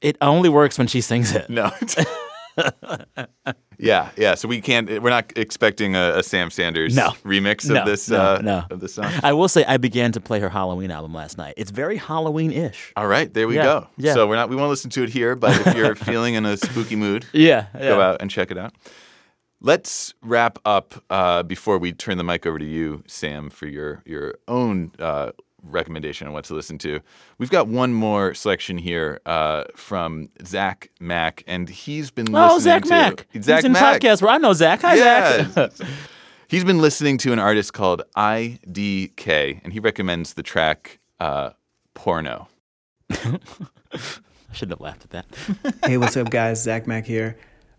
It 0.00 0.16
only 0.20 0.48
works 0.48 0.78
when 0.78 0.86
she 0.86 1.00
sings 1.00 1.34
it. 1.34 1.48
No. 1.48 1.70
yeah, 3.78 4.10
yeah. 4.16 4.34
So 4.34 4.48
we 4.48 4.60
can't. 4.60 4.88
We're 5.02 5.10
not 5.10 5.32
expecting 5.36 5.94
a, 5.94 6.14
a 6.18 6.22
Sam 6.22 6.50
Sanders 6.50 6.94
No. 6.96 7.10
remix 7.24 7.64
of 7.64 7.74
No, 7.76 7.84
this. 7.84 8.08
no, 8.08 8.18
uh, 8.18 8.40
no. 8.42 8.64
Of 8.70 8.80
this 8.80 8.94
song. 8.94 9.10
I 9.22 9.32
will 9.32 9.48
say 9.48 9.64
I 9.64 9.76
began 9.76 10.12
to 10.12 10.20
play 10.20 10.40
her 10.40 10.48
Halloween 10.48 10.90
album 10.90 11.12
last 11.14 11.38
night. 11.38 11.54
It's 11.56 11.70
very 11.70 11.96
Halloween-ish. 11.96 12.92
All 12.96 13.06
right, 13.06 13.32
there 13.32 13.46
we 13.48 13.56
Yeah, 13.56 13.62
go. 13.64 13.86
yeah. 13.96 14.14
So 14.14 14.26
we're 14.26 14.36
not. 14.36 14.48
We 14.48 14.56
won't 14.56 14.70
listen 14.70 14.90
to 14.90 15.02
it 15.02 15.10
here, 15.10 15.34
but 15.36 15.66
if 15.66 15.74
you're 15.76 15.94
feeling 16.10 16.34
in 16.34 16.46
a 16.46 16.56
spooky 16.56 16.96
mood, 16.96 17.26
Yeah, 17.32 17.66
go 17.78 18.00
out 18.00 18.20
and 18.22 18.30
check 18.30 18.50
it 18.50 18.58
out. 18.58 18.72
Let's 19.60 20.12
wrap 20.22 20.58
up 20.66 21.02
uh, 21.08 21.42
before 21.42 21.78
we 21.78 21.92
turn 21.92 22.18
the 22.18 22.24
mic 22.24 22.44
over 22.46 22.58
to 22.58 22.64
you, 22.64 23.02
Sam, 23.06 23.50
for 23.50 23.66
your 23.66 24.02
your 24.06 24.34
own 24.48 24.92
uh, 24.98 25.32
recommendation 25.70 26.26
on 26.26 26.32
what 26.32 26.44
to 26.46 26.54
listen 26.54 26.78
to. 26.78 27.00
We've 27.38 27.50
got 27.50 27.68
one 27.68 27.92
more 27.92 28.34
selection 28.34 28.78
here 28.78 29.20
uh, 29.26 29.64
from 29.74 30.28
Zach 30.44 30.90
Mack, 31.00 31.42
and 31.46 31.68
he's 31.68 32.10
been 32.10 32.34
Oh, 32.34 32.54
listening 32.54 32.60
Zach 32.60 32.82
to 32.84 32.88
Mack. 32.88 33.26
Zach 33.42 33.56
He's 33.58 33.64
in 33.64 33.72
Mack. 33.72 34.00
podcast 34.00 34.22
where 34.22 34.30
I 34.32 34.38
know 34.38 34.52
Zach. 34.52 34.82
Hi, 34.82 34.94
Yeah. 34.96 35.48
Zach. 35.50 35.72
He's 36.48 36.62
been 36.62 36.78
listening 36.80 37.18
to 37.18 37.32
an 37.32 37.40
artist 37.40 37.72
called 37.72 38.02
IDK, 38.16 39.60
and 39.64 39.72
he 39.72 39.80
recommends 39.80 40.34
the 40.34 40.44
track 40.44 41.00
uh, 41.18 41.50
Porno. 41.94 42.46
I 43.10 43.38
shouldn't 44.52 44.78
have 44.78 44.80
laughed 44.80 45.04
at 45.04 45.10
that. 45.10 45.26
hey, 45.84 45.96
what's 45.98 46.16
up, 46.16 46.30
guys? 46.30 46.62
Zach 46.62 46.86
Mack 46.86 47.04
here. 47.04 47.36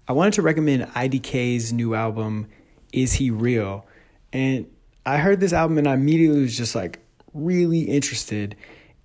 I 0.08 0.14
wanted 0.14 0.34
to 0.34 0.42
recommend 0.42 0.84
IDK's 0.84 1.72
new 1.74 1.94
album, 1.96 2.48
Is 2.94 3.14
He 3.14 3.32
Real? 3.32 3.86
And 4.34 4.68
I 5.06 5.18
heard 5.18 5.40
this 5.40 5.54
album 5.54 5.78
and 5.78 5.88
I 5.88 5.94
immediately 5.94 6.42
was 6.42 6.58
just 6.58 6.76
like 6.76 7.00
really 7.38 7.82
interested. 7.82 8.56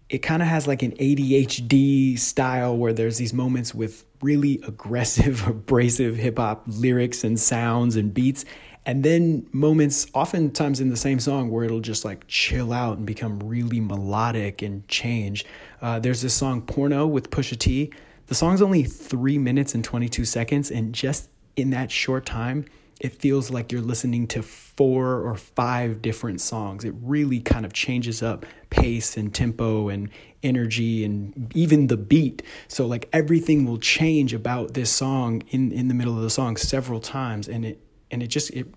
It 0.08 0.18
kind 0.18 0.42
of 0.42 0.48
has 0.48 0.66
like 0.66 0.82
an 0.82 0.92
ADHD 0.92 2.18
style 2.18 2.76
where 2.76 2.92
there's 2.92 3.18
these 3.18 3.32
moments 3.32 3.74
with 3.74 4.04
really 4.20 4.60
aggressive, 4.66 5.46
abrasive 5.46 6.16
hip 6.16 6.38
hop 6.38 6.64
lyrics 6.66 7.24
and 7.24 7.38
sounds 7.38 7.96
and 7.96 8.12
beats. 8.12 8.44
And 8.84 9.04
then 9.04 9.46
moments, 9.52 10.06
oftentimes 10.12 10.80
in 10.80 10.88
the 10.88 10.96
same 10.96 11.20
song, 11.20 11.50
where 11.50 11.64
it'll 11.64 11.80
just 11.80 12.04
like 12.04 12.26
chill 12.26 12.72
out 12.72 12.98
and 12.98 13.06
become 13.06 13.38
really 13.40 13.80
melodic 13.80 14.60
and 14.60 14.86
change. 14.88 15.44
Uh, 15.80 16.00
there's 16.00 16.20
this 16.20 16.34
song 16.34 16.62
Porno 16.62 17.06
with 17.06 17.30
Pusha 17.30 17.56
T. 17.56 17.92
The 18.26 18.34
song's 18.34 18.60
only 18.60 18.82
three 18.82 19.38
minutes 19.38 19.74
and 19.74 19.84
22 19.84 20.24
seconds, 20.24 20.70
and 20.70 20.92
just 20.92 21.28
in 21.56 21.70
that 21.70 21.90
short 21.90 22.26
time, 22.26 22.64
it 23.02 23.12
feels 23.20 23.50
like 23.50 23.72
you're 23.72 23.80
listening 23.80 24.28
to 24.28 24.44
four 24.44 25.20
or 25.22 25.34
five 25.34 26.00
different 26.00 26.40
songs. 26.40 26.84
It 26.84 26.94
really 27.02 27.40
kind 27.40 27.66
of 27.66 27.72
changes 27.72 28.22
up 28.22 28.46
pace 28.70 29.16
and 29.16 29.34
tempo 29.34 29.88
and 29.88 30.08
energy 30.44 31.04
and 31.04 31.50
even 31.52 31.88
the 31.88 31.96
beat. 31.96 32.42
So 32.68 32.86
like 32.86 33.08
everything 33.12 33.66
will 33.66 33.78
change 33.78 34.32
about 34.32 34.74
this 34.74 34.90
song 34.90 35.42
in 35.50 35.72
in 35.72 35.88
the 35.88 35.94
middle 35.94 36.16
of 36.16 36.22
the 36.22 36.30
song 36.30 36.56
several 36.56 37.00
times 37.00 37.48
and 37.48 37.64
it 37.64 37.80
and 38.12 38.22
it 38.22 38.28
just 38.28 38.50
it 38.50 38.72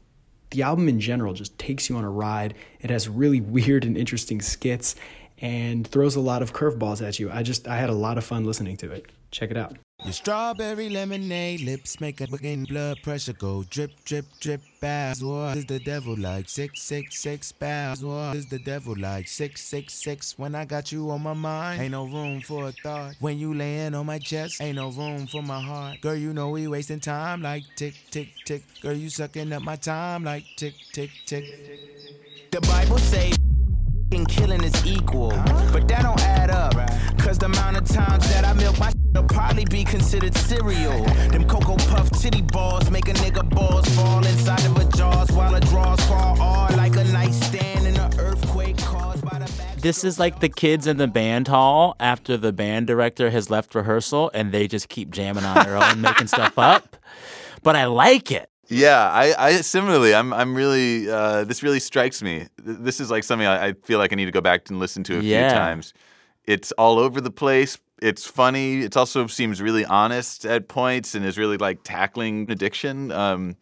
the 0.49 0.63
album 0.63 0.89
in 0.89 0.99
general 0.99 1.33
just 1.33 1.57
takes 1.59 1.87
you 1.87 1.95
on 1.95 2.03
a 2.03 2.09
ride. 2.09 2.55
It 2.81 2.89
has 2.89 3.07
really 3.07 3.41
weird 3.55 3.85
and 3.85 3.95
interesting 3.95 4.41
skits 4.41 4.95
and 5.37 5.87
throws 5.87 6.15
a 6.15 6.21
lot 6.21 6.41
of 6.41 6.51
curveballs 6.51 7.07
at 7.07 7.19
you. 7.19 7.29
I 7.31 7.43
just 7.43 7.67
I 7.67 7.77
had 7.77 7.91
a 7.91 7.99
lot 8.07 8.17
of 8.17 8.23
fun 8.23 8.43
listening 8.43 8.77
to 8.77 8.91
it. 8.91 9.05
Check 9.29 9.51
it 9.51 9.57
out. 9.57 9.77
Your 10.03 10.11
strawberry 10.13 10.89
lemonade 10.89 11.61
lips 11.61 11.99
make 12.01 12.19
a 12.21 12.27
fucking 12.27 12.65
blood 12.65 12.99
pressure 13.01 13.33
go 13.33 13.63
drip, 13.63 13.91
drip, 14.03 14.25
drip. 14.39 14.61
Bows. 14.79 15.23
What 15.23 15.57
is 15.57 15.65
the 15.65 15.79
devil 15.79 16.15
like? 16.15 16.47
Six, 16.47 16.83
six, 16.83 17.17
six. 17.19 17.51
Bows. 17.51 18.03
What 18.03 18.35
is 18.35 18.45
the 18.47 18.59
devil 18.59 18.93
like? 18.95 19.27
Six, 19.27 19.61
six, 19.61 19.93
six. 19.95 20.37
When 20.37 20.53
I 20.53 20.65
got 20.65 20.91
you 20.91 21.09
on 21.09 21.23
my 21.23 21.33
mind, 21.33 21.81
ain't 21.81 21.91
no 21.93 22.05
room 22.05 22.41
for 22.41 22.67
a 22.67 22.71
thought. 22.71 23.15
When 23.19 23.39
you 23.39 23.55
laying 23.55 23.95
on 23.95 24.05
my 24.05 24.19
chest, 24.19 24.61
ain't 24.61 24.75
no 24.75 24.91
room 24.91 25.25
for 25.25 25.41
my 25.41 25.59
heart. 25.59 26.01
Girl, 26.01 26.15
you 26.15 26.33
know 26.33 26.49
we 26.49 26.67
wasting 26.67 26.99
time 26.99 27.41
like 27.41 27.63
tick, 27.75 27.95
tick, 28.11 28.29
tick. 28.45 28.63
Girl, 28.81 28.93
you 28.93 29.09
sucking 29.09 29.51
up 29.53 29.63
my 29.63 29.75
time 29.75 30.23
like 30.23 30.45
tick, 30.57 30.75
tick, 30.91 31.09
tick. 31.25 31.45
The 32.51 32.61
Bible 32.61 32.99
say 32.99 33.31
and 34.11 34.27
killing 34.27 34.63
is 34.63 34.85
equal, 34.85 35.29
but 35.71 35.87
that 35.87 36.03
don't 36.03 36.21
add 36.21 36.49
up. 36.49 36.73
Cause 37.19 37.37
the 37.37 37.45
amount 37.45 37.77
of 37.77 37.85
times 37.87 38.27
that 38.29 38.45
I 38.45 38.53
milk 38.53 38.77
my 38.79 38.91
will 39.13 39.23
probably 39.23 39.65
be 39.65 39.83
considered 39.83 40.35
cereal. 40.35 41.03
Them 41.31 41.47
Cocoa 41.47 41.77
Puff 41.77 42.11
titty 42.11 42.41
balls 42.41 42.91
make 42.91 43.07
a 43.07 43.13
nigga 43.13 43.49
balls 43.49 43.87
fall 43.95 44.25
inside 44.25 44.65
of 44.65 44.77
a 44.77 44.85
jaws 44.97 45.31
while 45.31 45.53
the 45.53 45.61
draws 45.61 45.99
fall 46.05 46.39
all 46.41 46.69
like 46.75 46.95
a 46.97 47.03
nightstand 47.05 47.87
in 47.87 47.97
an 47.97 48.19
earthquake 48.19 48.77
caused 48.77 49.23
by 49.23 49.39
the 49.39 49.51
back. 49.57 49.77
This 49.77 50.03
is 50.03 50.19
like 50.19 50.39
the 50.39 50.49
kids 50.49 50.85
in 50.87 50.97
the 50.97 51.07
band 51.07 51.47
hall 51.47 51.95
after 51.99 52.37
the 52.37 52.51
band 52.51 52.87
director 52.87 53.29
has 53.29 53.49
left 53.49 53.73
rehearsal 53.73 54.31
and 54.33 54.51
they 54.51 54.67
just 54.67 54.89
keep 54.89 55.11
jamming 55.11 55.45
on 55.45 55.65
their 55.65 55.77
own, 55.77 56.01
making 56.01 56.27
stuff 56.27 56.57
up. 56.57 56.97
But 57.63 57.75
I 57.75 57.85
like 57.85 58.31
it. 58.31 58.49
Yeah, 58.67 59.09
I, 59.11 59.33
I 59.37 59.51
similarly, 59.61 60.13
I'm, 60.15 60.33
I'm 60.33 60.55
really, 60.55 61.09
uh, 61.09 61.43
this 61.43 61.61
really 61.61 61.79
strikes 61.79 62.21
me. 62.21 62.47
This 62.57 62.99
is 62.99 63.11
like 63.11 63.23
something 63.23 63.47
I, 63.47 63.67
I 63.67 63.73
feel 63.83 63.99
like 63.99 64.11
I 64.11 64.15
need 64.15 64.25
to 64.25 64.31
go 64.31 64.41
back 64.41 64.69
and 64.69 64.79
listen 64.79 65.03
to 65.05 65.19
a 65.19 65.21
Yeah. 65.21 65.49
few 65.49 65.57
times. 65.59 65.93
It's 66.45 66.71
all 66.73 66.99
over 66.99 67.21
the 67.21 67.31
place. 67.31 67.77
It's 68.01 68.25
funny. 68.25 68.81
It 68.81 68.97
also 68.97 69.27
seems 69.27 69.61
really 69.61 69.85
honest 69.85 70.45
at 70.45 70.67
points 70.67 71.15
and 71.15 71.25
is 71.25 71.37
really 71.37 71.57
like 71.57 71.79
tackling 71.83 72.49
addiction. 72.51 73.11
Um, 73.11 73.55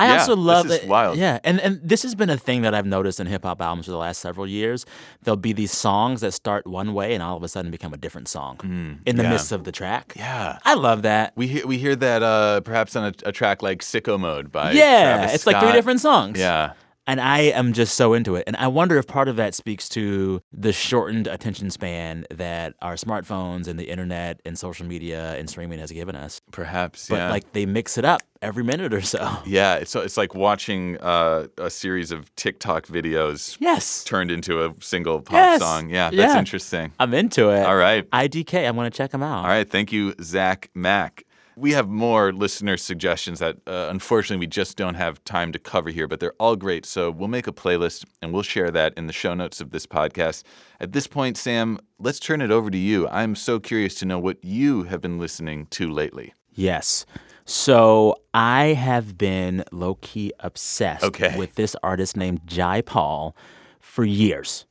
I 0.00 0.06
yeah, 0.06 0.18
also 0.20 0.34
love 0.36 0.68
this 0.68 0.78
is 0.78 0.84
it. 0.84 0.88
wild. 0.88 1.18
Yeah, 1.18 1.38
and 1.44 1.60
and 1.60 1.80
this 1.82 2.02
has 2.02 2.14
been 2.14 2.30
a 2.30 2.36
thing 2.36 2.62
that 2.62 2.74
I've 2.74 2.86
noticed 2.86 3.20
in 3.20 3.26
hip 3.26 3.44
hop 3.44 3.60
albums 3.60 3.84
for 3.86 3.92
the 3.92 3.98
last 3.98 4.20
several 4.20 4.46
years. 4.46 4.86
There'll 5.22 5.36
be 5.36 5.52
these 5.52 5.72
songs 5.72 6.20
that 6.22 6.32
start 6.32 6.66
one 6.66 6.94
way 6.94 7.14
and 7.14 7.22
all 7.22 7.36
of 7.36 7.42
a 7.42 7.48
sudden 7.48 7.70
become 7.70 7.92
a 7.92 7.98
different 7.98 8.28
song 8.28 8.58
in 9.06 9.16
the 9.16 9.22
Mm, 9.22 9.26
yeah. 9.26 9.30
midst 9.30 9.52
of 9.52 9.64
the 9.64 9.72
track. 9.72 10.14
Yeah. 10.16 10.58
I 10.64 10.74
love 10.74 11.02
that. 11.02 11.32
We 11.36 11.46
hear, 11.48 11.66
we 11.66 11.76
hear 11.78 11.94
that 11.96 12.22
uh, 12.22 12.60
perhaps 12.62 12.96
on 12.96 13.04
a, 13.04 13.28
a 13.28 13.32
track 13.32 13.62
like 13.62 13.80
Sicko 13.82 14.18
Mode 14.18 14.50
by 14.50 14.72
yeah, 14.72 15.16
Travis 15.16 15.34
it's 15.34 15.46
like 15.46 15.60
three 15.60 15.72
different 15.72 16.00
songs. 16.00 16.38
Yeah. 16.38 16.72
And 17.10 17.20
I 17.20 17.40
am 17.40 17.72
just 17.72 17.96
so 17.96 18.14
into 18.14 18.36
it. 18.36 18.44
And 18.46 18.54
I 18.56 18.68
wonder 18.68 18.96
if 18.96 19.04
part 19.08 19.26
of 19.26 19.34
that 19.34 19.52
speaks 19.52 19.88
to 19.90 20.40
the 20.52 20.72
shortened 20.72 21.26
attention 21.26 21.68
span 21.70 22.24
that 22.30 22.74
our 22.82 22.94
smartphones 22.94 23.66
and 23.66 23.80
the 23.80 23.88
internet 23.90 24.40
and 24.44 24.56
social 24.56 24.86
media 24.86 25.34
and 25.36 25.50
streaming 25.50 25.80
has 25.80 25.90
given 25.90 26.14
us. 26.14 26.40
Perhaps, 26.52 27.08
But 27.08 27.16
yeah. 27.16 27.30
like 27.30 27.50
they 27.52 27.66
mix 27.66 27.98
it 27.98 28.04
up 28.04 28.20
every 28.40 28.62
minute 28.62 28.94
or 28.94 29.00
so. 29.02 29.28
Yeah, 29.44 29.74
it's 29.74 29.96
it's 29.96 30.16
like 30.16 30.36
watching 30.36 30.98
uh, 31.00 31.48
a 31.58 31.68
series 31.68 32.12
of 32.12 32.32
TikTok 32.36 32.86
videos. 32.86 33.56
Yes. 33.58 34.04
Turned 34.04 34.30
into 34.30 34.64
a 34.64 34.72
single 34.80 35.20
pop 35.20 35.32
Yes. 35.34 35.60
song. 35.60 35.90
Yeah, 35.90 36.10
that's 36.10 36.34
Yeah. 36.34 36.38
interesting. 36.38 36.92
I'm 37.00 37.12
into 37.12 37.50
it. 37.50 37.64
All 37.66 37.76
right. 37.76 38.08
IDK, 38.12 38.68
I'm 38.68 38.76
going 38.76 38.88
to 38.88 38.96
check 38.96 39.10
them 39.10 39.24
out. 39.24 39.42
All 39.42 39.50
right, 39.50 39.68
thank 39.68 39.90
you, 39.90 40.14
Zach 40.22 40.70
Mack. 40.76 41.24
We 41.60 41.72
have 41.72 41.88
more 41.90 42.32
listener 42.32 42.78
suggestions 42.78 43.38
that 43.40 43.58
uh, 43.66 43.88
unfortunately 43.90 44.38
we 44.40 44.46
just 44.46 44.78
don't 44.78 44.94
have 44.94 45.22
time 45.24 45.52
to 45.52 45.58
cover 45.58 45.90
here, 45.90 46.08
but 46.08 46.18
they're 46.18 46.32
all 46.40 46.56
great. 46.56 46.86
So 46.86 47.10
we'll 47.10 47.28
make 47.28 47.46
a 47.46 47.52
playlist 47.52 48.06
and 48.22 48.32
we'll 48.32 48.42
share 48.42 48.70
that 48.70 48.94
in 48.96 49.06
the 49.06 49.12
show 49.12 49.34
notes 49.34 49.60
of 49.60 49.70
this 49.70 49.86
podcast. 49.86 50.42
At 50.80 50.92
this 50.92 51.06
point, 51.06 51.36
Sam, 51.36 51.78
let's 51.98 52.18
turn 52.18 52.40
it 52.40 52.50
over 52.50 52.70
to 52.70 52.78
you. 52.78 53.06
I'm 53.08 53.34
so 53.34 53.60
curious 53.60 53.94
to 53.96 54.06
know 54.06 54.18
what 54.18 54.42
you 54.42 54.84
have 54.84 55.02
been 55.02 55.18
listening 55.18 55.66
to 55.72 55.90
lately. 55.90 56.32
Yes. 56.54 57.04
So 57.44 58.16
I 58.32 58.68
have 58.68 59.18
been 59.18 59.62
low 59.70 59.96
key 60.00 60.32
obsessed 60.40 61.04
Okay. 61.04 61.36
with 61.36 61.56
this 61.56 61.76
artist 61.82 62.16
named 62.16 62.40
Jai 62.46 62.80
Paul 62.80 63.36
for 63.80 64.04
years. 64.04 64.64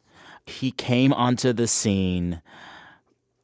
He 0.47 0.71
came 0.71 1.13
onto 1.13 1.53
the 1.53 1.67
scene 1.67 2.41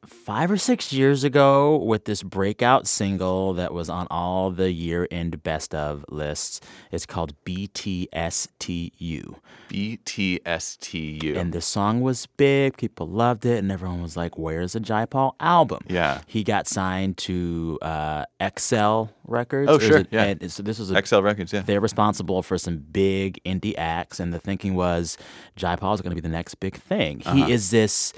five 0.06 0.50
or 0.50 0.56
six 0.56 0.92
years 0.92 1.24
ago 1.24 1.76
with 1.76 2.04
this 2.04 2.22
breakout 2.22 2.86
single 2.86 3.52
that 3.54 3.72
was 3.72 3.88
on 3.88 4.06
all 4.10 4.50
the 4.50 4.70
year 4.72 5.06
end 5.10 5.42
best 5.42 5.74
of 5.74 6.04
lists. 6.08 6.60
It's 6.90 7.06
called 7.06 7.34
BTSTU. 7.44 9.34
BTSTU. 9.68 11.36
And 11.36 11.52
the 11.52 11.60
song 11.60 12.00
was 12.00 12.26
big. 12.36 12.76
People 12.76 13.08
loved 13.08 13.44
it. 13.44 13.58
And 13.58 13.70
everyone 13.72 14.02
was 14.02 14.16
like, 14.16 14.38
where's 14.38 14.72
the 14.72 14.80
Jai 14.80 15.06
Paul 15.06 15.34
album? 15.40 15.80
Yeah. 15.88 16.20
He 16.26 16.44
got 16.44 16.66
signed 16.66 17.16
to 17.18 17.78
uh, 17.82 18.24
XL 18.58 19.04
Records. 19.24 19.70
Oh, 19.70 19.78
sure, 19.78 19.98
it- 19.98 20.08
yeah. 20.10 20.24
and 20.40 20.50
so 20.52 20.62
this 20.62 20.78
was 20.78 20.90
a, 20.90 21.04
XL 21.04 21.20
Records, 21.20 21.52
yeah. 21.52 21.62
They're 21.62 21.80
responsible 21.80 22.42
for 22.42 22.58
some 22.58 22.78
big 22.78 23.40
indie 23.44 23.74
acts. 23.76 24.20
And 24.20 24.32
the 24.32 24.38
thinking 24.38 24.74
was 24.74 25.18
Jai 25.56 25.76
Paul 25.76 25.94
is 25.94 26.00
going 26.00 26.10
to 26.10 26.20
be 26.20 26.26
the 26.26 26.32
next 26.32 26.54
big 26.56 26.76
thing. 26.76 27.22
Uh-huh. 27.26 27.34
He 27.46 27.52
is 27.52 27.70
this 27.70 28.12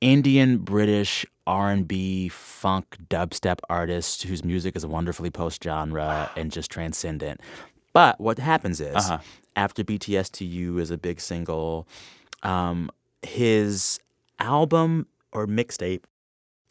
Indian 0.00 0.58
British 0.58 1.26
R&B 1.46 2.28
funk 2.28 2.96
dubstep 3.08 3.58
artist 3.68 4.22
whose 4.22 4.44
music 4.44 4.76
is 4.76 4.86
wonderfully 4.86 5.30
post 5.30 5.62
genre 5.62 6.30
and 6.36 6.50
just 6.50 6.70
transcendent. 6.70 7.40
But 7.92 8.20
what 8.20 8.38
happens 8.38 8.80
is 8.80 8.94
Uh-huh. 8.96 9.18
after 9.56 9.82
BTSTU 9.84 10.78
is 10.80 10.90
a 10.90 10.96
big 10.98 11.20
single, 11.20 11.86
um, 12.42 12.90
his 13.22 13.98
album 14.38 15.06
or 15.32 15.46
mixtape 15.46 16.04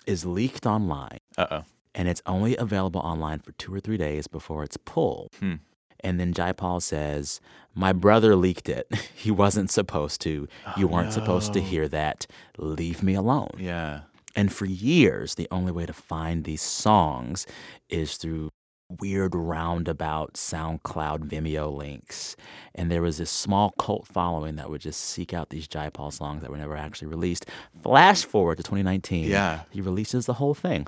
is 0.07 0.25
leaked 0.25 0.65
online. 0.65 1.19
Uh-oh. 1.37 1.63
And 1.93 2.07
it's 2.07 2.21
only 2.25 2.55
available 2.55 3.01
online 3.01 3.39
for 3.39 3.51
two 3.53 3.73
or 3.73 3.79
three 3.79 3.97
days 3.97 4.27
before 4.27 4.63
it's 4.63 4.77
pulled. 4.77 5.29
Hmm. 5.39 5.55
And 6.03 6.19
then 6.19 6.33
Jai 6.33 6.51
Paul 6.53 6.79
says, 6.79 7.41
My 7.75 7.93
brother 7.93 8.35
leaked 8.35 8.69
it. 8.69 8.87
he 9.15 9.31
wasn't 9.31 9.71
supposed 9.71 10.21
to. 10.21 10.47
Oh, 10.67 10.73
you 10.77 10.87
weren't 10.87 11.13
supposed 11.13 11.53
to 11.53 11.59
Oh, 11.59 11.63
hear 11.63 11.87
that. 11.89 12.25
Leave 12.57 13.03
me 13.03 13.13
alone. 13.15 13.51
Yeah. 13.57 14.01
And 14.35 14.53
for 14.53 14.65
years, 14.65 15.35
the 15.35 15.47
only 15.51 15.71
way 15.71 15.85
to 15.85 15.93
find 15.93 16.43
these 16.43 16.61
songs 16.61 17.45
is 17.89 18.15
through 18.15 18.49
weird 18.99 19.35
roundabout 19.35 20.33
SoundCloud 20.33 21.27
Vimeo 21.29 21.75
links. 21.75 22.35
And 22.73 22.89
there 22.89 23.01
was 23.01 23.17
this 23.17 23.29
small 23.29 23.71
cult 23.77 24.07
following 24.07 24.55
that 24.55 24.69
would 24.69 24.81
just 24.81 24.99
seek 25.01 25.33
out 25.33 25.49
these 25.49 25.67
Jai 25.67 25.89
Paul 25.89 26.11
songs 26.11 26.41
that 26.41 26.49
were 26.49 26.57
never 26.57 26.75
actually 26.75 27.07
released. 27.07 27.45
Flash 27.83 28.23
forward 28.23 28.57
to 28.57 28.63
2019. 28.63 29.25
Yeah. 29.29 29.61
He 29.69 29.81
releases 29.81 30.25
the 30.25 30.33
whole 30.35 30.53
thing. 30.55 30.87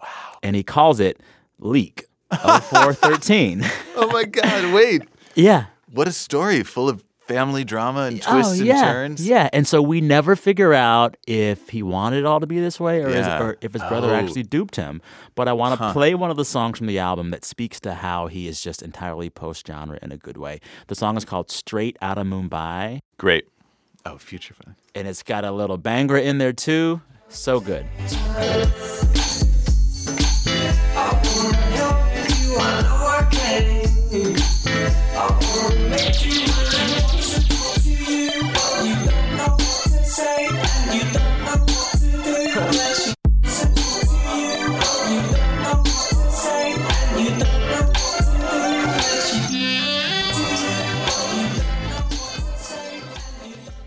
Wow. 0.00 0.08
And 0.42 0.54
he 0.54 0.62
calls 0.62 1.00
it 1.00 1.20
Leak 1.58 2.06
0413. 2.32 3.62
Oh 3.96 4.08
my 4.12 4.24
God, 4.24 4.72
wait. 4.72 5.02
yeah. 5.34 5.66
What 5.92 6.06
a 6.08 6.12
story 6.12 6.62
full 6.62 6.88
of 6.88 7.04
family 7.26 7.62
drama 7.64 8.02
and 8.02 8.20
Oh, 8.26 8.32
twists 8.34 8.60
yeah. 8.60 8.74
and 8.76 8.84
turns. 9.18 9.26
Yeah, 9.28 9.48
and 9.52 9.66
so 9.66 9.80
we 9.82 10.00
never 10.00 10.34
figure 10.36 10.72
out 10.74 11.16
if 11.28 11.68
he 11.68 11.82
wanted 11.82 12.18
it 12.20 12.26
all 12.26 12.40
to 12.40 12.46
be 12.46 12.58
this 12.60 12.80
way 12.80 13.02
or, 13.04 13.10
Yeah. 13.10 13.40
or 13.42 13.56
if 13.60 13.72
his 13.72 13.82
brother 13.84 14.10
Oh. 14.10 14.14
actually 14.14 14.42
duped 14.44 14.76
him. 14.76 15.00
But 15.36 15.46
I 15.48 15.52
want 15.52 15.78
to 15.78 15.84
Huh. 15.84 15.92
play 15.92 16.14
one 16.14 16.30
of 16.30 16.36
the 16.36 16.44
songs 16.44 16.78
from 16.78 16.86
the 16.88 16.98
album 16.98 17.30
that 17.30 17.44
speaks 17.44 17.78
to 17.80 17.94
how 17.94 18.26
he 18.26 18.48
is 18.48 18.60
just 18.60 18.82
entirely 18.82 19.30
post 19.30 19.66
genre 19.66 19.98
in 20.02 20.10
a 20.12 20.16
good 20.16 20.36
way. 20.36 20.60
The 20.88 20.94
song 20.96 21.16
is 21.16 21.24
called 21.24 21.50
Straight 21.50 21.96
Outta 22.02 22.22
Mumbai, 22.22 23.00
Great. 23.18 23.46
Oh, 24.06 24.18
future 24.18 24.54
fun. 24.54 24.74
and 24.94 25.06
it's 25.06 25.22
got 25.22 25.44
a 25.44 25.52
little 25.52 25.76
banger 25.78 26.16
in 26.16 26.38
there 26.38 26.52
too. 26.52 27.00
So 27.28 27.60
good. 27.60 27.86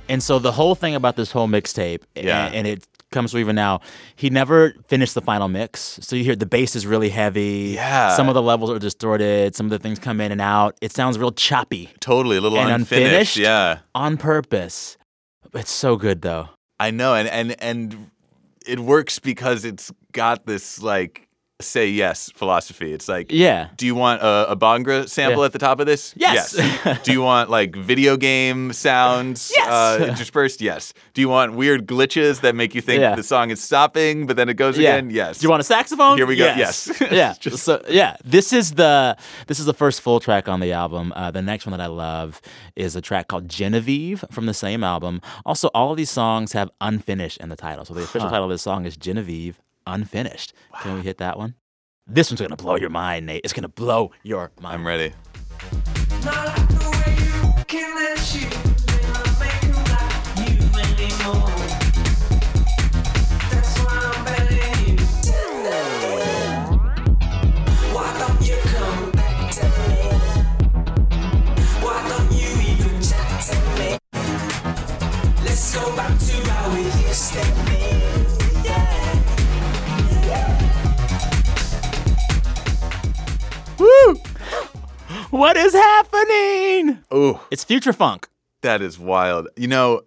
And 0.10 0.22
so 0.22 0.38
the 0.38 0.52
whole 0.52 0.76
thing 0.76 0.94
about 0.96 1.16
this 1.16 1.32
whole 1.32 1.48
mixtape, 1.48 2.02
Yeah. 2.16 2.46
and, 2.46 2.56
and 2.56 2.68
it 2.68 2.86
comes 3.14 3.34
even 3.36 3.56
now, 3.56 3.80
he 4.16 4.30
never 4.30 4.74
finished 4.88 5.14
the 5.14 5.22
final 5.22 5.48
mix. 5.48 6.00
So 6.02 6.16
you 6.16 6.24
hear 6.24 6.36
the 6.36 6.46
bass 6.46 6.76
is 6.76 6.86
really 6.86 7.10
heavy. 7.10 7.74
Yeah. 7.76 8.16
Some 8.16 8.28
of 8.28 8.34
the 8.34 8.42
levels 8.42 8.70
are 8.70 8.80
distorted. 8.80 9.56
Some 9.56 9.68
of 9.68 9.70
the 9.70 9.80
things 9.80 10.00
come 10.00 10.20
in 10.20 10.32
and 10.32 10.42
out. 10.42 10.78
It 10.82 10.92
sounds 10.92 11.18
real 11.18 11.32
choppy. 11.32 11.90
Totally, 12.02 12.38
a 12.38 12.42
little 12.42 12.60
and 12.60 12.70
unfinished. 12.70 13.06
unfinished. 13.06 13.38
Yeah. 13.38 13.80
On 13.96 14.18
purpose. 14.18 14.98
It's 15.54 15.72
so 15.72 15.96
good 15.96 16.22
though. 16.22 16.50
I 16.80 16.92
know, 16.92 17.16
and 17.16 17.30
and 17.30 17.56
and 17.62 18.12
it 18.66 18.80
works 18.80 19.20
because 19.20 19.64
it's 19.64 19.92
got 20.12 20.46
this 20.46 20.82
like 20.82 21.23
say 21.64 21.88
yes 21.90 22.32
philosophy. 22.36 22.94
It's 22.94 23.08
like, 23.08 23.32
Yeah. 23.32 23.70
do 23.78 23.86
you 23.86 23.96
want 23.96 24.22
a, 24.22 24.52
a 24.52 24.56
Bhangra 24.56 25.10
sample 25.10 25.42
Yeah. 25.42 25.46
at 25.46 25.54
the 25.54 25.60
top 25.60 25.80
of 25.80 25.86
this? 25.86 26.14
Yes. 26.16 26.54
do 27.04 27.12
you 27.12 27.22
want 27.22 27.50
like 27.50 27.76
video 27.76 28.18
game 28.18 28.74
sounds 28.74 29.52
Yes. 29.56 29.68
uh, 29.68 30.06
interspersed? 30.10 30.62
Yes. 30.62 30.94
Do 31.14 31.22
you 31.22 31.30
want 31.30 31.54
weird 31.54 31.88
glitches 31.88 32.42
that 32.42 32.56
make 32.56 32.76
you 32.76 32.82
think 32.82 33.02
Yeah. 33.02 33.16
the 33.16 33.24
song 33.24 33.50
is 33.52 33.62
stopping, 33.62 34.26
but 34.28 34.36
then 34.36 34.50
it 34.50 34.56
goes 34.56 34.78
Yeah. 34.78 34.96
again? 34.96 35.10
Yes. 35.10 35.40
Do 35.40 35.46
you 35.46 35.50
want 35.50 35.62
a 35.62 35.64
saxophone? 35.64 36.18
Here 36.18 36.26
we 36.26 36.36
go. 36.36 36.46
Yes. 36.46 36.90
yeah. 37.12 37.34
so 37.66 37.82
yeah, 37.90 38.18
this 38.24 38.54
is 38.54 38.74
the 38.74 39.16
this 39.48 39.60
is 39.60 39.66
the 39.66 39.74
first 39.74 40.02
full 40.02 40.20
track 40.20 40.48
on 40.48 40.60
the 40.60 40.72
album. 40.72 41.14
Uh, 41.16 41.32
the 41.32 41.42
next 41.42 41.66
one 41.66 41.72
that 41.78 41.82
I 41.82 41.88
love 41.88 42.42
is 42.76 42.96
a 42.96 43.02
track 43.02 43.28
called 43.28 43.50
Genevieve 43.50 44.24
from 44.32 44.46
the 44.46 44.54
same 44.54 44.84
album. 44.84 45.22
Also, 45.46 45.70
all 45.74 45.92
of 45.92 45.98
these 45.98 46.10
songs 46.12 46.54
have 46.54 46.70
unfinished 46.82 47.38
in 47.38 47.50
the 47.50 47.56
title. 47.56 47.86
So 47.86 47.94
the 47.94 48.04
official 48.04 48.28
Huh. 48.28 48.36
title 48.36 48.46
of 48.46 48.52
this 48.52 48.62
song 48.62 48.86
is 48.86 48.96
Genevieve 48.98 49.60
Unfinished. 49.86 50.54
Can 50.82 50.96
we 50.96 51.02
hit 51.02 51.18
that 51.18 51.38
one? 51.38 51.56
This 52.06 52.30
one's 52.30 52.42
gonna 52.42 52.56
blow 52.56 52.76
your 52.76 52.90
mind, 52.90 53.26
Nate. 53.26 53.42
It's 53.44 53.54
gonna 53.54 53.68
blow 53.68 54.12
your 54.24 54.52
mind. 54.60 54.76
I'm 54.76 54.88
ready. 54.88 55.14
Let's 75.44 75.76
go 75.76 75.96
back 75.96 76.18
to 76.20 76.50
how 76.50 76.74
we 76.74 76.84
used 77.08 77.34
to 77.34 77.66
be. 77.66 77.73
Woo! 83.80 84.16
What 85.30 85.58
is 85.58 85.74
happening? 85.74 87.00
Oh, 87.12 87.46
It's 87.52 87.64
future 87.64 87.94
funk. 87.94 88.28
that 88.62 88.82
is 88.82 88.98
wild. 89.00 89.48
You 89.58 89.68
know, 89.68 90.02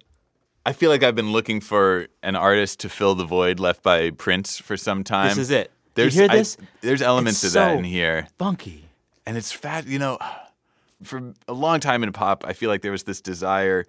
I 0.65 0.73
feel 0.73 0.89
like 0.89 1.03
I've 1.03 1.15
been 1.15 1.31
looking 1.31 1.61
for 1.61 2.07
an 2.23 2.35
artist 2.35 2.79
to 2.81 2.89
fill 2.89 3.15
the 3.15 3.25
void 3.25 3.59
left 3.59 3.83
by 3.83 4.09
Prince 4.11 4.57
for 4.57 4.75
some 4.77 5.03
time. 5.03 5.29
This 5.29 5.37
is 5.37 5.51
it. 5.51 5.67
You 5.67 6.03
There's 6.03 6.13
hear 6.15 6.27
I- 6.29 6.37
this? 6.37 6.57
there's 6.81 7.01
elements 7.01 7.43
It's 7.43 7.53
of 7.55 7.59
that 7.61 7.73
so 7.73 7.77
in 7.79 7.83
here. 7.83 8.27
Funky. 8.37 8.85
And 9.25 9.37
it's 9.37 9.51
fat, 9.51 9.85
you 9.87 9.99
know, 9.99 10.17
for 11.03 11.33
a 11.47 11.53
long 11.53 11.79
time 11.79 12.03
in 12.03 12.11
pop, 12.11 12.43
I 12.47 12.53
feel 12.53 12.69
like 12.69 12.81
there 12.81 12.91
was 12.91 13.03
this 13.03 13.21
desire 13.21 13.85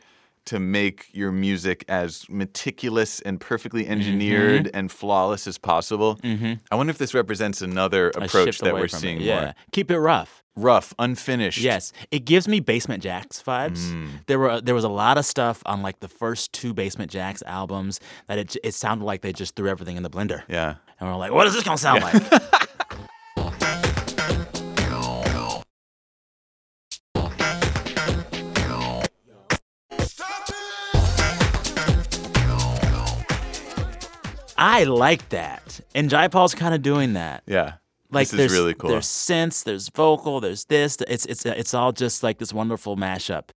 to 0.48 0.58
make 0.58 1.06
your 1.12 1.30
music 1.32 1.84
as 1.88 2.24
meticulous 2.28 3.20
and 3.20 3.40
perfectly 3.40 3.86
engineered 3.86 4.64
Mhm. 4.66 4.70
and 4.74 4.90
flawless 4.92 5.46
as 5.46 5.58
possible. 5.58 6.16
Mhm. 6.24 6.60
I 6.70 6.76
wonder 6.76 6.90
if 6.90 6.98
this 6.98 7.14
represents 7.14 7.62
another 7.62 8.10
approach 8.10 8.58
that 8.58 8.74
we're 8.74 8.86
it, 8.86 8.90
seeing 8.90 9.20
yeah. 9.20 9.40
more. 9.40 9.54
Keep 9.72 9.90
it 9.90 9.98
rough. 9.98 10.42
Rough, 10.56 10.92
unfinished. 10.98 11.58
Yes, 11.58 11.92
it 12.10 12.24
gives 12.24 12.48
me 12.48 12.58
Basement 12.58 13.00
Jaxx 13.04 13.44
vibes. 13.44 13.78
Mm. 13.92 14.08
There 14.26 14.40
were 14.40 14.60
there 14.60 14.74
was 14.74 14.82
a 14.82 14.88
lot 14.88 15.16
of 15.16 15.24
stuff 15.24 15.62
on 15.66 15.82
like 15.82 16.00
the 16.00 16.08
first 16.08 16.52
two 16.52 16.74
Basement 16.74 17.12
Jaxx 17.12 17.44
albums 17.46 18.00
that 18.26 18.38
it 18.38 18.56
it 18.64 18.74
sounded 18.74 19.04
like 19.04 19.20
they 19.22 19.32
just 19.32 19.54
threw 19.54 19.68
everything 19.68 19.96
in 19.96 20.02
the 20.02 20.10
blender. 20.10 20.42
Yeah, 20.48 20.74
and 20.98 21.08
we're 21.08 21.14
like, 21.16 21.30
what 21.30 21.46
is 21.46 21.54
this 21.54 21.62
gonna 21.62 21.78
sound 21.78 22.00
Yeah. 22.02 22.18
like? 22.32 22.42
I 34.58 34.84
like 34.84 35.28
that, 35.30 35.80
and 35.94 36.10
Jai 36.10 36.28
Paul's 36.28 36.54
kind 36.54 36.74
of 36.74 36.82
doing 36.82 37.14
that. 37.14 37.44
Yeah. 37.46 37.74
Like 38.10 38.24
This 38.28 38.32
is 38.32 38.38
there's 38.38 38.52
really 38.52 38.74
cool. 38.74 38.90
There's 38.90 39.06
synths, 39.06 39.64
there's 39.64 39.88
vocal, 39.90 40.40
there's 40.40 40.64
this. 40.64 40.96
It's 41.08 41.26
it's 41.26 41.44
it's 41.46 41.74
all 41.74 41.92
just 41.92 42.22
like 42.22 42.38
this 42.38 42.52
wonderful 42.52 42.96
mashup, 42.96 43.50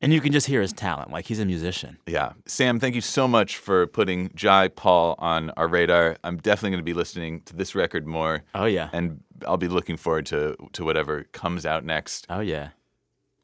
and 0.00 0.12
you 0.12 0.20
can 0.20 0.32
just 0.32 0.46
hear 0.48 0.60
his 0.60 0.72
talent. 0.72 1.10
Like 1.12 1.26
he's 1.26 1.38
a 1.40 1.44
musician. 1.44 1.98
Yeah. 2.06 2.32
Sam, 2.46 2.80
thank 2.80 2.94
you 2.96 3.00
so 3.00 3.28
much 3.28 3.56
for 3.56 3.86
putting 3.86 4.30
Jai 4.34 4.68
Paul 4.68 5.14
on 5.18 5.50
our 5.50 5.68
radar. 5.68 6.16
I'm 6.24 6.36
definitely 6.38 6.70
going 6.70 6.80
to 6.80 6.84
be 6.84 6.94
listening 6.94 7.42
to 7.42 7.54
this 7.54 7.74
record 7.74 8.06
more. 8.06 8.42
Oh, 8.54 8.64
yeah. 8.64 8.90
And 8.92 9.22
I'll 9.46 9.56
be 9.56 9.68
looking 9.68 9.96
forward 9.96 10.26
to 10.26 10.56
to 10.72 10.84
whatever 10.84 11.24
comes 11.32 11.64
out 11.64 11.84
next. 11.84 12.26
Oh 12.28 12.40
yeah. 12.40 12.70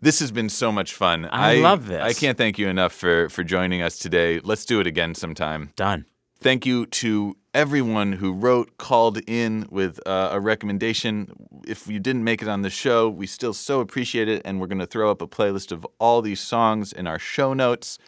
This 0.01 0.19
has 0.21 0.31
been 0.31 0.51
so 0.51 0.71
much 0.71 0.93
fun. 0.93 1.27
I 1.31 1.57
love 1.57 1.87
this. 1.87 2.03
I 2.03 2.13
can't 2.13 2.37
thank 2.37 2.59
you 2.59 2.69
enough 2.69 2.93
for 2.93 3.29
for 3.29 3.45
joining 3.45 3.81
us 3.81 3.99
today. 3.99 4.41
Let's 4.41 4.65
do 4.65 4.81
it 4.81 4.87
again 4.87 5.15
sometime. 5.15 5.73
Done. 5.77 6.05
Thank 6.39 6.67
you 6.67 6.87
to 6.87 7.37
everyone 7.55 8.13
who 8.13 8.33
wrote, 8.33 8.77
called 8.77 9.19
in 9.27 9.67
with 9.71 9.99
uh, 10.07 10.29
a 10.33 10.39
recommendation. 10.39 11.33
If 11.67 11.89
you 11.89 11.99
didn't 11.99 12.25
make 12.25 12.43
it 12.43 12.49
on 12.49 12.61
the 12.61 12.71
show, 12.71 13.09
we 13.09 13.27
still 13.27 13.55
so 13.55 13.81
appreciate 13.81 14.29
it, 14.29 14.43
and 14.45 14.61
we're 14.61 14.67
going 14.67 14.79
to 14.79 14.87
throw 14.87 15.11
up 15.11 15.23
a 15.23 15.27
playlist 15.27 15.73
of 15.73 15.87
all 15.99 16.21
these 16.21 16.39
songs 16.39 16.93
in 16.93 17.07
our 17.07 17.19
show 17.19 17.55
notes. 17.55 17.99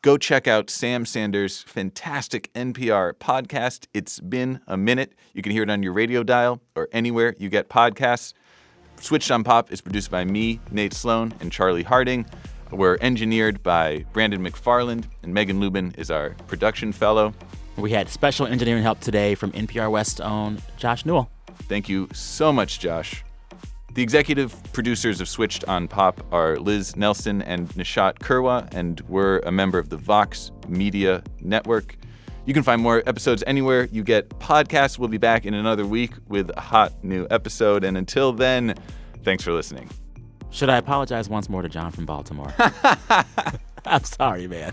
Go 0.00 0.16
check 0.16 0.46
out 0.46 0.70
Sam 0.70 1.04
Sanders' 1.04 1.62
fantastic 1.62 2.52
NPR 2.54 3.14
podcast. 3.14 3.86
It's 3.92 4.20
been 4.20 4.60
a 4.68 4.76
minute. 4.76 5.14
You 5.32 5.42
can 5.42 5.50
hear 5.50 5.64
it 5.64 5.70
on 5.70 5.82
your 5.82 5.92
radio 5.92 6.22
dial 6.22 6.60
or 6.76 6.88
anywhere 6.92 7.34
you 7.38 7.48
get 7.48 7.68
podcasts. 7.68 8.32
Switched 9.00 9.30
on 9.32 9.42
Pop 9.42 9.72
is 9.72 9.80
produced 9.80 10.10
by 10.10 10.24
me, 10.24 10.60
Nate 10.70 10.94
Sloan, 10.94 11.34
and 11.40 11.50
Charlie 11.50 11.82
Harding. 11.82 12.26
We're 12.70 12.96
engineered 13.00 13.62
by 13.62 14.04
Brandon 14.12 14.42
McFarland, 14.42 15.04
and 15.22 15.34
Megan 15.34 15.58
Lubin 15.58 15.92
is 15.98 16.10
our 16.10 16.30
production 16.46 16.92
fellow. 16.92 17.34
We 17.82 17.90
had 17.90 18.08
special 18.08 18.46
engineering 18.46 18.84
help 18.84 19.00
today 19.00 19.34
from 19.34 19.50
NPR 19.50 19.90
West's 19.90 20.20
own 20.20 20.62
Josh 20.76 21.04
Newell. 21.04 21.28
Thank 21.62 21.88
you 21.88 22.08
so 22.12 22.52
much, 22.52 22.78
Josh. 22.78 23.24
The 23.94 24.04
executive 24.04 24.54
producers 24.72 25.20
of 25.20 25.28
Switched 25.28 25.64
on 25.64 25.88
Pop 25.88 26.24
are 26.32 26.58
Liz 26.58 26.94
Nelson 26.94 27.42
and 27.42 27.68
Nishat 27.70 28.20
Kurwa, 28.20 28.72
and 28.72 29.00
we're 29.08 29.40
a 29.40 29.50
member 29.50 29.80
of 29.80 29.88
the 29.88 29.96
Vox 29.96 30.52
Media 30.68 31.24
Network. 31.40 31.96
You 32.46 32.54
can 32.54 32.62
find 32.62 32.80
more 32.80 33.02
episodes 33.04 33.42
anywhere 33.48 33.88
you 33.90 34.04
get 34.04 34.28
podcasts. 34.28 34.96
We'll 34.96 35.08
be 35.08 35.18
back 35.18 35.44
in 35.44 35.52
another 35.52 35.84
week 35.84 36.12
with 36.28 36.52
a 36.56 36.60
hot 36.60 37.02
new 37.02 37.26
episode. 37.32 37.82
And 37.82 37.98
until 37.98 38.32
then, 38.32 38.76
thanks 39.24 39.42
for 39.42 39.52
listening. 39.52 39.90
Should 40.50 40.70
I 40.70 40.76
apologize 40.76 41.28
once 41.28 41.48
more 41.48 41.62
to 41.62 41.68
John 41.68 41.90
from 41.90 42.06
Baltimore? 42.06 42.54
I'm 43.84 44.04
sorry, 44.04 44.46
man. 44.46 44.72